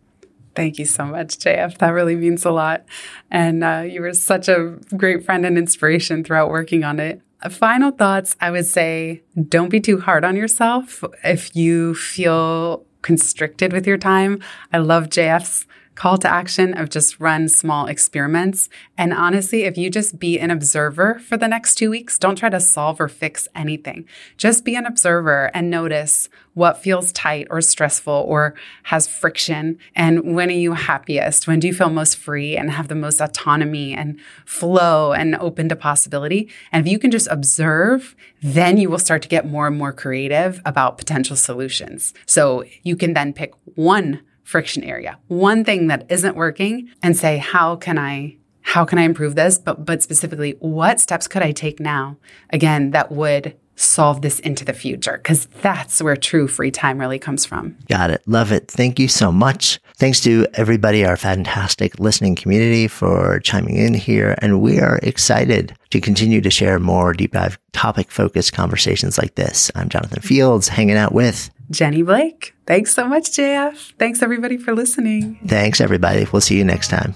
Thank 0.55 0.79
you 0.79 0.85
so 0.85 1.05
much, 1.05 1.39
JF. 1.39 1.79
That 1.79 1.91
really 1.91 2.17
means 2.17 2.45
a 2.45 2.51
lot. 2.51 2.85
And 3.31 3.65
uh, 3.65 3.85
you 3.87 4.01
were 4.01 4.13
such 4.15 4.49
a 4.49 4.79
great 4.97 5.25
friend 5.25 5.45
and 5.45 5.59
inspiration 5.59 6.25
throughout 6.25 6.49
working 6.49 6.85
on 6.85 7.01
it. 7.01 7.21
Final 7.51 7.91
thoughts 7.91 8.37
I 8.41 8.51
would 8.51 8.67
say 8.67 9.23
don't 9.49 9.69
be 9.69 9.81
too 9.81 10.01
hard 10.01 10.25
on 10.25 10.37
yourself 10.37 11.05
if 11.23 11.55
you 11.55 11.95
feel 11.95 12.85
constricted 13.03 13.73
with 13.73 13.87
your 13.87 13.99
time. 13.99 14.41
I 14.73 14.79
love 14.79 15.11
JF's 15.11 15.67
call 15.95 16.19
to 16.19 16.29
action 16.29 16.75
of 16.77 16.91
just 16.91 17.21
run 17.21 17.49
small 17.49 17.87
experiments. 17.87 18.69
And 18.99 19.13
honestly, 19.13 19.63
if 19.63 19.79
you 19.79 19.91
just 19.91 20.19
be 20.19 20.39
an 20.39 20.51
observer 20.51 21.21
for 21.21 21.37
the 21.37 21.49
next 21.49 21.77
two 21.77 21.91
weeks, 21.91 22.19
don't 22.19 22.37
try 22.37 22.49
to 22.49 22.61
solve 22.61 23.01
or 23.01 23.09
fix 23.09 23.47
anything. 23.55 24.07
Just 24.37 24.65
be 24.65 24.75
an 24.75 24.87
observer 24.87 25.51
and 25.55 25.71
notice 25.71 26.29
what 26.55 26.83
feels 26.83 27.13
tight 27.13 27.47
or 27.51 27.61
stressful 27.61 28.25
or 28.29 28.55
has 28.85 29.07
friction. 29.07 29.79
And 29.95 30.35
when 30.35 30.49
are 30.49 30.53
you 30.53 30.73
happiest? 30.73 31.47
When 31.47 31.61
do 31.61 31.67
you 31.67 31.75
feel 31.75 31.91
most 31.91 32.17
free 32.17 32.57
and 32.57 32.71
have 32.71 32.89
the 32.89 32.95
most 32.95 33.21
autonomy 33.21 33.93
and 33.93 34.19
flow 34.45 35.13
and 35.13 35.35
open 35.37 35.69
to 35.69 35.77
possibility? 35.77 36.49
And 36.73 36.87
if 36.87 36.91
you 36.91 36.99
can 36.99 37.11
just 37.11 37.29
observe, 37.31 38.15
then 38.43 38.77
you 38.77 38.89
will 38.89 38.99
start 38.99 39.23
to 39.23 39.29
get 39.29 39.47
more 39.47 39.67
and 39.67 39.77
more 39.77 39.93
creative 39.93 40.61
about 40.65 40.99
potential 40.99 41.37
solutions. 41.37 42.15
So 42.27 42.65
you 42.83 42.97
can 42.97 43.15
then 43.15 43.33
pick 43.33 43.53
one 43.75 44.21
friction 44.45 44.85
area, 44.85 45.19
one 45.27 45.65
thing 45.65 45.89
that 45.89 46.07
isn't 46.09 46.37
working 46.37 46.91
and 47.03 47.17
say, 47.17 47.39
how 47.39 47.77
can 47.77 47.99
I 47.99 48.37
how 48.67 48.85
can 48.85 48.99
I 48.99 49.03
improve 49.03 49.35
this? 49.35 49.59
But 49.59 49.85
but 49.85 50.03
specifically, 50.03 50.57
what 50.61 51.01
steps 51.01 51.29
could 51.29 51.43
I 51.43 51.53
take 51.53 51.81
now? 51.81 52.17
Again, 52.51 52.93
that 52.93 53.13
would 53.13 53.57
solve 53.77 54.23
this 54.23 54.39
into 54.41 54.65
the 54.65 54.73
future 54.73 55.17
because 55.19 55.47
that's 55.61 56.01
where 56.01 56.17
true 56.17 56.47
free 56.47 56.71
time 56.71 56.99
really 56.99 57.19
comes 57.19 57.45
from. 57.45 57.77
Got 57.89 58.11
it. 58.11 58.23
Love 58.27 58.53
it. 58.53 58.69
Thank 58.69 58.99
you 58.99 59.09
so 59.09 59.33
much. 59.33 59.81
Thanks 59.97 60.21
to 60.23 60.47
everybody, 60.55 61.05
our 61.05 61.17
fantastic 61.17 61.99
listening 61.99 62.37
community 62.37 62.89
for 62.89 63.41
chiming 63.41 63.77
in 63.77 63.95
here. 63.95 64.37
And 64.39 64.61
we 64.61 64.81
are 64.81 64.99
excited 65.03 65.77
to 65.91 66.01
continue 66.01 66.41
to 66.41 66.51
share 66.51 66.79
more 66.79 67.13
deep 67.13 67.33
dive 67.33 67.59
topic 67.73 68.11
focused 68.11 68.53
conversations 68.53 69.19
like 69.19 69.35
this. 69.35 69.71
I'm 69.75 69.89
Jonathan 69.89 70.23
Fields 70.23 70.69
hanging 70.69 70.97
out 70.97 71.13
with 71.13 71.51
Jenny 71.71 72.03
Blake. 72.03 72.55
Thanks 72.67 72.95
so 72.95 73.07
much, 73.07 73.31
JF. 73.31 73.95
Thanks 73.99 74.23
everybody 74.23 74.57
for 74.57 74.75
listening. 74.75 75.39
Thanks 75.47 75.81
everybody. 75.81 76.27
We'll 76.33 76.41
see 76.41 76.57
you 76.57 76.65
next 76.65 76.89
time. 76.89 77.15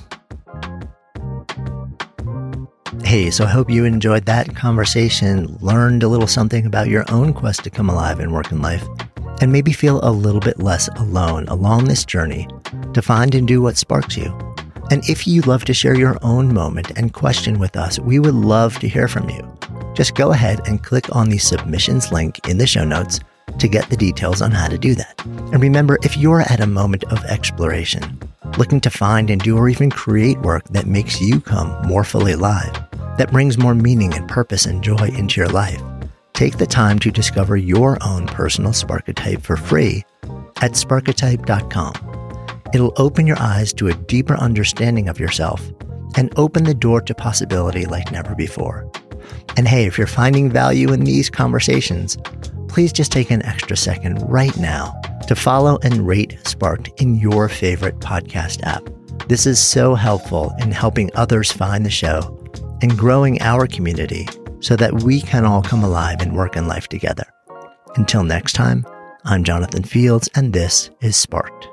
Hey, 3.05 3.31
so 3.31 3.45
I 3.45 3.49
hope 3.49 3.71
you 3.71 3.85
enjoyed 3.85 4.27
that 4.27 4.55
conversation, 4.55 5.57
learned 5.61 6.03
a 6.03 6.09
little 6.09 6.27
something 6.27 6.67
about 6.67 6.89
your 6.89 7.05
own 7.11 7.33
quest 7.33 7.65
to 7.65 7.71
come 7.71 7.89
alive 7.89 8.21
in 8.21 8.33
work 8.33 8.51
and 8.51 8.61
life, 8.61 8.87
and 9.41 9.51
maybe 9.51 9.73
feel 9.73 10.01
a 10.03 10.11
little 10.11 10.41
bit 10.41 10.59
less 10.59 10.89
alone 10.97 11.49
along 11.49 11.85
this 11.85 12.05
journey 12.05 12.47
to 12.93 13.01
find 13.01 13.35
and 13.35 13.49
do 13.49 13.63
what 13.63 13.79
sparks 13.79 14.17
you. 14.17 14.27
And 14.91 15.09
if 15.09 15.27
you 15.27 15.43
love 15.43 15.65
to 15.67 15.75
share 15.75 15.97
your 15.97 16.19
own 16.23 16.53
moment 16.53 16.93
and 16.97 17.13
question 17.13 17.59
with 17.59 17.77
us, 17.77 17.99
we 17.99 18.19
would 18.19 18.35
love 18.35 18.79
to 18.81 18.89
hear 18.89 19.09
from 19.09 19.31
you. 19.31 19.59
Just 19.95 20.15
go 20.15 20.33
ahead 20.33 20.61
and 20.67 20.83
click 20.83 21.15
on 21.15 21.31
the 21.31 21.39
submissions 21.39 22.13
link 22.13 22.47
in 22.49 22.59
the 22.59 22.67
show 22.67 22.85
notes 22.85 23.21
to 23.59 23.69
get 23.69 23.89
the 23.91 23.97
details 23.97 24.43
on 24.43 24.51
how 24.51 24.69
to 24.69 24.79
do 24.79 24.95
that. 24.95 25.23
And 25.25 25.61
remember, 25.63 25.99
if 26.03 26.17
you're 26.17 26.43
at 26.43 26.61
a 26.61 26.67
moment 26.67 27.05
of 27.05 27.25
exploration, 27.25 28.19
looking 28.57 28.81
to 28.83 28.91
find 28.91 29.31
and 29.31 29.41
do 29.41 29.57
or 29.57 29.69
even 29.69 29.91
create 29.91 30.39
work 30.41 30.65
that 30.69 30.87
makes 30.87 31.21
you 31.21 31.41
come 31.41 31.87
more 31.87 32.05
fully 32.05 32.33
alive, 32.33 32.73
that 33.19 33.33
brings 33.33 33.59
more 33.59 33.75
meaning 33.75 34.15
and 34.15 34.29
purpose 34.29 34.67
and 34.67 34.83
joy 34.83 35.09
into 35.17 35.41
your 35.41 35.51
life, 35.51 35.83
take 36.33 36.59
the 36.59 36.67
time 36.67 36.99
to 37.01 37.11
discover 37.11 37.57
your 37.57 37.99
own 38.03 38.27
personal 38.27 38.73
Sparketype 38.73 39.43
for 39.43 39.57
free 39.57 40.05
at 40.63 40.73
sparketype.com. 40.73 41.95
It'll 42.75 42.93
open 42.97 43.27
your 43.27 43.41
eyes 43.41 43.73
to 43.75 43.89
a 43.89 43.95
deeper 43.95 44.37
understanding 44.37 45.09
of 45.09 45.19
yourself 45.19 45.69
and 46.17 46.33
open 46.37 46.65
the 46.65 46.75
door 46.75 47.01
to 47.03 47.15
possibility 47.15 47.87
like 47.87 48.13
never 48.13 48.35
before. 48.35 48.91
And 49.57 49.67
hey, 49.67 49.87
if 49.87 49.99
you're 49.99 50.07
finding 50.07 50.51
value 50.51 50.93
in 50.93 51.05
these 51.05 51.31
conversations, 51.31 52.17
please 52.69 52.93
just 52.93 53.13
take 53.13 53.31
an 53.31 53.45
extra 53.45 53.77
second 53.77 54.19
right 54.29 54.57
now 54.57 54.95
to 55.27 55.35
follow 55.35 55.79
and 55.83 56.07
rate 56.07 56.39
Sparked 56.45 56.91
in 57.01 57.17
your 57.17 57.49
favorite 57.49 57.99
podcast 57.99 58.63
app. 58.63 58.89
This 59.29 59.47
is 59.47 59.59
so 59.59 59.95
helpful 59.95 60.55
in 60.61 60.71
helping 60.71 61.11
others 61.15 61.53
find 61.53 61.85
the 61.85 61.91
show 61.91 62.35
and 62.81 62.97
growing 62.97 63.41
our 63.43 63.67
community 63.67 64.27
so 64.61 64.77
that 64.77 65.03
we 65.03 65.21
can 65.21 65.45
all 65.45 65.63
come 65.63 65.85
alive 65.85 66.21
and 66.21 66.35
work 66.35 66.57
in 66.57 66.67
life 66.67 66.89
together. 66.89 67.27
Until 67.97 68.23
next 68.23 68.55
time, 68.55 68.87
I'm 69.25 69.45
Jonathan 69.45 69.83
Fields, 69.83 70.29
and 70.35 70.53
this 70.53 70.91
is 71.01 71.17
Sparked. 71.17 71.69